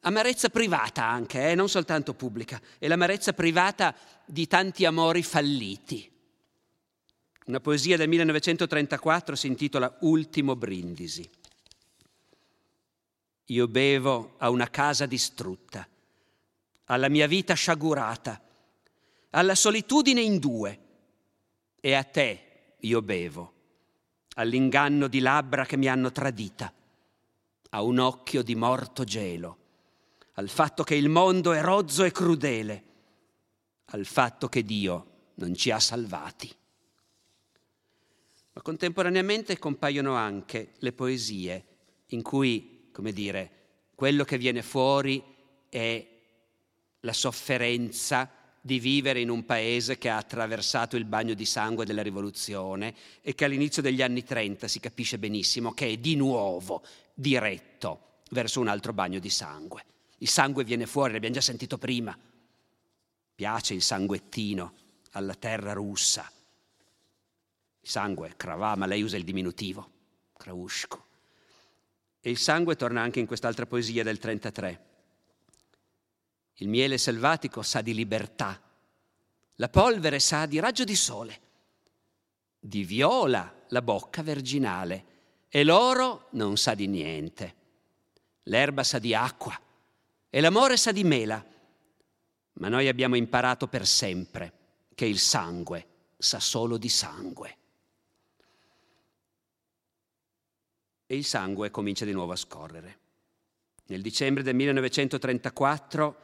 Amarezza 0.00 0.48
privata 0.48 1.04
anche, 1.04 1.50
eh, 1.50 1.54
non 1.54 1.68
soltanto 1.68 2.14
pubblica, 2.14 2.60
è 2.80 2.88
l'amarezza 2.88 3.32
privata 3.32 3.94
di 4.24 4.48
tanti 4.48 4.84
amori 4.84 5.22
falliti. 5.22 6.14
Una 7.46 7.60
poesia 7.60 7.96
del 7.96 8.08
1934 8.08 9.34
si 9.34 9.46
intitola 9.46 9.96
Ultimo 10.00 10.56
brindisi. 10.56 11.28
Io 13.46 13.68
bevo 13.68 14.34
a 14.38 14.50
una 14.50 14.68
casa 14.68 15.06
distrutta, 15.06 15.86
alla 16.84 17.08
mia 17.08 17.26
vita 17.26 17.54
sciagurata, 17.54 18.40
alla 19.30 19.54
solitudine 19.54 20.20
in 20.20 20.38
due, 20.38 20.80
e 21.80 21.94
a 21.94 22.02
te 22.02 22.74
io 22.80 23.02
bevo, 23.02 23.52
all'inganno 24.34 25.06
di 25.06 25.20
labbra 25.20 25.64
che 25.64 25.76
mi 25.76 25.88
hanno 25.88 26.10
tradita, 26.10 26.72
a 27.70 27.82
un 27.82 27.98
occhio 27.98 28.42
di 28.42 28.54
morto 28.54 29.04
gelo 29.04 29.58
al 30.38 30.48
fatto 30.48 30.84
che 30.84 30.94
il 30.94 31.08
mondo 31.08 31.52
è 31.52 31.60
rozzo 31.60 32.04
e 32.04 32.12
crudele, 32.12 32.84
al 33.86 34.04
fatto 34.04 34.48
che 34.48 34.62
Dio 34.62 35.30
non 35.34 35.54
ci 35.54 35.70
ha 35.70 35.80
salvati. 35.80 36.54
Ma 38.56 38.62
contemporaneamente 38.62 39.58
compaiono 39.58 40.14
anche 40.14 40.72
le 40.78 40.92
poesie 40.92 41.64
in 42.06 42.22
cui, 42.22 42.88
come 42.90 43.12
dire, 43.12 43.50
quello 43.94 44.24
che 44.24 44.38
viene 44.38 44.62
fuori 44.62 45.22
è 45.68 46.06
la 47.00 47.12
sofferenza 47.12 48.30
di 48.58 48.78
vivere 48.80 49.20
in 49.20 49.28
un 49.28 49.44
paese 49.44 49.98
che 49.98 50.08
ha 50.08 50.16
attraversato 50.16 50.96
il 50.96 51.04
bagno 51.04 51.34
di 51.34 51.44
sangue 51.44 51.84
della 51.84 52.00
rivoluzione 52.00 52.94
e 53.20 53.34
che 53.34 53.44
all'inizio 53.44 53.82
degli 53.82 54.00
anni 54.00 54.24
30 54.24 54.66
si 54.68 54.80
capisce 54.80 55.18
benissimo 55.18 55.72
che 55.72 55.88
è 55.88 55.96
di 55.98 56.16
nuovo 56.16 56.82
diretto 57.12 58.22
verso 58.30 58.60
un 58.60 58.68
altro 58.68 58.94
bagno 58.94 59.18
di 59.18 59.28
sangue. 59.28 59.84
Il 60.18 60.28
sangue 60.28 60.64
viene 60.64 60.86
fuori, 60.86 61.12
l'abbiamo 61.12 61.34
già 61.34 61.42
sentito 61.42 61.76
prima. 61.76 62.18
Piace 63.34 63.74
il 63.74 63.82
sanguettino 63.82 64.72
alla 65.10 65.34
terra 65.34 65.74
russa. 65.74 66.30
Sangue, 67.88 68.34
cravà, 68.36 68.74
ma 68.74 68.84
lei 68.84 69.00
usa 69.02 69.16
il 69.16 69.22
diminutivo, 69.22 69.90
Kraushko. 70.36 71.04
E 72.18 72.30
il 72.30 72.36
sangue 72.36 72.74
torna 72.74 73.00
anche 73.00 73.20
in 73.20 73.26
quest'altra 73.26 73.64
poesia 73.64 74.02
del 74.02 74.18
33. 74.18 74.84
Il 76.54 76.68
miele 76.68 76.98
selvatico 76.98 77.62
sa 77.62 77.82
di 77.82 77.94
libertà, 77.94 78.60
la 79.54 79.68
polvere 79.68 80.18
sa 80.18 80.46
di 80.46 80.58
raggio 80.58 80.82
di 80.82 80.96
sole, 80.96 81.40
di 82.58 82.82
viola 82.82 83.54
la 83.68 83.82
bocca 83.82 84.20
verginale 84.22 85.04
e 85.48 85.62
l'oro 85.62 86.26
non 86.32 86.56
sa 86.56 86.74
di 86.74 86.88
niente. 86.88 87.54
L'erba 88.44 88.82
sa 88.82 88.98
di 88.98 89.14
acqua, 89.14 89.56
e 90.28 90.40
l'amore 90.40 90.76
sa 90.76 90.90
di 90.90 91.04
mela, 91.04 91.44
ma 92.54 92.68
noi 92.68 92.88
abbiamo 92.88 93.14
imparato 93.14 93.68
per 93.68 93.86
sempre 93.86 94.52
che 94.92 95.06
il 95.06 95.20
sangue 95.20 95.86
sa 96.18 96.40
solo 96.40 96.78
di 96.78 96.88
sangue. 96.88 97.58
E 101.06 101.14
il 101.14 101.24
sangue 101.24 101.70
comincia 101.70 102.04
di 102.04 102.12
nuovo 102.12 102.32
a 102.32 102.36
scorrere. 102.36 102.98
Nel 103.86 104.02
dicembre 104.02 104.42
del 104.42 104.56
1934 104.56 106.16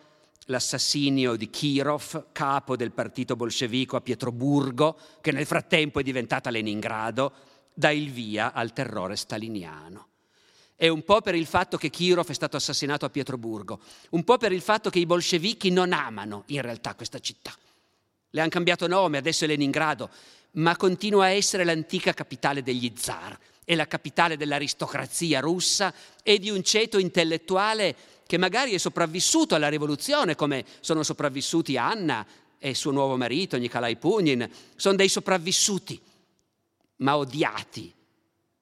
l'assassinio 0.47 1.37
di 1.37 1.51
Kirov, 1.51 2.33
capo 2.33 2.75
del 2.75 2.91
partito 2.91 3.37
bolscevico 3.37 3.97
a 3.97 4.01
Pietroburgo, 4.01 4.99
che 5.21 5.31
nel 5.31 5.47
frattempo 5.47 6.01
è 6.01 6.03
diventata 6.03 6.51
Leningrado, 6.51 7.33
dà 7.73 7.91
il 7.91 8.11
via 8.11 8.53
al 8.53 8.73
terrore 8.73 9.15
staliniano. 9.15 10.09
E 10.75 10.89
un 10.89 11.05
po' 11.05 11.21
per 11.21 11.37
il 11.37 11.47
fatto 11.47 11.77
che 11.77 11.91
Kirov 11.91 12.29
è 12.29 12.35
stato 12.35 12.57
assassinato 12.57 13.05
a 13.05 13.11
Pietroburgo, 13.11 13.81
un 14.11 14.25
po' 14.25 14.37
per 14.37 14.51
il 14.51 14.63
fatto 14.63 14.91
che 14.91 14.99
i 14.99 15.07
bolscevichi 15.07 15.71
non 15.71 15.93
amano 15.93 16.43
in 16.47 16.61
realtà 16.61 16.97
questa 16.97 17.21
città. 17.21 17.55
Le 18.31 18.41
hanno 18.41 18.51
cambiato 18.51 18.89
nome, 18.89 19.19
adesso 19.19 19.45
è 19.45 19.47
Leningrado, 19.47 20.11
ma 20.53 20.77
continua 20.77 21.27
a 21.27 21.31
essere 21.31 21.63
l'antica 21.63 22.13
capitale 22.13 22.65
degli 22.65 22.93
zar, 22.97 23.39
è 23.65 23.75
la 23.75 23.87
capitale 23.87 24.37
dell'aristocrazia 24.37 25.41
russa 25.41 25.93
e 26.23 26.39
di 26.39 26.51
un 26.51 26.63
ceto 26.63 26.99
intellettuale 26.99 27.95
che 28.27 28.39
magari 28.39 28.73
è 28.73 28.79
sopravvissuto 28.79 29.55
alla 29.55 29.69
rivoluzione, 29.69 30.35
come 30.35 30.65
sono 30.81 31.03
sopravvissuti 31.03 31.77
Anna 31.77 32.27
e 32.59 32.75
suo 32.75 32.91
nuovo 32.91 33.17
marito 33.17 33.57
Nikolai 33.59 33.97
Pugnin, 33.97 34.49
sono 34.77 34.97
dei 34.97 35.09
sopravvissuti, 35.09 36.01
ma 36.97 37.17
odiati 37.17 37.93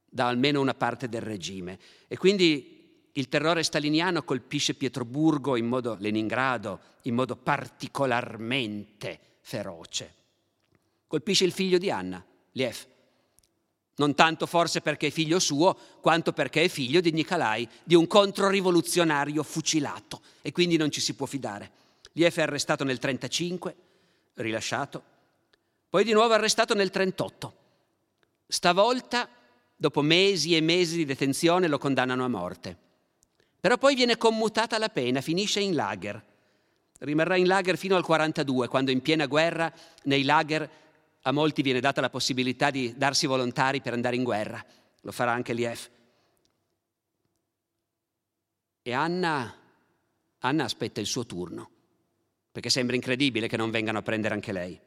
da 0.08 0.26
almeno 0.26 0.60
una 0.60 0.74
parte 0.74 1.08
del 1.08 1.22
regime. 1.22 1.78
E 2.08 2.16
quindi 2.16 3.08
il 3.12 3.28
terrore 3.28 3.62
staliniano 3.62 4.22
colpisce 4.22 4.74
Pietroburgo 4.74 5.56
in 5.56 5.66
modo 5.66 5.96
Leningrado 5.98 6.80
in 7.02 7.14
modo 7.14 7.36
particolarmente 7.36 9.18
feroce. 9.40 10.14
Colpisce 11.06 11.44
il 11.44 11.52
figlio 11.52 11.78
di 11.78 11.90
Anna, 11.90 12.24
Liev, 12.52 12.86
non 14.00 14.14
tanto 14.14 14.46
forse 14.46 14.80
perché 14.80 15.08
è 15.08 15.10
figlio 15.10 15.38
suo, 15.38 15.76
quanto 16.00 16.32
perché 16.32 16.64
è 16.64 16.68
figlio 16.68 17.02
di 17.02 17.12
Nicolai, 17.12 17.68
di 17.84 17.94
un 17.94 18.06
controrivoluzionario 18.06 19.42
fucilato 19.42 20.22
e 20.40 20.52
quindi 20.52 20.78
non 20.78 20.90
ci 20.90 21.02
si 21.02 21.12
può 21.12 21.26
fidare. 21.26 21.70
Liev 22.12 22.34
è 22.34 22.40
arrestato 22.40 22.82
nel 22.82 22.98
1935, 22.98 23.74
rilasciato, 24.42 25.02
poi 25.90 26.02
di 26.04 26.12
nuovo 26.12 26.32
arrestato 26.32 26.72
nel 26.72 26.90
1938. 26.90 27.58
Stavolta, 28.46 29.28
dopo 29.76 30.00
mesi 30.00 30.56
e 30.56 30.62
mesi 30.62 30.96
di 30.96 31.04
detenzione, 31.04 31.68
lo 31.68 31.76
condannano 31.76 32.24
a 32.24 32.28
morte. 32.28 32.74
Però 33.60 33.76
poi 33.76 33.94
viene 33.94 34.16
commutata 34.16 34.78
la 34.78 34.88
pena, 34.88 35.20
finisce 35.20 35.60
in 35.60 35.74
lager. 35.74 36.24
Rimarrà 37.00 37.36
in 37.36 37.46
lager 37.46 37.76
fino 37.76 37.96
al 37.96 38.04
1942, 38.08 38.68
quando 38.68 38.90
in 38.90 39.02
piena 39.02 39.26
guerra 39.26 39.70
nei 40.04 40.22
lager 40.22 40.68
a 41.22 41.32
molti 41.32 41.62
viene 41.62 41.80
data 41.80 42.00
la 42.00 42.08
possibilità 42.08 42.70
di 42.70 42.96
darsi 42.96 43.26
volontari 43.26 43.80
per 43.80 43.92
andare 43.92 44.16
in 44.16 44.22
guerra. 44.22 44.64
Lo 45.02 45.12
farà 45.12 45.32
anche 45.32 45.52
Liev. 45.52 45.90
E 48.82 48.92
Anna, 48.92 49.54
Anna 50.38 50.64
aspetta 50.64 51.00
il 51.00 51.06
suo 51.06 51.26
turno, 51.26 51.70
perché 52.50 52.70
sembra 52.70 52.96
incredibile 52.96 53.48
che 53.48 53.58
non 53.58 53.70
vengano 53.70 53.98
a 53.98 54.02
prendere 54.02 54.34
anche 54.34 54.52
lei. 54.52 54.80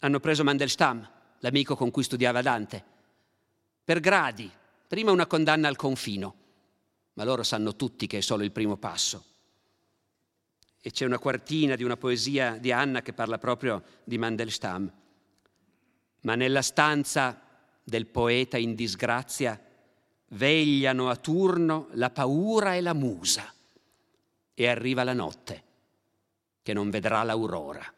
Hanno 0.00 0.20
preso 0.20 0.42
Mandelstam, 0.42 1.10
l'amico 1.38 1.76
con 1.76 1.92
cui 1.92 2.02
studiava 2.02 2.42
Dante, 2.42 2.84
per 3.84 4.00
gradi, 4.00 4.50
prima 4.88 5.12
una 5.12 5.26
condanna 5.26 5.68
al 5.68 5.76
confino, 5.76 6.34
ma 7.14 7.24
loro 7.24 7.44
sanno 7.44 7.76
tutti 7.76 8.08
che 8.08 8.18
è 8.18 8.20
solo 8.20 8.42
il 8.42 8.50
primo 8.50 8.76
passo. 8.76 9.24
E 10.80 10.90
c'è 10.90 11.04
una 11.04 11.20
quartina 11.20 11.76
di 11.76 11.84
una 11.84 11.96
poesia 11.96 12.56
di 12.58 12.72
Anna 12.72 13.02
che 13.02 13.12
parla 13.12 13.38
proprio 13.38 13.82
di 14.02 14.18
Mandelstam 14.18 15.01
ma 16.22 16.34
nella 16.34 16.62
stanza 16.62 17.40
del 17.82 18.06
poeta 18.06 18.56
in 18.56 18.74
disgrazia 18.74 19.60
vegliano 20.28 21.08
a 21.08 21.16
turno 21.16 21.88
la 21.92 22.10
paura 22.10 22.74
e 22.74 22.80
la 22.80 22.94
musa 22.94 23.52
e 24.54 24.68
arriva 24.68 25.04
la 25.04 25.12
notte 25.12 25.62
che 26.62 26.72
non 26.72 26.90
vedrà 26.90 27.22
l'aurora. 27.22 27.92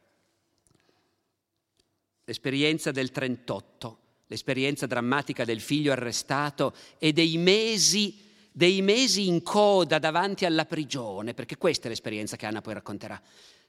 L'esperienza 2.25 2.91
del 2.91 3.11
38, 3.11 3.99
l'esperienza 4.29 4.87
drammatica 4.87 5.45
del 5.45 5.61
figlio 5.61 5.93
arrestato 5.93 6.75
e 6.99 7.13
dei 7.13 7.37
mesi, 7.37 8.19
dei 8.51 8.81
mesi 8.81 9.27
in 9.27 9.43
coda 9.43 9.99
davanti 9.99 10.47
alla 10.47 10.65
prigione, 10.65 11.35
perché 11.35 11.59
questa 11.59 11.87
è 11.87 11.89
l'esperienza 11.91 12.37
che 12.37 12.47
Anna 12.47 12.63
poi 12.63 12.73
racconterà. 12.73 13.21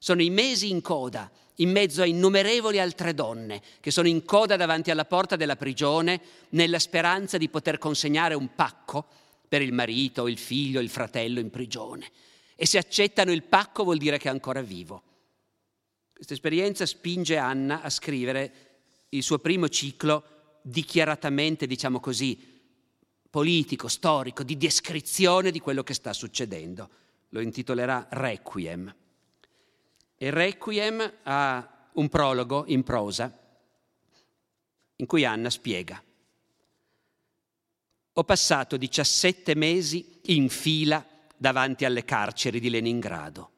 Sono 0.06 0.22
i 0.22 0.30
mesi 0.30 0.70
in 0.70 0.82
coda, 0.82 1.32
in 1.56 1.72
mezzo 1.72 2.04
a 2.04 2.06
innumerevoli 2.06 2.80
altre 2.80 3.16
donne 3.16 3.60
che 3.80 3.90
sono 3.90 4.08
in 4.08 4.24
coda 4.24 4.56
davanti 4.56 4.92
alla 4.92 5.06
porta 5.06 5.36
della 5.36 5.56
prigione 5.56 6.22
nella 6.50 6.78
speranza 6.78 7.40
di 7.40 7.50
poter 7.50 7.80
consegnare 7.80 8.36
un 8.36 8.54
pacco 8.54 9.04
per 9.48 9.64
il 9.64 9.74
marito, 9.74 10.28
il 10.28 10.38
figlio, 10.38 10.80
il 10.80 10.92
fratello 10.92 11.40
in 11.40 11.50
prigione. 11.50 12.12
E 12.56 12.68
se 12.68 12.78
accettano 12.78 13.32
il 13.32 13.42
pacco 13.42 13.84
vuol 13.84 13.98
dire 13.98 14.20
che 14.20 14.28
è 14.28 14.32
ancora 14.32 14.62
vivo. 14.62 15.02
Questa 16.14 16.34
esperienza 16.34 16.86
spinge 16.86 17.38
Anna 17.38 17.82
a 17.82 17.90
scrivere 17.90 18.54
il 19.10 19.24
suo 19.24 19.40
primo 19.40 19.70
ciclo 19.70 20.60
dichiaratamente, 20.62 21.66
diciamo 21.66 22.00
così, 22.00 22.38
politico, 23.28 23.88
storico, 23.88 24.44
di 24.44 24.56
descrizione 24.56 25.50
di 25.50 25.60
quello 25.60 25.82
che 25.82 25.96
sta 25.96 26.14
succedendo. 26.14 26.90
Lo 27.30 27.40
intitolerà 27.40 28.06
Requiem. 28.12 28.94
E 30.18 30.30
Requiem 30.30 31.14
ha 31.24 31.90
un 31.94 32.10
prologo 32.10 32.64
in 32.68 32.84
prosa 32.84 33.40
in 34.98 35.06
cui 35.06 35.26
Anna 35.26 35.50
spiega. 35.50 36.02
Ho 38.14 38.24
passato 38.24 38.78
17 38.78 39.56
mesi 39.56 40.22
in 40.28 40.48
fila 40.48 41.06
davanti 41.36 41.84
alle 41.84 42.06
carceri 42.06 42.62
di 42.62 42.70
Leningrado. 42.70 43.52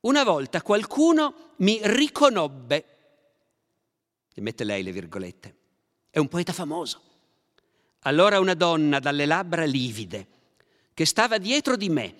Una 0.00 0.22
volta 0.22 0.60
qualcuno 0.60 1.54
mi 1.56 1.80
riconobbe, 1.82 2.84
e 4.34 4.40
mette 4.42 4.64
lei 4.64 4.82
le 4.82 4.92
virgolette, 4.92 5.56
è 6.10 6.18
un 6.18 6.28
poeta 6.28 6.52
famoso. 6.52 7.00
Allora 8.00 8.38
una 8.38 8.52
donna 8.52 8.98
dalle 8.98 9.24
labbra 9.24 9.64
livide, 9.64 10.28
che 10.92 11.06
stava 11.06 11.38
dietro 11.38 11.76
di 11.76 11.88
me, 11.88 12.14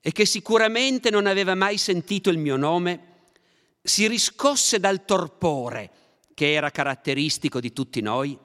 e 0.00 0.12
che 0.12 0.24
sicuramente 0.24 1.10
non 1.10 1.26
aveva 1.26 1.54
mai 1.54 1.76
sentito 1.76 2.30
il 2.30 2.38
mio 2.38 2.56
nome, 2.56 3.16
si 3.82 4.06
riscosse 4.06 4.78
dal 4.78 5.04
torpore 5.04 5.90
che 6.34 6.52
era 6.52 6.70
caratteristico 6.70 7.60
di 7.60 7.72
tutti 7.72 8.00
noi 8.00 8.38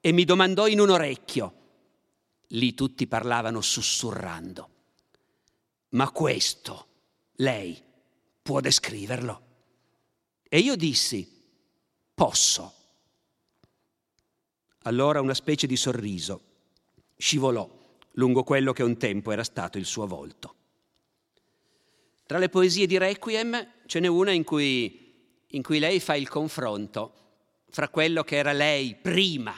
e 0.00 0.12
mi 0.12 0.24
domandò 0.24 0.66
in 0.66 0.80
un 0.80 0.90
orecchio. 0.90 1.54
Lì 2.48 2.74
tutti 2.74 3.06
parlavano 3.06 3.60
sussurrando. 3.60 4.70
Ma 5.90 6.10
questo, 6.10 6.86
lei, 7.36 7.80
può 8.42 8.60
descriverlo? 8.60 9.42
E 10.48 10.58
io 10.58 10.76
dissi, 10.76 11.28
posso. 12.14 12.74
Allora 14.82 15.20
una 15.20 15.34
specie 15.34 15.66
di 15.66 15.76
sorriso 15.76 16.42
scivolò 17.16 17.68
lungo 18.12 18.44
quello 18.44 18.72
che 18.72 18.82
un 18.82 18.96
tempo 18.96 19.32
era 19.32 19.44
stato 19.44 19.78
il 19.78 19.84
suo 19.84 20.06
volto. 20.06 20.55
Tra 22.26 22.38
le 22.38 22.48
poesie 22.48 22.86
di 22.86 22.98
Requiem 22.98 23.66
ce 23.86 24.00
n'è 24.00 24.08
una 24.08 24.32
in 24.32 24.42
cui, 24.42 25.14
in 25.46 25.62
cui 25.62 25.78
lei 25.78 26.00
fa 26.00 26.16
il 26.16 26.28
confronto 26.28 27.12
fra 27.70 27.88
quello 27.88 28.24
che 28.24 28.36
era 28.36 28.52
lei 28.52 28.96
prima, 28.96 29.54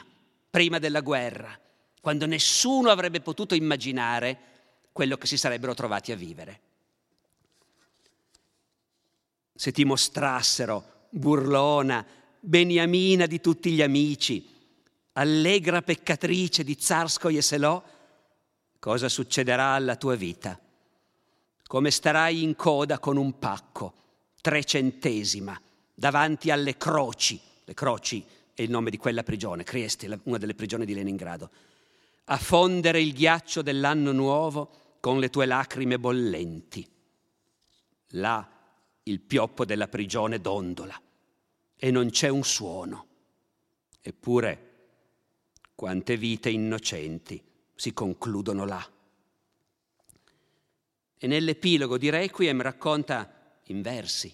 prima 0.51 0.79
della 0.79 1.01
guerra, 1.01 1.59
quando 2.01 2.27
nessuno 2.27 2.91
avrebbe 2.91 3.21
potuto 3.21 3.55
immaginare 3.55 4.39
quello 4.93 5.17
che 5.17 5.27
si 5.27 5.39
sarebbero 5.39 5.73
trovati 5.73 6.13
a 6.13 6.17
vivere. 6.17 6.61
Se 9.55 9.73
ti 9.73 9.85
mostrassero, 9.85 11.07
burlona, 11.09 12.05
beniamina 12.39 13.27
di 13.27 13.41
tutti 13.41 13.71
gli 13.71 13.83
amici, 13.83 14.47
allegra 15.13 15.81
peccatrice 15.81 16.65
di 16.65 16.77
Zarskoje 16.79 17.41
Selò, 17.41 17.83
cosa 18.79 19.09
succederà 19.09 19.73
alla 19.73 19.97
tua 19.97 20.17
vita? 20.17 20.61
Come 21.69 21.91
starai 21.91 22.43
in 22.43 22.57
coda 22.57 22.99
con 22.99 23.19
un 23.19 23.39
pacco, 23.39 23.93
trecentesima, 24.41 25.61
davanti 25.95 26.51
alle 26.51 26.79
croci. 26.79 27.39
Le 27.63 27.75
croci 27.75 28.25
è 28.55 28.63
il 28.63 28.71
nome 28.71 28.89
di 28.89 28.97
quella 28.97 29.23
prigione, 29.23 29.65
Trieste, 29.65 30.19
una 30.25 30.39
delle 30.39 30.55
prigioni 30.55 30.87
di 30.87 30.95
Leningrado. 30.95 31.51
A 32.25 32.39
fondere 32.39 33.03
il 33.03 33.13
ghiaccio 33.13 33.61
dell'anno 33.61 34.13
nuovo 34.13 34.97
con 34.99 35.19
le 35.19 35.29
tue 35.29 35.45
lacrime 35.45 35.99
bollenti. 35.99 36.89
Là 38.13 38.49
il 39.03 39.21
pioppo 39.21 39.67
della 39.67 39.89
prigione 39.89 40.41
dondola 40.41 40.99
e 41.77 41.91
non 41.91 42.09
c'è 42.09 42.29
un 42.29 42.45
suono. 42.45 43.07
Eppure, 44.01 44.65
quante 45.75 46.17
vite 46.17 46.49
innocenti 46.49 47.43
si 47.75 47.93
concludono 47.93 48.65
là. 48.65 48.91
E 51.19 51.27
nell'epilogo 51.27 51.99
di 51.99 52.11
Requiem 52.11 52.63
racconta 52.63 53.29
in 53.65 53.83
versi, 53.83 54.33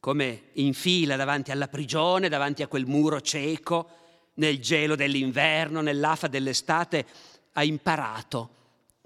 come 0.00 0.50
in 0.54 0.72
fila 0.72 1.16
davanti 1.16 1.50
alla 1.50 1.68
prigione, 1.68 2.28
davanti 2.28 2.62
a 2.62 2.68
quel 2.68 2.86
muro 2.86 3.20
cieco, 3.20 3.90
nel 4.34 4.60
gelo 4.60 4.94
dell'inverno, 4.94 5.80
nell'afa 5.80 6.28
dell'estate, 6.28 7.06
ha 7.52 7.64
imparato 7.64 8.50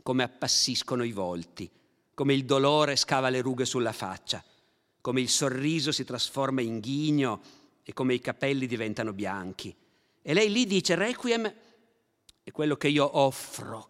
come 0.02 0.22
appassiscono 0.22 1.04
i 1.04 1.12
volti, 1.12 1.70
come 2.14 2.34
il 2.34 2.44
dolore 2.44 2.96
scava 2.96 3.30
le 3.30 3.40
rughe 3.40 3.64
sulla 3.64 3.92
faccia, 3.92 4.44
come 5.00 5.20
il 5.20 5.28
sorriso 5.28 5.92
si 5.92 6.04
trasforma 6.04 6.60
in 6.60 6.78
ghigno 6.80 7.40
e 7.82 7.92
come 7.94 8.14
i 8.14 8.20
capelli 8.20 8.66
diventano 8.66 9.12
bianchi. 9.12 9.74
E 10.20 10.34
lei 10.34 10.52
lì 10.52 10.66
dice, 10.66 10.94
Requiem 10.94 11.54
è 12.42 12.50
quello 12.50 12.76
che 12.76 12.88
io 12.88 13.18
offro 13.18 13.88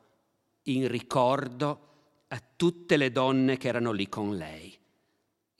in 0.64 0.86
ricordo 0.86 1.90
a 2.32 2.42
tutte 2.56 2.96
le 2.96 3.12
donne 3.12 3.58
che 3.58 3.68
erano 3.68 3.92
lì 3.92 4.08
con 4.08 4.36
lei. 4.36 4.76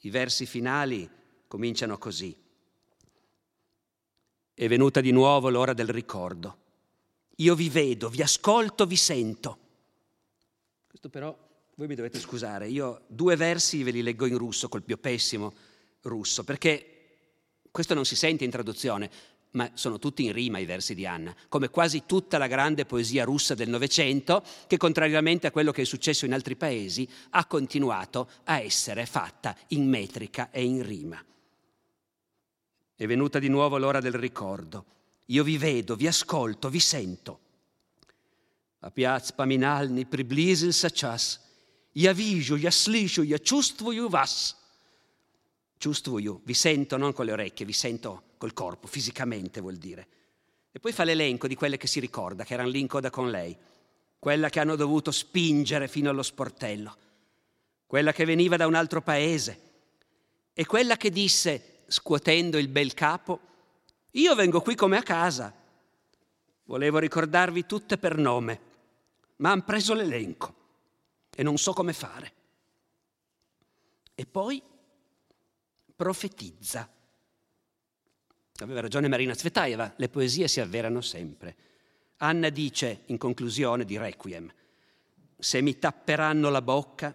I 0.04 0.10
versi 0.10 0.46
finali 0.46 1.08
cominciano 1.46 1.98
così. 1.98 2.34
È 4.54 4.68
venuta 4.68 5.02
di 5.02 5.10
nuovo 5.10 5.50
l'ora 5.50 5.74
del 5.74 5.88
ricordo. 5.88 6.60
Io 7.36 7.54
vi 7.54 7.68
vedo, 7.68 8.08
vi 8.08 8.22
ascolto, 8.22 8.86
vi 8.86 8.96
sento. 8.96 9.58
Questo 10.86 11.10
però 11.10 11.36
voi 11.74 11.86
mi 11.86 11.94
dovete 11.94 12.18
scusare, 12.18 12.68
io 12.68 13.02
due 13.06 13.36
versi 13.36 13.82
ve 13.82 13.90
li 13.90 14.02
leggo 14.02 14.26
in 14.26 14.38
russo 14.38 14.68
col 14.68 14.82
più 14.82 14.98
pessimo 14.98 15.52
russo, 16.02 16.42
perché 16.44 16.86
questo 17.70 17.94
non 17.94 18.04
si 18.04 18.16
sente 18.16 18.44
in 18.44 18.50
traduzione, 18.50 19.10
ma 19.51 19.69
sono 19.73 19.97
tutti 19.97 20.23
in 20.23 20.33
rima 20.33 20.59
i 20.59 20.65
versi 20.65 20.93
di 20.93 21.05
Anna, 21.05 21.35
come 21.49 21.69
quasi 21.69 22.03
tutta 22.05 22.37
la 22.37 22.47
grande 22.47 22.85
poesia 22.85 23.23
russa 23.23 23.55
del 23.55 23.69
Novecento, 23.69 24.43
che 24.67 24.77
contrariamente 24.77 25.47
a 25.47 25.51
quello 25.51 25.71
che 25.71 25.81
è 25.81 25.85
successo 25.85 26.25
in 26.25 26.33
altri 26.33 26.55
paesi, 26.55 27.07
ha 27.31 27.45
continuato 27.45 28.29
a 28.43 28.59
essere 28.59 29.05
fatta 29.05 29.55
in 29.69 29.89
metrica 29.89 30.51
e 30.51 30.63
in 30.63 30.85
rima. 30.85 31.23
È 32.95 33.05
venuta 33.05 33.39
di 33.39 33.47
nuovo 33.47 33.77
l'ora 33.77 33.99
del 33.99 34.13
ricordo. 34.13 34.85
Io 35.27 35.43
vi 35.43 35.57
vedo, 35.57 35.95
vi 35.95 36.07
ascolto, 36.07 36.69
vi 36.69 36.79
sento. 36.79 37.39
Опять 38.79 39.33
поминальный 39.35 40.05
приблизился 40.05 40.89
час. 40.91 41.41
Я 41.93 42.13
вижу, 42.13 42.55
я 42.55 42.69
слышу, 42.69 43.23
я 43.23 43.39
чувствую 43.39 44.07
вас. 44.07 44.55
Чувствую, 45.79 46.41
vi 46.45 46.53
sento 46.53 46.97
non 46.97 47.11
con 47.13 47.25
le 47.25 47.33
orecchie, 47.33 47.65
vi 47.65 47.73
sento 47.73 48.23
col 48.42 48.54
corpo, 48.54 48.88
fisicamente 48.88 49.60
vuol 49.60 49.76
dire. 49.76 50.06
E 50.72 50.80
poi 50.80 50.90
fa 50.90 51.04
l'elenco 51.04 51.46
di 51.46 51.54
quelle 51.54 51.76
che 51.76 51.86
si 51.86 52.00
ricorda, 52.00 52.42
che 52.42 52.54
erano 52.54 52.70
lì 52.70 52.80
in 52.80 52.88
coda 52.88 53.08
con 53.08 53.30
lei, 53.30 53.56
quella 54.18 54.48
che 54.48 54.58
hanno 54.58 54.74
dovuto 54.74 55.12
spingere 55.12 55.86
fino 55.86 56.10
allo 56.10 56.24
sportello, 56.24 56.96
quella 57.86 58.12
che 58.12 58.24
veniva 58.24 58.56
da 58.56 58.66
un 58.66 58.74
altro 58.74 59.00
paese 59.00 59.60
e 60.52 60.66
quella 60.66 60.96
che 60.96 61.10
disse, 61.10 61.84
scuotendo 61.86 62.58
il 62.58 62.66
bel 62.66 62.94
capo, 62.94 63.38
io 64.12 64.34
vengo 64.34 64.60
qui 64.60 64.74
come 64.74 64.96
a 64.96 65.02
casa. 65.02 65.54
Volevo 66.64 66.98
ricordarvi 66.98 67.64
tutte 67.64 67.96
per 67.96 68.16
nome, 68.16 68.60
ma 69.36 69.52
han 69.52 69.64
preso 69.64 69.94
l'elenco 69.94 70.54
e 71.32 71.44
non 71.44 71.58
so 71.58 71.72
come 71.72 71.92
fare. 71.92 72.32
E 74.16 74.26
poi 74.26 74.60
profetizza 75.94 76.88
Aveva 78.62 78.80
ragione 78.80 79.08
Marina 79.08 79.34
Zvetaeva, 79.34 79.94
le 79.96 80.08
poesie 80.08 80.48
si 80.48 80.60
avverano 80.60 81.00
sempre. 81.00 81.56
Anna 82.18 82.48
dice, 82.48 83.02
in 83.06 83.18
conclusione 83.18 83.84
di 83.84 83.96
Requiem, 83.98 84.52
se 85.36 85.60
mi 85.60 85.78
tapperanno 85.78 86.48
la 86.50 86.62
bocca, 86.62 87.14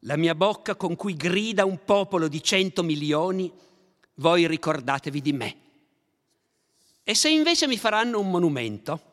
la 0.00 0.16
mia 0.16 0.34
bocca 0.34 0.74
con 0.74 0.96
cui 0.96 1.14
grida 1.14 1.64
un 1.64 1.84
popolo 1.84 2.28
di 2.28 2.42
cento 2.42 2.82
milioni, 2.82 3.52
voi 4.14 4.46
ricordatevi 4.46 5.20
di 5.20 5.32
me. 5.32 5.56
E 7.04 7.14
se 7.14 7.28
invece 7.28 7.66
mi 7.66 7.76
faranno 7.76 8.18
un 8.18 8.30
monumento, 8.30 9.10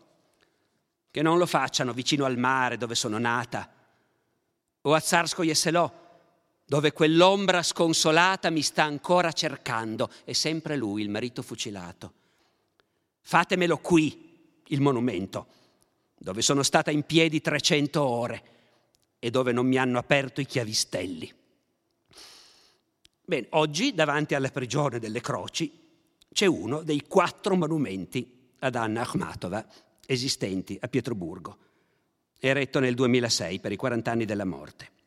che 1.12 1.22
non 1.22 1.38
lo 1.38 1.46
facciano 1.46 1.92
vicino 1.92 2.26
al 2.26 2.38
mare 2.38 2.78
dove 2.78 2.96
sono 2.96 3.18
nata, 3.18 3.70
o 4.82 4.94
a 4.94 5.00
Zarskoye 5.00 5.54
Selò, 5.54 6.09
dove 6.70 6.94
quell'ombra 6.94 7.64
sconsolata 7.64 8.52
mi 8.52 8.62
sta 8.62 8.84
ancora 8.84 9.32
cercando, 9.32 10.08
è 10.24 10.34
sempre 10.34 10.78
lui, 10.78 11.02
il 11.02 11.10
marito 11.10 11.42
fucilato. 11.42 12.14
Fatemelo 13.22 13.80
qui, 13.80 14.62
il 14.68 14.80
monumento, 14.80 15.48
dove 16.16 16.44
sono 16.44 16.62
stata 16.62 16.92
in 16.92 17.02
piedi 17.02 17.42
300 17.42 18.04
ore 18.04 18.44
e 19.18 19.32
dove 19.32 19.52
non 19.52 19.66
mi 19.66 19.78
hanno 19.78 19.98
aperto 19.98 20.42
i 20.42 20.46
chiavistelli. 20.46 21.34
Bene, 23.26 23.48
oggi 23.54 23.96
davanti 23.96 24.36
alla 24.36 24.52
prigione 24.52 25.00
delle 25.00 25.22
croci 25.22 25.72
c'è 26.32 26.46
uno 26.46 26.84
dei 26.84 27.02
quattro 27.08 27.56
monumenti 27.56 28.52
ad 28.60 28.76
Anna 28.76 29.02
Akhmatova 29.02 29.66
esistenti 30.06 30.78
a 30.80 30.88
Pietroburgo, 30.88 31.58
eretto 32.38 32.80
nel 32.80 32.94
2006 32.94 33.60
per 33.60 33.72
i 33.72 33.76
40 33.76 34.12
anni 34.12 34.26
della 34.26 34.46
morte. 34.46 34.98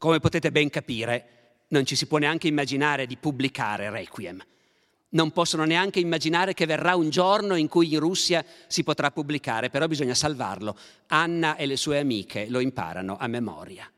Come 0.00 0.18
potete 0.18 0.50
ben 0.50 0.70
capire, 0.70 1.64
non 1.68 1.84
ci 1.84 1.94
si 1.94 2.06
può 2.06 2.16
neanche 2.16 2.48
immaginare 2.48 3.04
di 3.04 3.18
pubblicare 3.18 3.90
Requiem. 3.90 4.42
Non 5.10 5.30
possono 5.30 5.64
neanche 5.64 6.00
immaginare 6.00 6.54
che 6.54 6.64
verrà 6.64 6.96
un 6.96 7.10
giorno 7.10 7.54
in 7.54 7.68
cui 7.68 7.92
in 7.92 8.00
Russia 8.00 8.42
si 8.66 8.82
potrà 8.82 9.10
pubblicare, 9.10 9.68
però 9.68 9.86
bisogna 9.86 10.14
salvarlo. 10.14 10.74
Anna 11.08 11.56
e 11.56 11.66
le 11.66 11.76
sue 11.76 11.98
amiche 11.98 12.48
lo 12.48 12.60
imparano 12.60 13.18
a 13.18 13.26
memoria, 13.26 13.92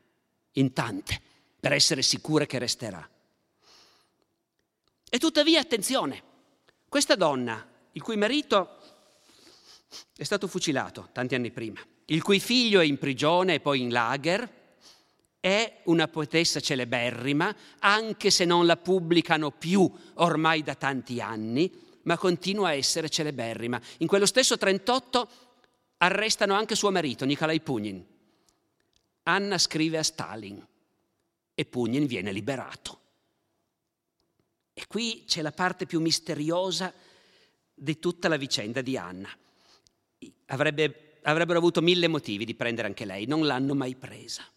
in 0.51 0.73
tante, 0.73 1.21
per 1.57 1.71
essere 1.71 2.01
sicure 2.01 2.47
che 2.47 2.59
resterà. 2.59 3.09
E 5.09 5.17
tuttavia, 5.17 5.61
attenzione, 5.61 6.21
questa 6.89 7.15
donna, 7.15 7.65
il 7.93 8.01
cui 8.01 8.17
marito 8.17 8.77
è 10.17 10.23
stato 10.23 10.49
fucilato 10.49 11.07
tanti 11.13 11.33
anni 11.33 11.51
prima, 11.51 11.79
il 12.07 12.21
cui 12.21 12.41
figlio 12.41 12.81
è 12.81 12.83
in 12.83 12.97
prigione 12.97 13.53
e 13.53 13.59
poi 13.61 13.79
in 13.79 13.89
lager, 13.93 14.62
è 15.43 15.81
una 15.87 16.07
poetessa 16.07 16.61
celeberrima, 16.61 17.53
anche 17.79 18.29
se 18.29 18.45
non 18.45 18.65
la 18.65 18.77
pubblicano 18.77 19.51
più 19.51 19.91
ormai 20.13 20.63
da 20.63 20.73
tanti 20.73 21.19
anni, 21.19 21.69
ma 22.03 22.17
continua 22.17 22.69
a 22.69 22.73
essere 22.75 23.09
celeberrima. 23.09 23.77
In 23.97 24.07
quello 24.07 24.25
stesso 24.25 24.57
38 24.57 25.29
arrestano 25.97 26.53
anche 26.53 26.75
suo 26.75 26.91
marito, 26.91 27.25
Nikolai 27.25 27.59
Pugnin. 27.59 28.01
Anna 29.23 29.57
scrive 29.57 29.97
a 29.97 30.03
Stalin 30.03 30.65
e 31.53 31.65
Pugnin 31.65 32.05
viene 32.05 32.31
liberato. 32.31 32.99
E 34.73 34.87
qui 34.87 35.25
c'è 35.27 35.41
la 35.41 35.51
parte 35.51 35.85
più 35.85 35.99
misteriosa 35.99 36.93
di 37.73 37.99
tutta 37.99 38.29
la 38.29 38.37
vicenda 38.37 38.79
di 38.79 38.95
Anna. 38.95 39.27
Avrebbe, 40.45 41.19
avrebbero 41.23 41.59
avuto 41.59 41.81
mille 41.81 42.07
motivi 42.07 42.45
di 42.45 42.55
prendere 42.55 42.87
anche 42.87 43.03
lei, 43.03 43.25
non 43.25 43.45
l'hanno 43.45 43.75
mai 43.75 43.95
presa. 43.95 44.47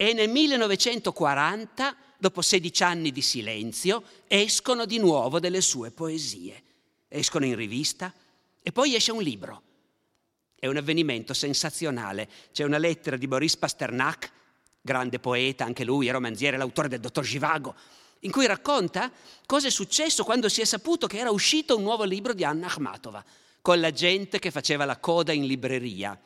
E 0.00 0.12
nel 0.12 0.28
1940, 0.28 1.96
dopo 2.18 2.40
16 2.40 2.82
anni 2.84 3.10
di 3.10 3.20
silenzio, 3.20 4.04
escono 4.28 4.86
di 4.86 4.98
nuovo 4.98 5.40
delle 5.40 5.60
sue 5.60 5.90
poesie. 5.90 6.62
Escono 7.08 7.46
in 7.46 7.56
rivista 7.56 8.14
e 8.62 8.70
poi 8.70 8.94
esce 8.94 9.10
un 9.10 9.20
libro. 9.20 9.62
È 10.54 10.68
un 10.68 10.76
avvenimento 10.76 11.34
sensazionale. 11.34 12.28
C'è 12.52 12.62
una 12.62 12.78
lettera 12.78 13.16
di 13.16 13.26
Boris 13.26 13.56
Pasternak, 13.56 14.30
grande 14.80 15.18
poeta, 15.18 15.64
anche 15.64 15.82
lui, 15.82 16.08
romanziere, 16.10 16.58
l'autore 16.58 16.86
del 16.86 17.00
Dottor 17.00 17.24
Givago, 17.24 17.74
in 18.20 18.30
cui 18.30 18.46
racconta 18.46 19.10
cosa 19.46 19.66
è 19.66 19.70
successo 19.70 20.22
quando 20.22 20.48
si 20.48 20.60
è 20.60 20.64
saputo 20.64 21.08
che 21.08 21.18
era 21.18 21.32
uscito 21.32 21.76
un 21.76 21.82
nuovo 21.82 22.04
libro 22.04 22.34
di 22.34 22.44
Anna 22.44 22.68
Akhmatova, 22.68 23.24
con 23.60 23.80
la 23.80 23.90
gente 23.90 24.38
che 24.38 24.52
faceva 24.52 24.84
la 24.84 24.98
coda 24.98 25.32
in 25.32 25.44
libreria 25.44 26.16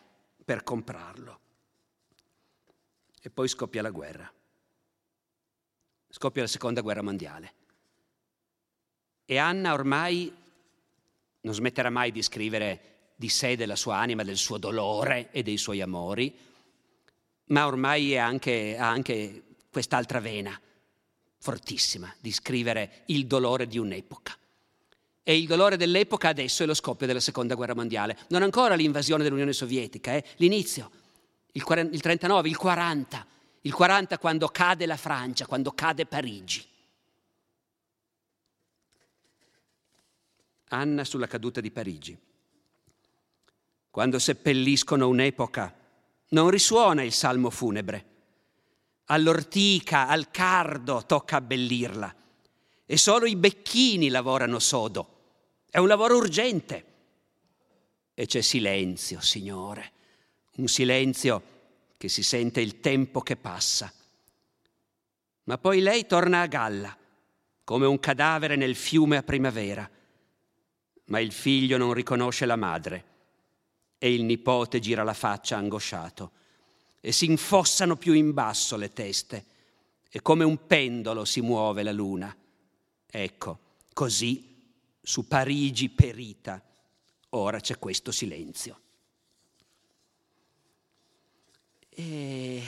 per 0.45 0.63
comprarlo 0.63 1.41
e 3.23 3.31
poi 3.31 3.47
scoppia 3.47 3.83
la 3.83 3.91
guerra. 3.91 4.31
Scoppia 6.09 6.43
la 6.43 6.49
seconda 6.49 6.81
guerra 6.81 7.03
mondiale. 7.03 7.55
E 9.25 9.39
Anna 9.39 9.73
ormai 9.73 10.35
non 11.41 11.55
smetterà 11.55 11.89
mai 11.89 12.11
di 12.11 12.21
scrivere 12.21 13.13
di 13.15 13.29
sé, 13.29 13.57
della 13.57 13.77
sua 13.77 13.97
anima, 13.97 14.25
del 14.25 14.37
suo 14.37 14.59
dolore 14.59 15.31
e 15.31 15.45
dei 15.45 15.57
suoi 15.57 15.81
amori, 15.81 16.37
ma 17.47 17.67
ormai 17.67 18.19
anche, 18.19 18.77
ha 18.77 18.89
anche 18.89 19.45
quest'altra 19.71 20.19
vena 20.19 20.61
fortissima 21.39 22.13
di 22.21 22.33
scrivere 22.33 23.03
il 23.07 23.27
dolore 23.27 23.69
di 23.69 23.79
un'epoca. 23.79 24.37
E 25.23 25.39
il 25.39 25.47
dolore 25.47 25.77
dell'epoca 25.77 26.29
adesso 26.29 26.65
è 26.65 26.67
lo 26.67 26.75
scoppio 26.75 27.07
della 27.07 27.21
seconda 27.21 27.55
guerra 27.55 27.75
mondiale. 27.75 28.19
Non 28.29 28.43
ancora 28.43 28.75
l'invasione 28.75 29.23
dell'Unione 29.23 29.53
Sovietica, 29.53 30.15
eh? 30.15 30.25
l'inizio 30.37 30.91
il, 31.53 31.63
40, 31.63 31.95
il 31.95 32.01
39, 32.01 32.49
il 32.49 32.57
40, 32.57 33.27
il 33.63 33.73
40 33.73 34.19
quando 34.19 34.49
cade 34.49 34.87
la 34.87 34.97
Francia, 34.97 35.47
quando 35.47 35.73
cade 35.73 36.07
Parigi. 36.07 36.67
Anna 40.69 41.05
sulla 41.05 41.27
caduta 41.27 41.61
di 41.61 41.71
Parigi. 41.71 42.19
Quando 43.91 44.19
seppelliscono 44.19 45.07
un'epoca, 45.09 45.75
non 46.29 46.49
risuona 46.49 47.03
il 47.03 47.13
salmo 47.13 47.51
funebre, 47.51 48.07
all'ortica, 49.07 50.09
al 50.09 50.31
cardo 50.31 51.05
tocca 51.05 51.37
abbellirla 51.37 52.15
e 52.87 52.97
solo 52.97 53.27
i 53.27 53.37
becchini 53.37 54.09
lavorano 54.09 54.59
sodo. 54.59 55.21
È 55.71 55.79
un 55.79 55.89
lavoro 55.89 56.17
urgente. 56.17 56.87
E 58.15 58.27
c'è 58.27 58.43
silenzio, 58.43 59.21
Signore, 59.21 59.93
un 60.57 60.69
silenzio 60.69 61.51
che 61.97 62.09
si 62.09 62.23
sente 62.23 62.61
il 62.61 62.81
tempo 62.81 63.21
che 63.21 63.37
passa. 63.37 63.93
Ma 65.45 65.59
poi 65.59 65.81
lei 65.81 66.07
torna 66.07 66.41
a 66.41 66.47
galla, 66.47 66.97
come 67.65 67.87
un 67.87 67.99
cadavere 67.99 68.57
nel 68.57 68.75
fiume 68.75 69.17
a 69.17 69.23
primavera. 69.23 69.89
Ma 71.07 71.21
il 71.21 71.33
figlio 71.33 71.77
non 71.77 71.93
riconosce 71.93 72.47
la 72.47 72.57
madre 72.57 73.05
e 73.99 74.13
il 74.13 74.25
nipote 74.25 74.81
gira 74.81 75.03
la 75.05 75.15
faccia 75.15 75.57
angosciato 75.57 76.33
e 77.01 77.13
si 77.13 77.27
infossano 77.27 77.97
più 77.97 78.13
in 78.13 78.33
basso 78.33 78.77
le 78.77 78.93
teste 78.93 79.45
e 80.09 80.23
come 80.23 80.45
un 80.45 80.67
pendolo 80.67 81.25
si 81.25 81.41
muove 81.41 81.83
la 81.83 81.93
luna. 81.93 82.37
Ecco, 83.07 83.59
così 83.93 84.75
su 85.01 85.27
Parigi 85.27 85.89
perita 85.89 86.63
ora 87.31 87.61
c'è 87.61 87.79
questo 87.79 88.13
silenzio. 88.13 88.81
E 91.95 92.63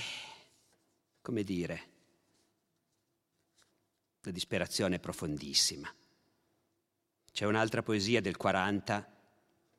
come 1.22 1.42
dire, 1.42 1.82
la 4.20 4.30
disperazione 4.30 4.96
è 4.96 5.00
profondissima. 5.00 5.92
C'è 7.32 7.46
un'altra 7.46 7.82
poesia 7.82 8.20
del 8.20 8.36
40 8.36 9.12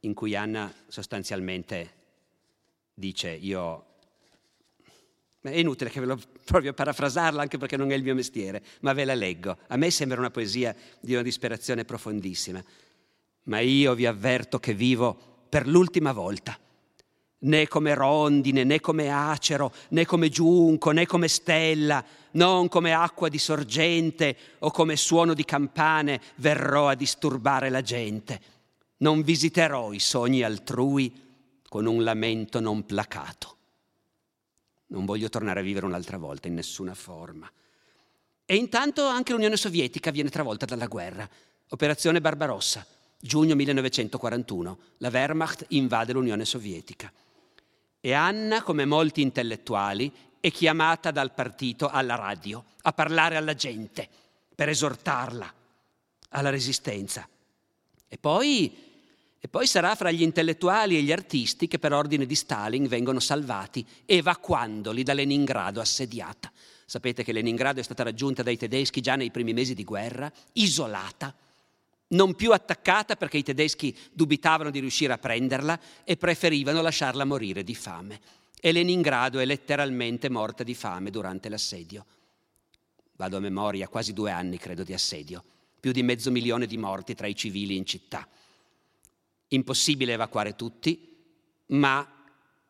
in 0.02 0.14
cui 0.16 0.36
Anna 0.36 0.74
sostanzialmente 0.88 1.94
dice 2.94 3.32
io... 3.32 3.94
È 5.46 5.52
inutile 5.52 5.92
che 5.92 6.00
ve 6.00 6.08
lo 6.08 6.20
provi 6.44 6.70
a 6.70 6.74
parafrasarla 6.74 7.40
anche 7.40 7.60
perché 7.60 7.78
non 7.78 7.92
è 7.92 7.96
il 7.96 8.02
mio 8.02 8.16
mestiere, 8.16 8.64
ma 8.82 8.94
ve 8.94 9.06
la 9.06 9.14
leggo. 9.14 9.60
A 9.68 9.78
me 9.78 9.92
sembra 9.92 10.18
una 10.18 10.32
poesia 10.32 10.76
di 11.00 11.14
una 11.14 11.22
disperazione 11.22 11.86
profondissima, 11.86 12.64
ma 13.44 13.60
io 13.60 13.94
vi 13.94 14.08
avverto 14.08 14.60
che 14.60 14.74
vivo 14.74 15.46
per 15.48 15.68
l'ultima 15.68 16.14
volta 16.14 16.60
né 17.40 17.68
come 17.68 17.94
rondine, 17.94 18.64
né 18.64 18.80
come 18.80 19.12
acero, 19.12 19.72
né 19.90 20.06
come 20.06 20.30
giunco, 20.30 20.92
né 20.92 21.06
come 21.06 21.28
stella, 21.28 22.04
non 22.32 22.68
come 22.68 22.94
acqua 22.94 23.30
di 23.30 23.38
sorgente 23.38 24.38
o 24.60 24.72
come 24.72 24.96
suono 24.96 25.34
di 25.34 25.46
campane 25.46 26.22
verrò 26.36 26.88
a 26.88 26.96
disturbare 26.96 27.70
la 27.70 27.82
gente. 27.82 28.42
Non 28.98 29.22
visiterò 29.22 29.92
i 29.92 30.00
sogni 30.00 30.44
altrui 30.44 31.24
con 31.68 31.86
un 31.86 32.04
lamento 32.04 32.60
non 32.60 32.86
placato. 32.86 33.58
Non 34.88 35.06
voglio 35.06 35.30
tornare 35.30 35.60
a 35.60 35.64
vivere 35.64 35.86
un'altra 35.86 36.18
volta 36.18 36.48
in 36.48 36.54
nessuna 36.54 36.94
forma. 36.94 37.52
E 38.46 38.56
intanto 38.56 39.06
anche 39.06 39.34
l'Unione 39.34 39.58
Sovietica 39.58 40.12
viene 40.12 40.30
travolta 40.30 40.66
dalla 40.66 40.86
guerra. 40.86 41.28
Operazione 41.70 42.22
Barbarossa, 42.22 42.86
giugno 43.20 43.56
1941. 43.56 44.78
La 44.98 45.10
Wehrmacht 45.10 45.66
invade 45.70 46.14
l'Unione 46.14 46.46
Sovietica. 46.46 47.12
E 48.06 48.14
Anna, 48.14 48.62
come 48.62 48.86
molti 48.86 49.22
intellettuali, 49.22 50.14
è 50.40 50.52
chiamata 50.52 51.10
dal 51.10 51.34
partito 51.34 51.90
alla 51.90 52.14
radio 52.14 52.64
a 52.84 52.94
parlare 52.94 53.36
alla 53.36 53.56
gente 53.56 54.08
per 54.54 54.70
esortarla 54.70 55.52
alla 56.30 56.52
resistenza. 56.52 57.28
E 58.08 58.18
poi, 58.20 58.72
e 59.40 59.48
poi 59.48 59.66
sarà 59.66 59.96
fra 59.96 60.12
gli 60.12 60.22
intellettuali 60.22 60.96
e 60.96 61.02
gli 61.02 61.12
artisti 61.12 61.68
che 61.68 61.80
per 61.80 61.94
ordine 61.94 62.28
di 62.28 62.36
Stalin 62.36 62.86
vengono 62.86 63.20
salvati, 63.20 63.84
evacuandoli 64.06 65.02
da 65.02 65.14
Leningrado 65.14 65.82
assediata. 65.82 66.52
Sapete 66.86 67.24
che 67.24 67.34
Leningrado 67.34 67.80
è 67.80 67.84
stata 67.84 68.04
raggiunta 68.04 68.44
dai 68.44 68.56
tedeschi 68.56 69.02
già 69.02 69.16
nei 69.16 69.32
primi 69.32 69.54
mesi 69.54 69.74
di 69.74 69.84
guerra, 69.84 70.32
isolata, 70.54 71.34
non 72.10 72.36
più 72.36 72.52
attaccata 72.52 73.16
perché 73.16 73.38
i 73.38 73.44
tedeschi 73.44 73.98
dubitavano 74.12 74.70
di 74.70 74.80
riuscire 74.80 75.14
a 75.14 75.18
prenderla 75.18 75.80
e 76.04 76.18
preferivano 76.18 76.82
lasciarla 76.82 77.26
morire 77.26 77.64
di 77.64 77.76
fame. 77.76 78.20
E 78.60 78.72
Leningrado 78.72 79.40
è 79.40 79.46
letteralmente 79.46 80.30
morta 80.30 80.64
di 80.64 80.76
fame 80.76 81.10
durante 81.10 81.50
l'assedio. 81.50 82.06
Vado 83.18 83.38
a 83.38 83.40
memoria, 83.40 83.88
quasi 83.88 84.14
due 84.14 84.32
anni 84.32 84.58
credo 84.58 84.84
di 84.84 84.94
assedio, 84.94 85.44
più 85.80 85.92
di 85.92 86.04
mezzo 86.04 86.32
milione 86.32 86.66
di 86.66 86.78
morti 86.78 87.16
tra 87.16 87.28
i 87.28 87.36
civili 87.36 87.76
in 87.76 87.86
città. 87.86 88.28
Impossibile 89.50 90.14
evacuare 90.14 90.56
tutti, 90.56 91.16
ma 91.68 92.08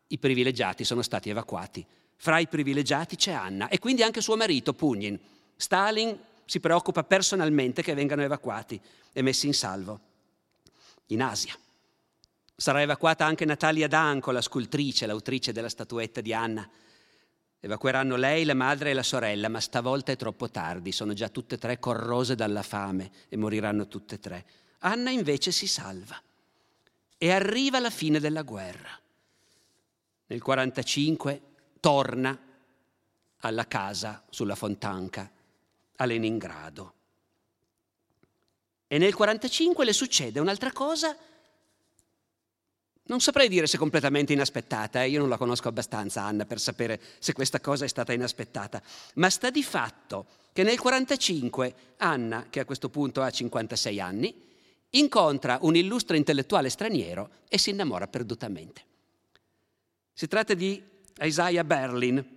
i 0.08 0.18
privilegiati 0.18 0.84
sono 0.84 1.02
stati 1.02 1.30
evacuati. 1.30 1.84
Fra 2.18 2.38
i 2.38 2.46
privilegiati 2.46 3.16
c'è 3.16 3.32
Anna 3.32 3.68
e 3.68 3.78
quindi 3.78 4.02
anche 4.02 4.20
suo 4.20 4.36
marito 4.36 4.72
Pugnin. 4.72 5.18
Stalin 5.56 6.16
si 6.46 6.60
preoccupa 6.60 7.02
personalmente 7.02 7.82
che 7.82 7.94
vengano 7.94 8.22
evacuati 8.22 8.80
e 9.12 9.20
messi 9.20 9.46
in 9.46 9.54
salvo. 9.54 10.00
In 11.06 11.22
Asia. 11.22 11.58
Sarà 12.54 12.80
evacuata 12.80 13.26
anche 13.26 13.44
Natalia 13.44 13.88
Danco, 13.88 14.30
la 14.30 14.40
scultrice, 14.40 15.06
l'autrice 15.06 15.52
della 15.52 15.68
statuetta 15.68 16.20
di 16.20 16.32
Anna. 16.32 16.68
Evacueranno 17.58 18.16
lei, 18.16 18.44
la 18.44 18.54
madre 18.54 18.90
e 18.90 18.94
la 18.94 19.02
sorella, 19.02 19.48
ma 19.48 19.60
stavolta 19.60 20.12
è 20.12 20.16
troppo 20.16 20.48
tardi, 20.48 20.92
sono 20.92 21.12
già 21.12 21.28
tutte 21.28 21.56
e 21.56 21.58
tre 21.58 21.78
corrose 21.78 22.36
dalla 22.36 22.62
fame 22.62 23.10
e 23.28 23.36
moriranno 23.36 23.88
tutte 23.88 24.14
e 24.14 24.20
tre. 24.20 24.46
Anna 24.80 25.10
invece 25.10 25.50
si 25.50 25.66
salva 25.66 26.20
e 27.18 27.30
arriva 27.32 27.80
la 27.80 27.90
fine 27.90 28.20
della 28.20 28.42
guerra. 28.42 28.90
Nel 30.28 30.40
1945 30.42 31.42
torna 31.80 32.38
alla 33.38 33.66
casa 33.66 34.24
sulla 34.30 34.54
Fontanca 34.54 35.30
a 35.96 36.04
Leningrado. 36.04 36.94
E 38.88 38.98
nel 38.98 39.12
1945 39.12 39.84
le 39.84 39.92
succede 39.92 40.40
un'altra 40.40 40.72
cosa, 40.72 41.16
non 43.08 43.20
saprei 43.20 43.48
dire 43.48 43.66
se 43.66 43.78
completamente 43.78 44.32
inaspettata, 44.32 45.02
eh? 45.02 45.08
io 45.08 45.20
non 45.20 45.28
la 45.28 45.36
conosco 45.36 45.68
abbastanza 45.68 46.22
Anna 46.22 46.44
per 46.44 46.60
sapere 46.60 47.00
se 47.18 47.32
questa 47.32 47.60
cosa 47.60 47.84
è 47.84 47.88
stata 47.88 48.12
inaspettata, 48.12 48.82
ma 49.14 49.30
sta 49.30 49.50
di 49.50 49.62
fatto 49.62 50.26
che 50.52 50.62
nel 50.62 50.78
1945 50.78 51.74
Anna, 51.98 52.46
che 52.48 52.60
a 52.60 52.64
questo 52.64 52.88
punto 52.88 53.22
ha 53.22 53.30
56 53.30 54.00
anni, 54.00 54.34
incontra 54.90 55.58
un 55.62 55.76
illustre 55.76 56.16
intellettuale 56.16 56.68
straniero 56.68 57.30
e 57.48 57.58
si 57.58 57.70
innamora 57.70 58.06
perdutamente. 58.06 58.84
Si 60.12 60.26
tratta 60.26 60.54
di 60.54 60.82
Isaiah 61.20 61.64
Berlin, 61.64 62.35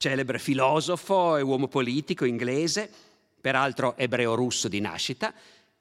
celebre 0.00 0.38
filosofo 0.38 1.36
e 1.36 1.42
uomo 1.42 1.68
politico 1.68 2.24
inglese, 2.24 2.90
peraltro 3.38 3.98
ebreo-russo 3.98 4.66
di 4.66 4.80
nascita, 4.80 5.30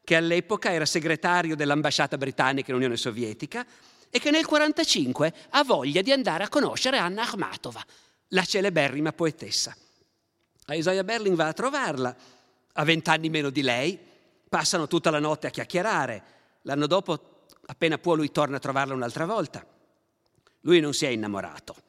che 0.03 0.15
all'epoca 0.17 0.73
era 0.73 0.85
segretario 0.85 1.55
dell'ambasciata 1.55 2.17
britannica 2.17 2.71
in 2.71 2.75
Unione 2.75 2.97
Sovietica 2.97 3.65
e 4.09 4.19
che 4.19 4.29
nel 4.29 4.43
1945 4.43 5.33
ha 5.51 5.63
voglia 5.63 6.01
di 6.01 6.11
andare 6.11 6.43
a 6.43 6.49
conoscere 6.49 6.97
Anna 6.97 7.21
Akhmatova, 7.21 7.81
la 8.29 8.43
celeberrima 8.43 9.13
poetessa. 9.13 9.73
Isaiah 10.67 11.05
Berlin 11.05 11.35
va 11.35 11.47
a 11.47 11.53
trovarla, 11.53 12.13
ha 12.73 12.83
vent'anni 12.83 13.29
meno 13.29 13.49
di 13.49 13.61
lei, 13.61 13.97
passano 14.49 14.87
tutta 14.87 15.11
la 15.11 15.19
notte 15.19 15.47
a 15.47 15.51
chiacchierare. 15.51 16.23
L'anno 16.63 16.87
dopo, 16.87 17.45
appena 17.67 17.97
può, 17.97 18.15
lui 18.15 18.33
torna 18.33 18.57
a 18.57 18.59
trovarla 18.59 18.93
un'altra 18.93 19.25
volta. 19.25 19.65
Lui 20.61 20.81
non 20.81 20.93
si 20.93 21.05
è 21.05 21.09
innamorato 21.09 21.87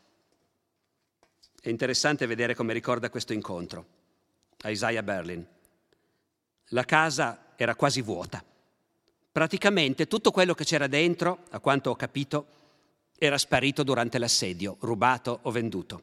è 1.61 1.69
interessante 1.69 2.25
vedere 2.25 2.55
come 2.55 2.73
ricorda 2.73 3.11
questo 3.11 3.35
incontro 3.35 3.87
a 4.63 4.71
Isaiah 4.71 5.03
Berlin. 5.03 5.47
La 6.69 6.85
casa 6.85 7.53
era 7.57 7.75
quasi 7.75 8.01
vuota. 8.01 8.43
Praticamente 9.31 10.07
tutto 10.07 10.31
quello 10.31 10.55
che 10.55 10.65
c'era 10.65 10.87
dentro, 10.87 11.45
a 11.51 11.61
quanto 11.61 11.91
ho 11.91 11.97
capito, 11.97 12.47
era 13.19 13.37
sparito 13.37 13.83
durante 13.83 14.19
l'assedio, 14.19 14.79
rubato 14.81 15.41
o 15.43 15.51
venduto. 15.51 16.03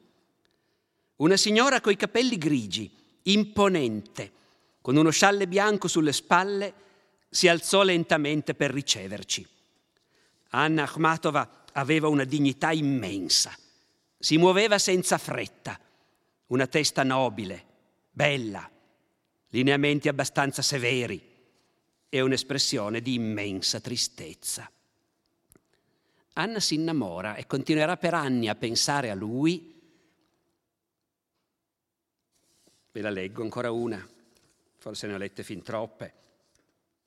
Una 1.18 1.38
signora 1.38 1.82
coi 1.82 1.95
capelli 1.95 2.38
grigi, 2.38 2.91
imponente, 3.24 4.32
con 4.82 4.95
uno 4.95 5.10
scialle 5.10 5.47
bianco 5.47 5.88
sulle 5.88 6.14
spalle, 6.14 6.74
si 7.30 7.47
alzò 7.47 7.82
lentamente 7.82 8.53
per 8.53 8.72
riceverci. 8.72 9.45
Anna 10.49 10.84
Akhmatova 10.84 11.64
aveva 11.74 12.08
una 12.08 12.24
dignità 12.24 12.72
immensa 12.72 13.58
si 14.18 14.38
muoveva 14.38 14.80
senza 14.80 15.18
fretta, 15.18 15.80
una 16.47 16.68
testa 16.68 17.03
nobile, 17.03 17.65
bella, 18.11 18.70
lineamenti 19.49 20.07
abbastanza 20.07 20.61
severi 20.61 21.22
e 22.09 22.22
un'espressione 22.22 23.01
di 23.01 23.13
immensa 23.13 23.80
tristezza. 23.80 24.70
Anna 26.34 26.59
si 26.59 26.76
innamora 26.76 27.36
e 27.36 27.47
continuerà 27.47 27.97
per 27.97 28.13
anni 28.13 28.47
a 28.47 28.55
pensare 28.55 29.09
a 29.09 29.15
lui. 29.15 29.76
Ve 32.91 33.01
la 33.01 33.09
leggo 33.09 33.41
ancora 33.41 33.72
una, 33.72 34.07
forse 34.78 35.07
ne 35.07 35.13
ho 35.13 35.18
lette 35.18 35.43
fin 35.43 35.61
troppe. 35.63 36.13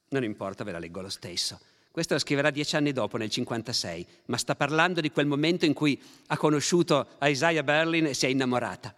Non 0.08 0.24
importa, 0.24 0.64
ve 0.64 0.72
la 0.72 0.78
leggo 0.78 1.00
lo 1.00 1.08
stesso. 1.08 1.60
Questo 1.90 2.14
la 2.14 2.20
scriverà 2.20 2.50
dieci 2.50 2.76
anni 2.76 2.92
dopo, 2.92 3.16
nel 3.16 3.28
1956, 3.28 4.24
ma 4.26 4.36
sta 4.36 4.54
parlando 4.54 5.00
di 5.00 5.10
quel 5.10 5.26
momento 5.26 5.64
in 5.64 5.72
cui 5.72 6.00
ha 6.28 6.36
conosciuto 6.36 7.08
Isaiah 7.22 7.64
Berlin 7.64 8.06
e 8.06 8.14
si 8.14 8.26
è 8.26 8.28
innamorata. 8.28 8.94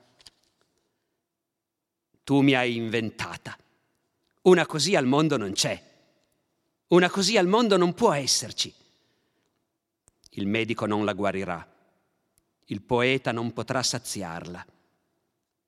Tu 2.23 2.41
mi 2.41 2.55
hai 2.55 2.77
inventata. 2.77 3.57
Una 4.43 4.67
così 4.67 4.95
al 4.95 5.07
mondo 5.07 5.39
non 5.39 5.53
c'è. 5.53 5.91
Una 6.89 7.09
così 7.09 7.39
al 7.39 7.47
mondo 7.47 7.79
non 7.79 7.95
può 7.95 8.13
esserci. 8.13 8.73
Il 10.35 10.47
medico 10.47 10.85
non 10.85 11.07
la 11.07 11.15
guarirà. 11.15 11.67
Il 12.67 12.83
poeta 12.83 13.33
non 13.33 13.53
potrà 13.53 13.83
saziarla. 13.83 14.65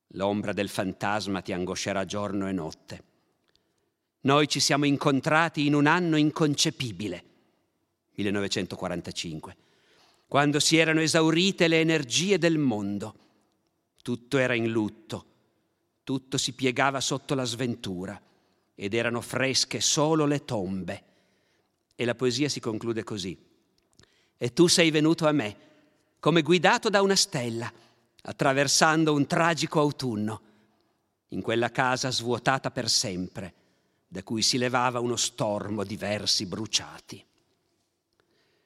L'ombra 0.09 0.53
del 0.53 0.69
fantasma 0.69 1.41
ti 1.41 1.53
angoscerà 1.53 2.05
giorno 2.05 2.49
e 2.49 2.53
notte. 2.53 3.03
Noi 4.25 4.49
ci 4.49 4.59
siamo 4.59 4.87
incontrati 4.87 5.67
in 5.67 5.75
un 5.75 5.87
anno 5.87 6.17
inconcepibile, 6.17 7.25
1945, 8.15 9.57
quando 10.27 10.61
si 10.61 10.79
erano 10.79 11.01
esaurite 11.01 11.69
le 11.69 11.81
energie 11.81 12.39
del 12.39 12.57
mondo. 12.57 13.15
Tutto 14.03 14.39
era 14.39 14.55
in 14.55 14.71
lutto, 14.71 15.27
tutto 16.05 16.39
si 16.39 16.55
piegava 16.55 17.01
sotto 17.01 17.35
la 17.35 17.45
sventura 17.45 18.19
ed 18.75 18.95
erano 18.95 19.21
fresche 19.21 19.83
solo 19.83 20.25
le 20.25 20.45
tombe. 20.47 21.05
E 21.95 22.05
la 22.07 22.15
poesia 22.15 22.49
si 22.49 22.61
conclude 22.61 23.05
così. 23.05 23.39
E 24.39 24.53
tu 24.55 24.69
sei 24.69 24.91
venuto 24.91 25.27
a 25.27 25.33
me, 25.33 25.57
come 26.19 26.41
guidato 26.41 26.89
da 26.89 27.03
una 27.03 27.15
stella, 27.15 27.71
attraversando 28.23 29.13
un 29.13 29.27
tragico 29.27 29.81
autunno, 29.81 30.41
in 31.29 31.43
quella 31.43 31.71
casa 31.71 32.11
svuotata 32.11 32.71
per 32.71 32.89
sempre, 32.89 33.64
da 34.15 34.23
cui 34.23 34.43
si 34.43 34.59
levava 34.59 35.01
uno 35.01 35.17
stormo 35.17 35.83
di 35.83 35.97
versi 35.97 36.47
bruciati. 36.47 37.27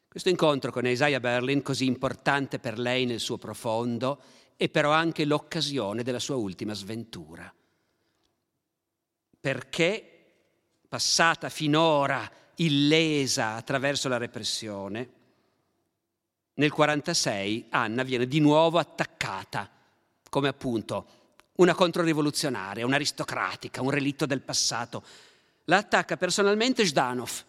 Questo 0.06 0.28
incontro 0.28 0.70
con 0.70 0.86
Isaiah 0.86 1.20
Berlin, 1.20 1.62
così 1.62 1.86
importante 1.86 2.58
per 2.58 2.78
lei 2.78 3.06
nel 3.06 3.18
suo 3.18 3.38
profondo, 3.38 4.20
è 4.56 4.68
però 4.68 4.90
anche 4.90 5.24
l'occasione 5.24 6.02
della 6.02 6.18
sua 6.18 6.36
ultima 6.36 6.74
sventura. 6.74 7.50
Perché, 9.40 10.34
passata 10.86 11.48
finora 11.48 12.30
illesa 12.56 13.54
attraverso 13.54 14.10
la 14.10 14.18
repressione, 14.18 14.98
nel 16.58 16.72
1946 16.76 17.68
Anna 17.70 18.02
viene 18.02 18.26
di 18.26 18.40
nuovo 18.40 18.76
attaccata 18.76 19.70
come 20.28 20.48
appunto 20.48 21.06
una 21.54 21.74
controrivoluzionaria, 21.74 22.84
un'aristocratica, 22.84 23.80
un 23.80 23.90
relitto 23.90 24.26
del 24.26 24.42
passato. 24.42 25.02
La 25.68 25.78
attacca 25.78 26.16
personalmente 26.16 26.86
Zhdanov, 26.86 27.44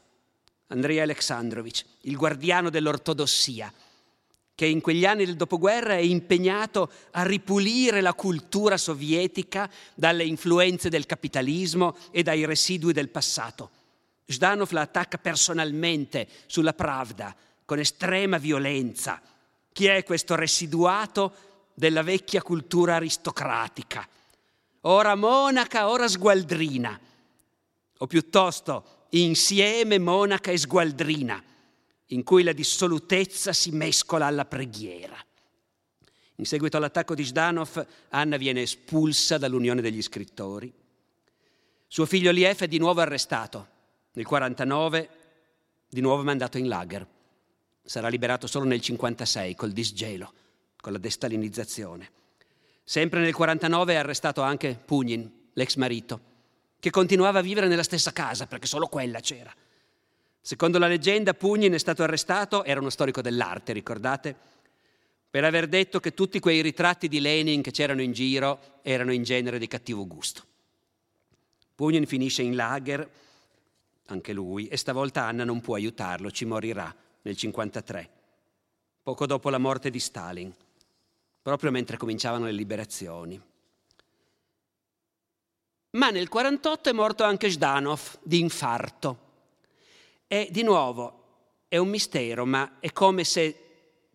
Andrei 0.68 1.00
Alexandrovich, 1.00 1.86
il 2.02 2.18
guardiano 2.18 2.70
dell'ortodossia, 2.70 3.72
che 4.56 4.66
in 4.66 4.82
quegli 4.82 5.06
anni 5.06 5.24
del 5.24 5.38
dopoguerra 5.38 5.94
è 5.94 6.02
impegnato 6.02 6.92
a 7.12 7.24
ripulire 7.24 8.02
la 8.02 8.14
cultura 8.14 8.76
sovietica 8.76 9.70
dalle 9.96 10.26
influenze 10.26 10.90
del 10.90 11.06
capitalismo 11.06 11.96
e 12.12 12.22
dai 12.22 12.44
residui 12.44 12.92
del 12.92 13.08
passato. 13.08 13.70
Zhdanov 14.26 14.70
la 14.72 14.82
attacca 14.82 15.18
personalmente 15.18 16.28
sulla 16.46 16.74
Pravda, 16.74 17.34
con 17.64 17.80
estrema 17.80 18.38
violenza. 18.38 19.22
Chi 19.72 19.86
è 19.86 20.04
questo 20.04 20.36
residuato 20.36 21.34
della 21.74 22.04
vecchia 22.04 22.42
cultura 22.42 22.96
aristocratica? 22.96 24.06
Ora 24.82 25.16
monaca, 25.16 25.88
ora 25.88 26.10
sgualdrina, 26.10 27.00
o 28.02 28.08
piuttosto 28.08 29.08
insieme 29.12 29.98
monaca 29.98 30.52
e 30.52 30.58
sgualdrina, 30.58 31.44
in 32.08 32.24
cui 32.24 32.44
la 32.44 32.54
dissolutezza 32.54 33.54
si 33.54 33.72
mescola 33.72 34.26
alla 34.26 34.46
preghiera. 34.46 35.18
In 36.36 36.46
seguito 36.46 36.78
all'attacco 36.78 37.16
di 37.16 37.26
Zhdanov, 37.26 37.86
Anna 38.10 38.38
viene 38.38 38.62
espulsa 38.62 39.38
dall'Unione 39.38 39.82
degli 39.82 40.02
scrittori. 40.02 40.72
Suo 41.88 42.06
figlio 42.06 42.32
Liev 42.32 42.60
è 42.60 42.68
di 42.68 42.78
nuovo 42.78 43.02
arrestato. 43.02 43.58
Nel 44.14 44.26
1949, 44.26 45.10
di 45.90 46.02
nuovo 46.02 46.24
mandato 46.24 46.58
in 46.58 46.68
lager 46.68 47.06
sarà 47.84 48.08
liberato 48.08 48.48
solo 48.48 48.66
nel 48.66 48.80
1956 48.80 49.56
col 49.56 49.72
disgelo, 49.72 50.34
con 50.80 50.94
la 50.94 51.00
destalinizzazione. 51.00 52.12
Sempre 52.84 53.20
nel 53.20 53.34
1949 53.34 53.94
è 53.94 53.96
arrestato 53.98 54.42
anche 54.42 54.80
Pugnin, 54.84 55.50
l'ex 55.54 55.76
marito, 55.76 56.22
che 56.80 56.90
continuava 56.90 57.40
a 57.40 57.44
vivere 57.44 57.68
nella 57.68 57.84
stessa 57.84 58.12
casa 58.12 58.48
perché 58.48 58.68
solo 58.68 58.88
quella 58.88 59.20
c'era. 59.20 59.54
Secondo 60.42 60.80
la 60.80 60.88
leggenda 60.88 61.34
Pugnin 61.34 61.74
è 61.74 61.78
stato 61.78 62.04
arrestato, 62.04 62.64
era 62.64 62.80
uno 62.80 62.90
storico 62.90 63.22
dell'arte, 63.22 63.74
ricordate? 63.74 64.36
Per 65.30 65.44
aver 65.44 65.68
detto 65.68 66.00
che 66.00 66.14
tutti 66.14 66.40
quei 66.40 66.62
ritratti 66.62 67.08
di 67.08 67.20
Lenin 67.20 67.62
che 67.62 67.72
c'erano 67.72 68.02
in 68.02 68.14
giro 68.14 68.80
erano 68.82 69.12
in 69.14 69.24
genere 69.24 69.60
di 69.60 69.68
cattivo 69.68 70.08
gusto. 70.08 70.44
Pugnin 71.76 72.08
finisce 72.08 72.42
in 72.42 72.56
lager, 72.56 73.08
anche 74.08 74.34
lui, 74.34 74.68
e 74.68 74.78
stavolta 74.78 75.26
Anna 75.26 75.44
non 75.44 75.62
può 75.62 75.76
aiutarlo, 75.76 76.32
ci 76.32 76.46
morirà 76.46 76.86
nel 76.86 77.36
1953, 77.38 78.10
poco 79.04 79.26
dopo 79.26 79.50
la 79.50 79.60
morte 79.60 79.90
di 79.90 80.00
Stalin, 80.00 80.54
proprio 81.42 81.70
mentre 81.72 81.98
cominciavano 81.98 82.46
le 82.46 82.52
liberazioni. 82.52 83.40
Ma 85.92 86.10
nel 86.10 86.28
1948 86.30 86.90
è 86.90 86.94
morto 86.94 87.24
anche 87.24 87.50
Zhdanov 87.50 88.20
di 88.22 88.40
infarto. 88.40 89.28
E 90.28 90.48
di 90.52 90.64
nuovo 90.64 91.64
è 91.68 91.78
un 91.78 91.90
mistero, 91.90 92.46
ma 92.46 92.78
è 92.80 92.92
come 92.92 93.24
se 93.24 93.66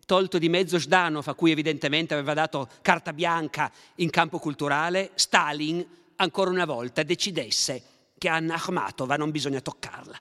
tolto 0.05 0.37
di 0.37 0.49
mezzo 0.49 0.79
Zhdanov, 0.79 1.27
a 1.27 1.33
cui 1.33 1.51
evidentemente 1.51 2.13
aveva 2.13 2.33
dato 2.33 2.69
carta 2.81 3.11
bianca 3.11 3.71
in 3.95 4.09
campo 4.09 4.39
culturale, 4.39 5.11
Stalin 5.15 5.85
ancora 6.17 6.49
una 6.49 6.65
volta 6.65 7.03
decidesse 7.03 7.83
che 8.17 8.29
Anna 8.29 8.55
Akhmatova 8.55 9.17
non 9.17 9.31
bisogna 9.31 9.59
toccarla 9.59 10.19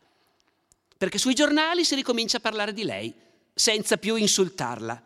perché 1.04 1.18
sui 1.18 1.34
giornali 1.34 1.84
si 1.84 1.94
ricomincia 1.94 2.38
a 2.38 2.40
parlare 2.40 2.72
di 2.72 2.82
lei, 2.82 3.12
senza 3.52 3.98
più 3.98 4.14
insultarla. 4.14 5.02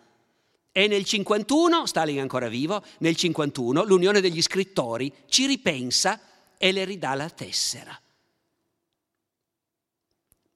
E 0.71 0.87
nel 0.87 1.05
51, 1.05 1.87
Stalin 1.87 2.19
è 2.19 2.21
ancora 2.21 2.49
vivo, 2.49 2.85
nel 2.99 3.17
51 3.17 3.83
l'Unione 3.83 4.21
degli 4.21 4.41
scrittori 4.41 5.13
ci 5.27 5.47
ripensa 5.47 6.21
e 6.59 6.73
le 6.73 6.85
ridà 6.85 7.15
la 7.15 7.31
tessera. 7.31 7.99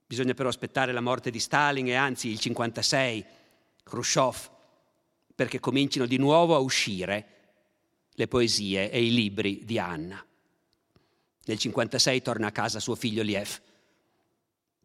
Bisogna 0.06 0.34
però 0.34 0.50
aspettare 0.50 0.92
la 0.92 1.00
morte 1.00 1.30
di 1.30 1.40
Stalin 1.40 1.88
e 1.88 1.94
anzi 1.94 2.28
il 2.28 2.38
56, 2.38 3.24
Khrushchev, 3.84 4.50
perché 5.34 5.58
comincino 5.58 6.04
di 6.04 6.18
nuovo 6.18 6.54
a 6.54 6.58
uscire 6.58 7.26
le 8.10 8.28
poesie 8.28 8.90
e 8.90 9.02
i 9.02 9.14
libri 9.14 9.64
di 9.64 9.78
Anna. 9.78 10.22
Nel 11.44 11.58
56 11.58 12.20
torna 12.20 12.48
a 12.48 12.52
casa 12.52 12.78
suo 12.78 12.94
figlio 12.94 13.22
Liev 13.22 13.60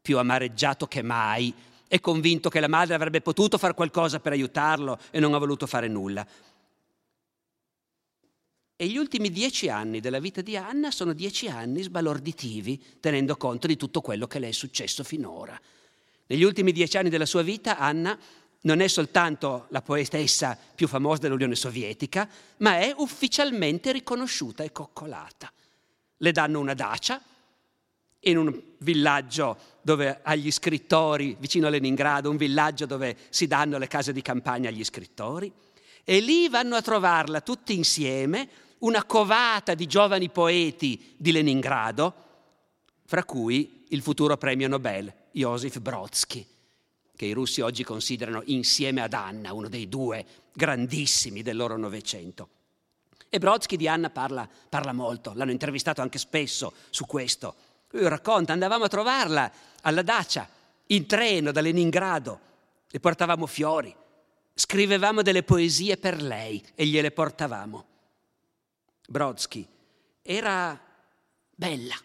più 0.01 0.18
amareggiato 0.18 0.88
che 0.88 1.01
mai 1.01 1.53
e 1.86 1.99
convinto 1.99 2.47
che 2.47 2.61
la 2.61 2.70
madre 2.70 2.95
avrebbe 2.95 3.20
potuto 3.20 3.57
fare 3.57 3.74
qualcosa 3.74 4.22
per 4.22 4.32
aiutarlo 4.32 4.97
e 5.11 5.20
non 5.20 5.34
ha 5.34 5.38
voluto 5.38 5.68
fare 5.68 5.89
nulla. 5.89 6.26
E 8.80 8.86
gli 8.86 8.97
ultimi 8.97 9.32
dieci 9.32 9.69
anni 9.69 9.99
della 9.99 10.19
vita 10.19 10.41
di 10.41 10.55
Anna 10.55 10.91
sono 10.91 11.13
dieci 11.13 11.47
anni 11.47 11.82
sbalorditivi, 11.82 12.80
tenendo 12.99 13.36
conto 13.36 13.65
di 13.65 13.75
tutto 13.75 14.01
quello 14.01 14.28
che 14.28 14.38
le 14.38 14.49
è 14.49 14.51
successo 14.51 15.03
finora. 15.03 15.59
Negli 16.28 16.43
ultimi 16.43 16.71
dieci 16.71 16.95
anni 16.95 17.09
della 17.09 17.25
sua 17.25 17.41
vita 17.41 17.80
Anna 17.80 18.15
non 18.61 18.80
è 18.80 18.88
soltanto 18.88 19.65
la 19.69 19.82
poetessa 19.82 20.55
più 20.75 20.88
famosa 20.88 21.21
dell'Unione 21.21 21.55
Sovietica, 21.55 22.30
ma 22.57 22.78
è 22.78 22.93
ufficialmente 22.95 23.91
riconosciuta 23.91 24.63
e 24.63 24.71
coccolata. 24.71 25.51
Le 26.17 26.32
danno 26.32 26.59
una 26.59 26.75
dacia 26.75 27.19
in 28.19 28.38
un 28.38 28.61
villaggio 28.78 29.57
dove 29.82 30.19
agli 30.21 30.51
scrittori, 30.51 31.36
vicino 31.39 31.65
a 31.65 31.71
Leningrado, 31.71 32.30
un 32.30 32.38
villaggio 32.38 32.86
dove 32.86 33.17
si 33.30 33.47
danno 33.47 33.80
le 33.80 33.88
case 33.88 34.13
di 34.13 34.21
campagna 34.21 34.69
agli 34.69 34.84
scrittori, 34.84 35.51
e 36.03 36.19
lì 36.19 36.47
vanno 36.47 36.75
a 36.75 36.82
trovarla 36.84 37.41
tutti 37.41 37.75
insieme 37.75 38.65
una 38.80 39.03
covata 39.05 39.73
di 39.73 39.88
giovani 39.88 40.30
poeti 40.30 41.15
di 41.17 41.32
Leningrado, 41.32 42.25
fra 43.05 43.23
cui 43.23 43.86
il 43.89 44.01
futuro 44.01 44.38
premio 44.38 44.67
Nobel 44.67 45.11
Joseph 45.32 45.80
Brodsky, 45.80 46.45
che 47.15 47.25
i 47.25 47.32
russi 47.32 47.61
oggi 47.61 47.84
considerano 47.84 48.41
insieme 48.45 49.01
ad 49.01 49.13
Anna 49.13 49.53
uno 49.53 49.69
dei 49.69 49.88
due 49.88 50.25
grandissimi 50.53 51.41
del 51.41 51.55
loro 51.55 51.78
Novecento. 51.78 52.49
E 53.30 53.39
Brodsky 53.39 53.75
di 53.75 53.88
Anna 53.88 54.09
parla, 54.09 54.47
parla 54.69 54.93
molto, 54.93 55.34
l'hanno 55.36 55.51
intervistato 55.51 56.01
anche 56.01 56.17
spesso 56.17 56.73
su 56.89 57.05
questo. 57.05 57.55
Lui 57.91 58.07
racconta, 58.07 58.53
andavamo 58.53 58.86
a 58.86 58.89
trovarla 58.89 59.51
alla 59.82 60.01
Dacia, 60.01 60.47
in 60.88 61.05
treno 61.05 61.51
da 61.51 61.61
Leningrado, 61.61 62.39
le 62.88 62.99
portavamo 62.99 63.45
fiori, 63.45 63.93
scrivevamo 64.53 65.21
delle 65.21 65.43
poesie 65.43 65.97
per 65.97 66.21
lei 66.21 66.63
e 66.75 66.86
gliele 66.86 67.11
portavamo. 67.11 67.86
Brodsky 69.10 69.66
era 70.22 70.78
bella, 71.55 71.95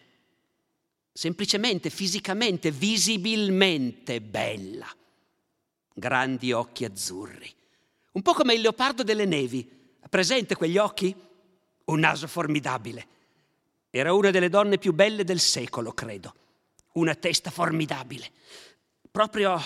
semplicemente, 1.11 1.89
fisicamente, 1.89 2.71
visibilmente 2.71 4.21
bella. 4.21 4.87
Grandi 5.93 6.53
occhi 6.53 6.85
azzurri, 6.85 7.53
un 8.13 8.21
po' 8.21 8.33
come 8.33 8.53
il 8.53 8.61
leopardo 8.61 9.03
delle 9.03 9.25
nevi. 9.25 9.69
Presente 10.09 10.55
quegli 10.55 10.77
occhi? 10.77 11.13
Un 11.85 11.99
naso 11.99 12.27
formidabile 12.27 13.07
Era 13.89 14.13
una 14.13 14.31
delle 14.31 14.49
donne 14.49 14.77
più 14.77 14.93
belle 14.93 15.23
del 15.23 15.39
secolo, 15.39 15.91
credo. 15.91 16.33
Una 16.93 17.13
testa 17.15 17.51
formidabile, 17.51 18.31
proprio 19.11 19.61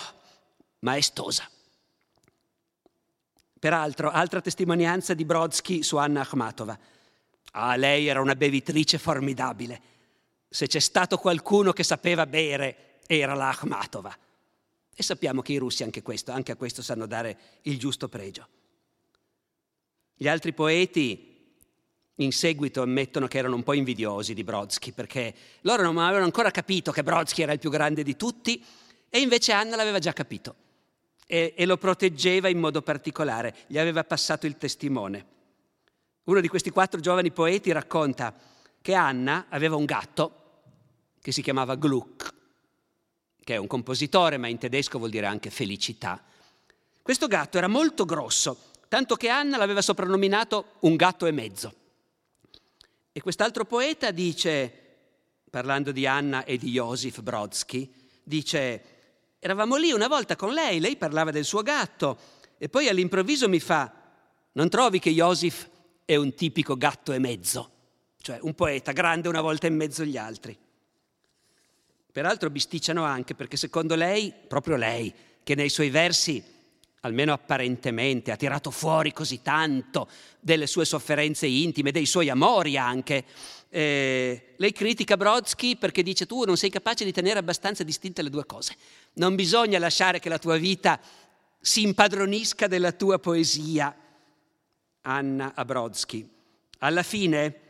maestosa. 0.80 1.48
Peraltro, 3.60 4.10
altra 4.10 4.42
testimonianza 4.42 5.14
di 5.14 5.26
Brodsky 5.26 5.84
su 5.84 5.98
Anna 5.98 6.22
Akhmatova. 6.22 6.78
Ah, 7.52 7.76
lei 7.76 8.08
era 8.08 8.22
una 8.22 8.36
bevitrice 8.36 8.98
formidabile. 8.98 9.82
Se 10.50 10.68
c'è 10.68 10.80
stato 10.80 11.18
qualcuno 11.18 11.74
che 11.74 11.84
sapeva 11.84 12.26
bere, 12.26 13.00
era 13.08 13.34
la 13.34 13.50
Akhmatova. 13.50 14.16
E 14.96 15.04
sappiamo 15.04 15.42
che 15.42 15.54
i 15.54 15.58
russi 15.58 15.84
anche, 15.84 16.02
questo, 16.02 16.32
anche 16.32 16.52
a 16.52 16.56
questo 16.56 16.82
sanno 16.82 17.06
dare 17.06 17.38
il 17.64 17.78
giusto 17.78 18.10
pregio. 18.10 18.48
Gli 20.16 20.28
altri 20.28 20.54
poeti 20.54 21.36
in 22.16 22.32
seguito 22.32 22.82
ammettono 22.82 23.28
che 23.28 23.38
erano 23.38 23.56
un 23.56 23.64
po' 23.64 23.74
invidiosi 23.74 24.34
di 24.34 24.44
Brodsky 24.44 24.92
perché 24.92 25.34
loro 25.62 25.84
non 25.84 25.98
avevano 26.00 26.26
ancora 26.26 26.50
capito 26.50 26.92
che 26.92 27.04
Brodsky 27.04 27.44
era 27.44 27.54
il 27.54 27.60
più 27.60 27.70
grande 27.70 28.02
di 28.02 28.16
tutti 28.16 28.64
e 29.10 29.20
invece 29.20 29.52
Anna 29.52 29.76
l'aveva 29.76 30.00
già 30.00 30.14
capito 30.14 30.56
e, 31.28 31.54
e 31.56 31.66
lo 31.66 31.78
proteggeva 31.78 32.48
in 32.48 32.58
modo 32.58 32.82
particolare, 32.82 33.56
gli 33.68 33.78
aveva 33.78 34.04
passato 34.04 34.48
il 34.48 34.58
testimone. 34.58 35.36
Uno 36.28 36.42
di 36.42 36.50
questi 36.50 36.72
quattro 36.72 37.00
giovani 37.00 37.32
poeti 37.32 37.72
racconta 37.72 38.34
che 38.82 38.94
Anna 38.94 39.46
aveva 39.48 39.78
un 39.78 39.86
gatto 39.86 40.32
che 41.22 41.32
si 41.32 41.42
chiamava 41.42 41.76
Gluck, 41.76 42.34
che 43.46 43.54
è 43.54 43.58
un 43.58 43.68
compositore, 43.68 44.36
ma 44.36 44.48
in 44.48 44.58
tedesco 44.58 44.98
vuol 44.98 45.10
dire 45.10 45.26
anche 45.26 45.50
felicità. 45.50 46.22
Questo 47.02 47.28
gatto 47.28 47.58
era 47.58 47.70
molto 47.70 48.04
grosso, 48.04 48.58
tanto 48.90 49.16
che 49.16 49.30
Anna 49.30 49.56
l'aveva 49.56 49.82
soprannominato 49.82 50.74
un 50.82 50.98
gatto 50.98 51.28
e 51.28 51.32
mezzo. 51.32 51.74
E 53.14 53.22
quest'altro 53.22 53.64
poeta 53.64 54.12
dice, 54.12 54.98
parlando 55.50 55.94
di 55.94 56.06
Anna 56.06 56.44
e 56.44 56.58
di 56.58 56.72
Josif 56.72 57.22
Brodsky, 57.22 57.90
dice, 58.22 58.84
eravamo 59.40 59.78
lì 59.78 59.94
una 59.94 60.10
volta 60.10 60.36
con 60.36 60.52
lei, 60.52 60.82
lei 60.82 60.98
parlava 60.98 61.32
del 61.32 61.46
suo 61.46 61.62
gatto 61.62 62.20
e 62.58 62.68
poi 62.68 62.90
all'improvviso 62.90 63.48
mi 63.48 63.62
fa, 63.62 63.94
non 64.52 64.68
trovi 64.68 65.00
che 65.00 65.12
Josif 65.12 65.76
è 66.08 66.16
un 66.16 66.34
tipico 66.34 66.78
gatto 66.78 67.12
e 67.12 67.20
mezzo? 67.20 67.70
Cioè 68.22 68.40
un 68.44 68.54
poeta 68.54 68.94
grande 68.94 69.28
una 69.28 69.42
volta 69.42 69.68
e 69.68 69.72
mezzo 69.72 70.06
gli 70.06 70.16
altri. 70.16 70.58
Peraltro 72.10 72.50
bisticciano 72.50 73.04
anche 73.04 73.36
perché 73.36 73.58
secondo 73.58 73.94
lei, 73.94 74.34
proprio 74.48 74.78
lei, 74.78 75.14
che 75.44 75.54
nei 75.54 75.68
suoi 75.68 75.90
versi 75.90 76.42
almeno 77.02 77.34
apparentemente, 77.34 78.32
ha 78.32 78.38
tirato 78.38 78.72
fuori 78.72 79.12
così 79.12 79.42
tanto 79.42 80.08
delle 80.40 80.66
sue 80.66 80.86
sofferenze 80.86 81.46
intime, 81.46 81.92
dei 81.92 82.06
suoi 82.06 82.30
amori 82.30 82.78
anche. 82.78 83.26
Eh, 83.70 84.54
lei 84.56 84.72
critica 84.72 85.18
Brodsky 85.18 85.76
perché 85.76 86.04
dice 86.04 86.26
tu 86.26 86.46
non 86.46 86.56
sei 86.56 86.70
capace 86.70 87.04
di 87.04 87.12
tenere 87.12 87.40
abbastanza 87.40 87.84
distinte 87.84 88.22
le 88.22 88.30
due 88.30 88.46
cose. 88.46 88.78
Non 89.16 89.36
bisogna 89.36 89.78
lasciare 89.78 90.20
che 90.20 90.30
la 90.30 90.40
tua 90.40 90.56
vita 90.56 91.00
si 91.60 91.82
impadronisca 91.82 92.68
della 92.68 92.94
tua 92.94 93.20
poesia. 93.20 93.94
Anna 95.08 95.54
a 95.56 95.64
Brodsky. 95.64 96.30
Alla 96.80 97.02
fine 97.02 97.62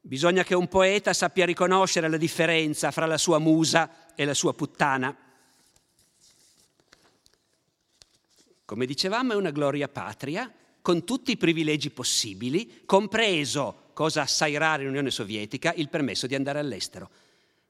bisogna 0.00 0.42
che 0.42 0.54
un 0.54 0.68
poeta 0.68 1.12
sappia 1.12 1.46
riconoscere 1.46 2.08
la 2.08 2.16
differenza 2.16 2.90
fra 2.90 3.06
la 3.06 3.18
sua 3.18 3.38
musa 3.38 4.14
e 4.14 4.24
la 4.24 4.34
sua 4.34 4.52
puttana. 4.52 5.16
Come 8.64 8.86
dicevamo 8.86 9.32
è 9.32 9.36
una 9.36 9.52
gloria 9.52 9.88
patria 9.88 10.52
con 10.82 11.04
tutti 11.04 11.30
i 11.32 11.36
privilegi 11.36 11.90
possibili, 11.90 12.82
compreso, 12.84 13.90
cosa 13.92 14.22
assai 14.22 14.56
rara 14.56 14.82
in 14.82 14.88
Unione 14.88 15.10
Sovietica, 15.10 15.72
il 15.74 15.88
permesso 15.88 16.26
di 16.26 16.34
andare 16.34 16.58
all'estero. 16.58 17.10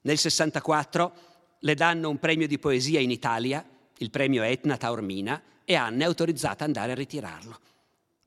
Nel 0.03 0.19
64 0.19 1.13
le 1.61 1.75
danno 1.75 2.09
un 2.09 2.19
premio 2.19 2.47
di 2.47 2.59
poesia 2.59 3.01
in 3.01 3.11
Italia, 3.11 3.65
il 3.99 4.11
premio 4.11 4.43
Etna 4.43 4.77
Taormina, 4.77 5.43
e 5.65 5.75
Anna 5.75 6.05
è 6.05 6.07
autorizzata 6.07 6.65
ad 6.65 6.71
andare 6.71 6.93
a 6.93 6.95
ritirarlo. 6.95 7.59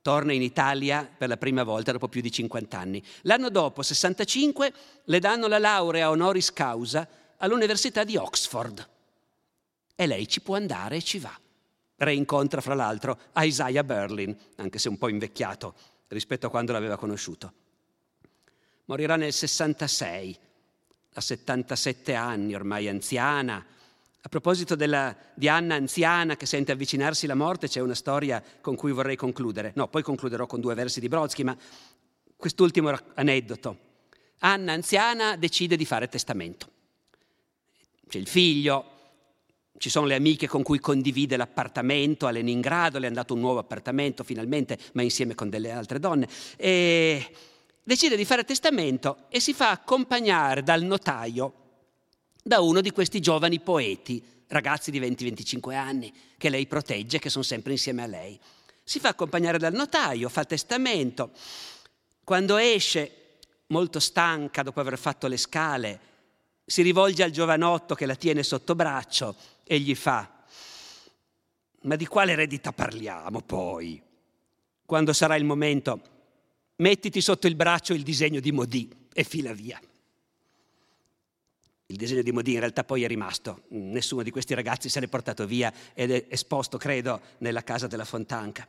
Torna 0.02 0.34
in 0.34 0.42
Italia 0.42 1.08
per 1.18 1.28
la 1.28 1.38
prima 1.38 1.64
volta 1.64 1.92
dopo 1.92 2.08
più 2.08 2.22
di 2.22 2.32
50 2.32 2.78
anni. 2.78 3.04
L'anno 3.24 3.50
dopo, 3.50 3.82
65, 3.82 4.74
le 5.04 5.20
danno 5.20 5.48
la 5.48 5.60
laurea 5.60 6.10
honoris 6.10 6.54
causa 6.54 7.08
all'Università 7.38 8.04
di 8.04 8.16
Oxford. 8.16 8.88
E 9.96 10.08
lei 10.08 10.28
ci 10.28 10.42
può 10.42 10.56
andare 10.56 10.98
e 10.98 11.02
ci 11.02 11.20
va 11.20 11.38
reincontra 12.00 12.62
fra 12.62 12.74
l'altro 12.74 13.20
Isaiah 13.38 13.84
Berlin, 13.84 14.36
anche 14.56 14.80
se 14.80 14.90
un 14.90 14.98
po' 14.98 15.10
invecchiato 15.10 15.76
rispetto 16.08 16.48
a 16.48 16.50
quando 16.50 16.72
l'aveva 16.72 16.98
conosciuto. 16.98 17.54
Morirà 18.86 19.16
nel 19.16 19.34
66, 19.34 20.38
a 21.14 21.22
77 21.22 22.16
anni, 22.16 22.56
ormai 22.56 22.88
anziana. 22.88 23.64
A 24.22 24.28
proposito 24.28 24.76
della, 24.76 25.16
di 25.34 25.48
Anna 25.48 25.76
anziana 25.76 26.36
che 26.36 26.46
sente 26.46 26.74
avvicinarsi 26.74 27.26
la 27.26 27.36
morte, 27.36 27.70
c'è 27.70 27.80
una 27.80 27.96
storia 27.96 28.44
con 28.60 28.76
cui 28.76 28.92
vorrei 28.92 29.16
concludere. 29.16 29.72
No, 29.76 29.88
poi 29.88 30.04
concluderò 30.04 30.46
con 30.46 30.60
due 30.60 30.76
versi 30.76 31.00
di 31.00 31.08
Brodsky, 31.08 31.44
ma 31.44 31.58
quest'ultimo 32.36 32.94
aneddoto. 33.14 33.78
Anna 34.40 34.74
anziana 34.74 35.38
decide 35.38 35.78
di 35.78 35.86
fare 35.86 36.10
testamento. 36.10 36.68
C'è 38.10 38.18
il 38.18 38.28
figlio, 38.28 38.98
ci 39.78 39.90
sono 39.90 40.06
le 40.06 40.16
amiche 40.16 40.48
con 40.48 40.64
cui 40.64 40.80
condivide 40.80 41.38
l'appartamento 41.38 42.28
a 42.28 42.32
Leningrado, 42.32 43.00
le 43.00 43.08
hanno 43.08 43.16
dato 43.16 43.34
un 43.34 43.40
nuovo 43.40 43.60
appartamento 43.60 44.26
finalmente, 44.26 44.78
ma 44.94 45.02
insieme 45.02 45.34
con 45.34 45.50
delle 45.50 45.72
altre 45.72 46.00
donne. 46.00 46.28
E 46.58 47.26
decide 47.82 48.18
di 48.18 48.26
fare 48.26 48.44
testamento 48.44 49.28
e 49.30 49.40
si 49.40 49.54
fa 49.54 49.72
accompagnare 49.72 50.62
dal 50.62 50.84
notaio 50.84 51.54
da 52.50 52.62
uno 52.62 52.82
di 52.82 52.90
questi 52.90 53.20
giovani 53.20 53.60
poeti, 53.60 54.22
ragazzi 54.48 54.90
di 54.90 55.00
20-25 55.00 55.76
anni, 55.76 56.12
che 56.36 56.50
lei 56.50 56.66
protegge, 56.66 57.20
che 57.20 57.30
sono 57.30 57.44
sempre 57.44 57.74
insieme 57.74 58.02
a 58.02 58.08
lei. 58.08 58.40
Si 58.84 59.00
fa 59.00 59.10
accompagnare 59.10 59.60
dal 59.60 59.72
notaio, 59.72 60.30
fa 60.30 60.44
testamento. 60.46 61.30
Quando 62.24 62.58
esce, 62.58 63.38
molto 63.68 64.00
stanca 64.00 64.64
dopo 64.64 64.80
aver 64.80 64.98
fatto 64.98 65.28
le 65.28 65.38
scale, 65.38 66.00
si 66.66 66.82
rivolge 66.82 67.22
al 67.22 67.30
giovanotto 67.30 67.94
che 67.94 68.08
la 68.08 68.16
tiene 68.16 68.42
sotto 68.42 68.74
braccio 68.74 69.36
e 69.64 69.80
gli 69.80 69.94
fa, 69.94 70.44
ma 71.82 71.96
di 71.96 72.08
quale 72.08 72.32
eredità 72.32 72.74
parliamo 72.74 73.42
poi? 73.42 74.02
Quando 74.88 75.14
sarà 75.14 75.36
il 75.36 75.46
momento, 75.46 76.02
mettiti 76.78 77.22
sotto 77.22 77.46
il 77.46 77.56
braccio 77.56 77.94
il 77.94 78.02
disegno 78.02 78.40
di 78.40 78.52
Modì 78.52 78.90
e 79.14 79.24
fila 79.24 79.54
via. 79.54 79.80
Il 81.92 81.96
disegno 81.96 82.22
di 82.22 82.32
Modì 82.32 82.54
in 82.54 82.60
realtà 82.60 82.84
poi 82.84 83.02
è 83.02 83.08
rimasto, 83.08 83.64
nessuno 83.70 84.22
di 84.22 84.30
questi 84.30 84.54
ragazzi 84.54 84.90
se 84.90 85.00
l'è 85.00 85.08
portato 85.08 85.48
via 85.48 85.74
ed 85.96 86.12
è 86.12 86.26
esposto, 86.30 86.78
credo, 86.78 87.20
nella 87.40 87.64
casa 87.64 87.88
della 87.88 88.06
Fontanca. 88.06 88.68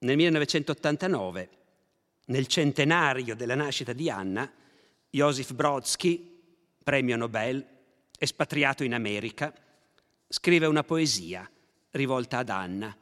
Nel 0.00 0.16
1989, 0.16 1.48
nel 2.26 2.46
centenario 2.46 3.34
della 3.34 3.54
nascita 3.54 3.94
di 3.94 4.10
Anna, 4.10 4.52
Joseph 5.08 5.54
Brodsky, 5.54 6.42
premio 6.84 7.16
Nobel, 7.16 7.66
espatriato 8.18 8.84
in 8.84 8.92
America, 8.92 9.50
scrive 10.28 10.66
una 10.66 10.84
poesia 10.84 11.50
rivolta 11.92 12.36
ad 12.36 12.50
Anna, 12.50 12.94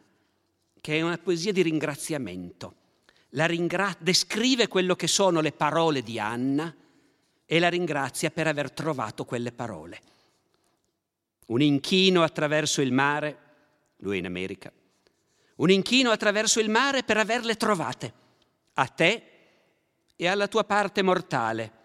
che 0.80 0.96
è 0.96 1.02
una 1.02 1.18
poesia 1.18 1.50
di 1.50 1.62
ringraziamento. 1.62 2.76
Ringra- 3.30 3.96
descrive 3.98 4.68
quello 4.68 4.94
che 4.94 5.08
sono 5.08 5.40
le 5.40 5.50
parole 5.50 6.00
di 6.00 6.20
Anna 6.20 6.72
e 7.46 7.58
la 7.58 7.68
ringrazia 7.68 8.30
per 8.30 8.46
aver 8.46 8.70
trovato 8.70 9.24
quelle 9.24 9.52
parole. 9.52 10.00
Un 11.46 11.60
inchino 11.60 12.22
attraverso 12.22 12.80
il 12.80 12.92
mare, 12.92 13.38
lui 13.98 14.18
in 14.18 14.26
America, 14.26 14.72
un 15.56 15.70
inchino 15.70 16.10
attraverso 16.10 16.60
il 16.60 16.70
mare 16.70 17.02
per 17.02 17.16
averle 17.16 17.56
trovate, 17.56 18.12
a 18.74 18.86
te 18.86 19.22
e 20.16 20.26
alla 20.26 20.48
tua 20.48 20.64
parte 20.64 21.02
mortale 21.02 21.82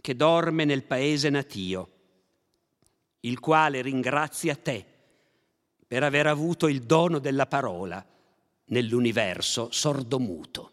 che 0.00 0.16
dorme 0.16 0.64
nel 0.64 0.84
paese 0.84 1.30
natio, 1.30 1.90
il 3.20 3.38
quale 3.40 3.82
ringrazia 3.82 4.54
te 4.54 4.84
per 5.86 6.02
aver 6.02 6.26
avuto 6.26 6.68
il 6.68 6.82
dono 6.82 7.18
della 7.18 7.46
parola 7.46 8.04
nell'universo 8.66 9.68
sordomuto. 9.70 10.72